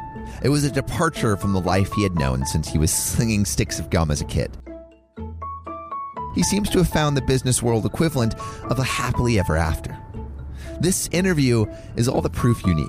It 0.43 0.51
was 0.51 0.65
a 0.65 0.71
departure 0.71 1.39
from 1.39 1.55
the 1.55 1.63
life 1.63 1.91
he 1.95 2.03
had 2.03 2.15
known 2.17 2.45
since 2.45 2.69
he 2.69 2.77
was 2.77 2.93
slinging 3.13 3.47
sticks 3.47 3.79
of 3.79 3.89
gum 3.89 4.11
as 4.11 4.21
a 4.21 4.27
kid 4.27 4.55
he 6.35 6.43
seems 6.43 6.69
to 6.71 6.79
have 6.79 6.89
found 6.89 7.17
the 7.17 7.23
business 7.23 7.63
world 7.63 7.87
equivalent 7.87 8.35
of 8.65 8.79
a 8.79 8.85
happily 8.85 9.39
ever 9.39 9.57
after. 9.57 9.97
This 10.81 11.09
interview 11.13 11.67
is 11.97 12.09
all 12.09 12.23
the 12.23 12.31
proof 12.31 12.65
you 12.67 12.75
need. 12.75 12.89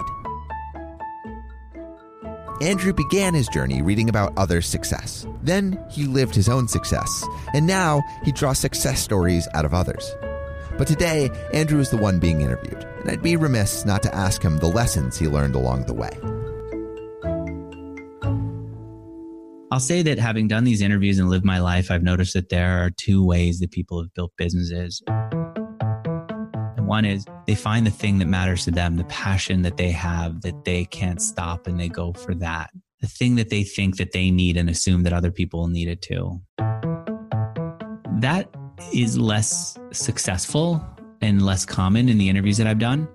Andrew 2.61 2.93
began 2.93 3.33
his 3.33 3.47
journey 3.49 3.81
reading 3.81 4.09
about 4.09 4.33
others' 4.37 4.67
success. 4.67 5.27
Then 5.41 5.83
he 5.91 6.05
lived 6.05 6.33
his 6.33 6.47
own 6.47 6.67
success, 6.67 7.25
and 7.53 7.67
now 7.67 8.01
he 8.23 8.31
draws 8.31 8.57
success 8.57 9.01
stories 9.01 9.47
out 9.53 9.65
of 9.65 9.73
others. 9.73 10.15
But 10.77 10.87
today, 10.87 11.29
Andrew 11.53 11.79
is 11.79 11.89
the 11.89 11.97
one 11.97 12.19
being 12.19 12.41
interviewed, 12.41 12.83
and 13.01 13.11
I'd 13.11 13.21
be 13.21 13.35
remiss 13.35 13.85
not 13.85 14.01
to 14.03 14.15
ask 14.15 14.41
him 14.41 14.57
the 14.57 14.67
lessons 14.67 15.17
he 15.17 15.27
learned 15.27 15.55
along 15.55 15.85
the 15.85 15.93
way. 15.93 16.17
I'll 19.73 19.79
say 19.79 20.03
that 20.03 20.19
having 20.19 20.47
done 20.47 20.65
these 20.65 20.83
interviews 20.83 21.17
and 21.17 21.31
lived 21.31 21.43
my 21.43 21.57
life, 21.57 21.89
I've 21.89 22.03
noticed 22.03 22.35
that 22.35 22.49
there 22.49 22.85
are 22.85 22.91
two 22.91 23.25
ways 23.25 23.59
that 23.59 23.71
people 23.71 23.99
have 23.99 24.13
built 24.13 24.31
businesses. 24.37 25.01
One 26.77 27.05
is 27.05 27.25
they 27.47 27.55
find 27.55 27.83
the 27.83 27.89
thing 27.89 28.19
that 28.19 28.27
matters 28.27 28.65
to 28.65 28.71
them, 28.71 28.97
the 28.97 29.03
passion 29.05 29.63
that 29.63 29.77
they 29.77 29.89
have 29.89 30.41
that 30.41 30.63
they 30.63 30.85
can't 30.85 31.19
stop 31.19 31.65
and 31.65 31.79
they 31.79 31.89
go 31.89 32.13
for 32.13 32.35
that. 32.35 32.69
The 33.01 33.07
thing 33.07 33.33
that 33.37 33.49
they 33.49 33.63
think 33.63 33.97
that 33.97 34.11
they 34.11 34.29
need 34.29 34.57
and 34.57 34.69
assume 34.69 35.01
that 35.03 35.13
other 35.13 35.31
people 35.31 35.67
need 35.67 35.87
it 35.87 36.03
too. 36.03 36.39
That 38.19 38.55
is 38.93 39.17
less 39.17 39.75
successful 39.91 40.85
and 41.21 41.43
less 41.43 41.65
common 41.65 42.09
in 42.09 42.19
the 42.19 42.29
interviews 42.29 42.57
that 42.57 42.67
I've 42.67 42.77
done, 42.77 43.07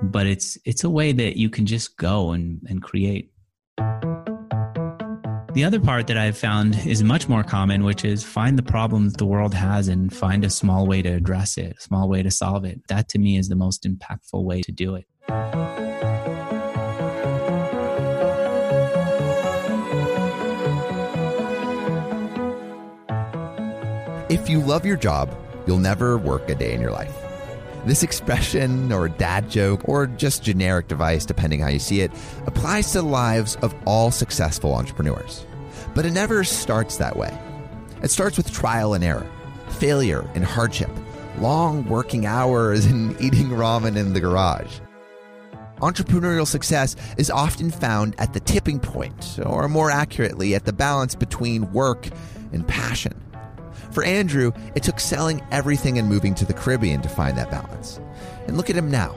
but 0.00 0.28
it's 0.28 0.56
it's 0.64 0.84
a 0.84 0.90
way 0.90 1.10
that 1.10 1.36
you 1.36 1.50
can 1.50 1.66
just 1.66 1.96
go 1.96 2.30
and, 2.30 2.60
and 2.68 2.80
create. 2.84 3.32
The 5.58 5.64
other 5.64 5.80
part 5.80 6.06
that 6.06 6.16
I've 6.16 6.38
found 6.38 6.86
is 6.86 7.02
much 7.02 7.28
more 7.28 7.42
common, 7.42 7.82
which 7.82 8.04
is 8.04 8.22
find 8.22 8.56
the 8.56 8.62
problem 8.62 9.08
that 9.08 9.18
the 9.18 9.26
world 9.26 9.54
has 9.54 9.88
and 9.88 10.14
find 10.14 10.44
a 10.44 10.50
small 10.50 10.86
way 10.86 11.02
to 11.02 11.08
address 11.08 11.58
it, 11.58 11.74
a 11.76 11.80
small 11.80 12.08
way 12.08 12.22
to 12.22 12.30
solve 12.30 12.64
it. 12.64 12.80
That 12.86 13.08
to 13.08 13.18
me 13.18 13.36
is 13.36 13.48
the 13.48 13.56
most 13.56 13.82
impactful 13.82 14.44
way 14.44 14.60
to 14.60 14.70
do 14.70 14.94
it. 14.94 15.06
If 24.30 24.48
you 24.48 24.60
love 24.60 24.86
your 24.86 24.96
job, 24.96 25.36
you'll 25.66 25.78
never 25.78 26.16
work 26.18 26.48
a 26.48 26.54
day 26.54 26.72
in 26.72 26.80
your 26.80 26.92
life. 26.92 27.16
This 27.84 28.04
expression, 28.04 28.92
or 28.92 29.08
dad 29.08 29.50
joke, 29.50 29.88
or 29.88 30.06
just 30.06 30.44
generic 30.44 30.86
device, 30.86 31.24
depending 31.24 31.58
how 31.58 31.68
you 31.68 31.80
see 31.80 32.02
it, 32.02 32.12
applies 32.46 32.92
to 32.92 33.00
the 33.00 33.08
lives 33.08 33.56
of 33.56 33.74
all 33.86 34.12
successful 34.12 34.72
entrepreneurs. 34.72 35.44
But 35.98 36.06
it 36.06 36.12
never 36.12 36.44
starts 36.44 36.98
that 36.98 37.16
way. 37.16 37.36
It 38.04 38.12
starts 38.12 38.36
with 38.36 38.52
trial 38.52 38.94
and 38.94 39.02
error, 39.02 39.26
failure 39.80 40.24
and 40.36 40.44
hardship, 40.44 40.90
long 41.40 41.84
working 41.88 42.24
hours, 42.24 42.84
and 42.86 43.20
eating 43.20 43.48
ramen 43.48 43.96
in 43.96 44.12
the 44.12 44.20
garage. 44.20 44.78
Entrepreneurial 45.78 46.46
success 46.46 46.94
is 47.16 47.32
often 47.32 47.72
found 47.72 48.14
at 48.18 48.32
the 48.32 48.38
tipping 48.38 48.78
point, 48.78 49.40
or 49.44 49.68
more 49.68 49.90
accurately, 49.90 50.54
at 50.54 50.66
the 50.66 50.72
balance 50.72 51.16
between 51.16 51.72
work 51.72 52.06
and 52.52 52.68
passion. 52.68 53.20
For 53.90 54.04
Andrew, 54.04 54.52
it 54.76 54.84
took 54.84 55.00
selling 55.00 55.44
everything 55.50 55.98
and 55.98 56.08
moving 56.08 56.36
to 56.36 56.44
the 56.44 56.54
Caribbean 56.54 57.02
to 57.02 57.08
find 57.08 57.36
that 57.38 57.50
balance. 57.50 57.98
And 58.46 58.56
look 58.56 58.70
at 58.70 58.76
him 58.76 58.88
now. 58.88 59.16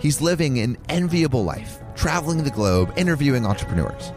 He's 0.00 0.22
living 0.22 0.58
an 0.58 0.78
enviable 0.88 1.44
life, 1.44 1.80
traveling 1.96 2.44
the 2.44 2.50
globe, 2.50 2.94
interviewing 2.96 3.44
entrepreneurs. 3.44 4.10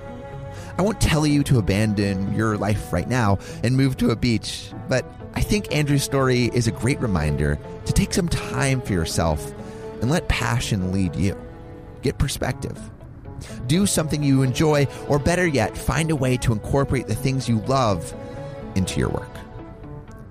I 0.77 0.81
won't 0.81 0.99
tell 0.99 1.25
you 1.25 1.43
to 1.43 1.57
abandon 1.57 2.33
your 2.33 2.57
life 2.57 2.91
right 2.91 3.07
now 3.07 3.39
and 3.63 3.77
move 3.77 3.95
to 3.97 4.09
a 4.09 4.15
beach, 4.15 4.71
but 4.89 5.09
I 5.33 5.41
think 5.41 5.73
Andrew's 5.73 6.03
story 6.03 6.45
is 6.53 6.67
a 6.67 6.71
great 6.71 6.99
reminder 6.99 7.57
to 7.85 7.93
take 7.93 8.13
some 8.13 8.27
time 8.27 8.81
for 8.81 8.93
yourself 8.93 9.53
and 10.01 10.11
let 10.11 10.27
passion 10.27 10.91
lead 10.91 11.15
you. 11.15 11.39
Get 12.01 12.17
perspective. 12.17 12.77
Do 13.67 13.85
something 13.85 14.21
you 14.21 14.41
enjoy, 14.41 14.87
or 15.07 15.17
better 15.19 15.47
yet, 15.47 15.77
find 15.77 16.11
a 16.11 16.15
way 16.15 16.37
to 16.37 16.51
incorporate 16.51 17.07
the 17.07 17.15
things 17.15 17.47
you 17.47 17.59
love 17.61 18.13
into 18.75 18.99
your 18.99 19.09
work. 19.09 19.31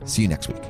See 0.05 0.23
you 0.23 0.29
next 0.29 0.49
week. 0.49 0.63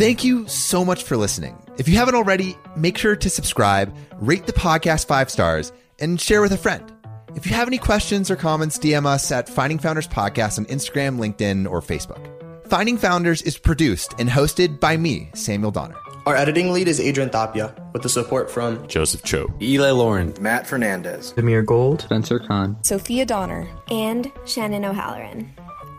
Thank 0.00 0.24
you 0.24 0.48
so 0.48 0.82
much 0.82 1.04
for 1.04 1.18
listening. 1.18 1.62
If 1.76 1.86
you 1.86 1.96
haven't 1.96 2.14
already, 2.14 2.56
make 2.74 2.96
sure 2.96 3.14
to 3.14 3.28
subscribe, 3.28 3.94
rate 4.14 4.46
the 4.46 4.52
podcast 4.54 5.06
five 5.06 5.30
stars, 5.30 5.74
and 5.98 6.18
share 6.18 6.40
with 6.40 6.52
a 6.52 6.56
friend. 6.56 6.90
If 7.34 7.44
you 7.44 7.52
have 7.52 7.68
any 7.68 7.76
questions 7.76 8.30
or 8.30 8.36
comments, 8.36 8.78
DM 8.78 9.04
us 9.04 9.30
at 9.30 9.46
Finding 9.46 9.78
Founders 9.78 10.08
Podcast 10.08 10.56
on 10.56 10.64
Instagram, 10.64 11.18
LinkedIn, 11.18 11.70
or 11.70 11.82
Facebook. 11.82 12.26
Finding 12.70 12.96
Founders 12.96 13.42
is 13.42 13.58
produced 13.58 14.14
and 14.18 14.30
hosted 14.30 14.80
by 14.80 14.96
me, 14.96 15.28
Samuel 15.34 15.70
Donner. 15.70 15.96
Our 16.24 16.34
editing 16.34 16.72
lead 16.72 16.88
is 16.88 16.98
Adrian 16.98 17.28
Tapia, 17.28 17.74
with 17.92 18.00
the 18.00 18.08
support 18.08 18.50
from 18.50 18.88
Joseph 18.88 19.22
Cho, 19.22 19.52
Eli 19.60 19.90
Lauren, 19.90 20.32
Matt 20.40 20.66
Fernandez, 20.66 21.34
Amir 21.36 21.60
Gold, 21.60 22.00
Spencer 22.00 22.38
Khan, 22.38 22.82
Sophia 22.82 23.26
Donner, 23.26 23.68
and 23.90 24.32
Shannon 24.46 24.86
O'Halloran. 24.86 25.52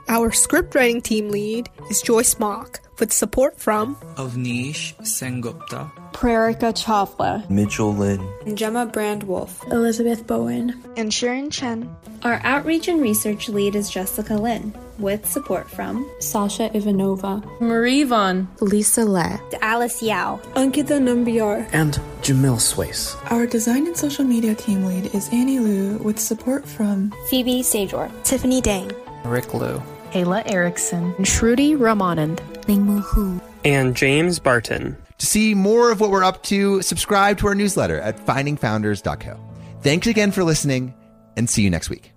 Our 0.07 0.31
script 0.31 0.73
writing 0.73 1.01
team 1.01 1.29
lead 1.29 1.69
is 1.91 2.01
Joyce 2.01 2.39
Mock, 2.39 2.81
with 3.01 3.11
support 3.11 3.59
from 3.59 3.95
Avnish 4.15 4.93
Sengupta, 5.01 5.91
Prerika 6.13 6.71
Chawla, 6.71 7.49
Mitchell 7.49 7.93
Lin, 7.93 8.21
and 8.45 8.55
Gemma 8.55 8.85
Brandwolf, 8.85 9.69
Elizabeth 9.71 10.27
Bowen, 10.27 10.79
and 10.95 11.11
Sharon 11.11 11.49
Chen. 11.49 11.89
Our 12.21 12.39
outreach 12.43 12.87
and 12.87 13.01
research 13.01 13.49
lead 13.49 13.75
is 13.75 13.89
Jessica 13.89 14.35
Lin, 14.35 14.71
with 14.99 15.25
support 15.25 15.67
from 15.67 16.07
Sasha 16.19 16.69
Ivanova, 16.69 17.43
Marie 17.59 18.03
Vaughn, 18.03 18.47
Lisa 18.61 19.03
Le, 19.03 19.41
Alice 19.61 20.03
Yao, 20.03 20.39
Ankita 20.53 21.01
Nambiar, 21.01 21.67
and 21.73 21.99
Jamil 22.21 22.61
Swace. 22.61 23.15
Our 23.31 23.47
design 23.47 23.87
and 23.87 23.97
social 23.97 24.25
media 24.25 24.53
team 24.53 24.85
lead 24.85 25.15
is 25.15 25.27
Annie 25.33 25.57
Liu, 25.57 25.97
with 25.97 26.19
support 26.19 26.67
from 26.67 27.11
Phoebe 27.31 27.63
Sajor, 27.63 28.11
Tiffany 28.23 28.61
Dang, 28.61 28.91
Rick 29.25 29.55
Liu, 29.55 29.81
Ayla 30.12 30.43
Erickson, 30.51 31.14
Shruti 31.16 31.78
Ramanand, 31.78 32.38
Lingmu 32.66 33.01
Hu, 33.01 33.41
and 33.64 33.95
James 33.95 34.39
Barton. 34.39 34.97
To 35.18 35.26
see 35.26 35.53
more 35.53 35.91
of 35.91 35.99
what 35.99 36.09
we're 36.09 36.24
up 36.24 36.41
to, 36.43 36.82
subscribe 36.82 37.38
to 37.39 37.47
our 37.47 37.55
newsletter 37.55 37.99
at 37.99 38.18
findingfounders.co. 38.26 39.39
Thanks 39.82 40.07
again 40.07 40.32
for 40.32 40.43
listening, 40.43 40.93
and 41.38 41.49
see 41.49 41.62
you 41.62 41.70
next 41.70 41.89
week. 41.89 42.11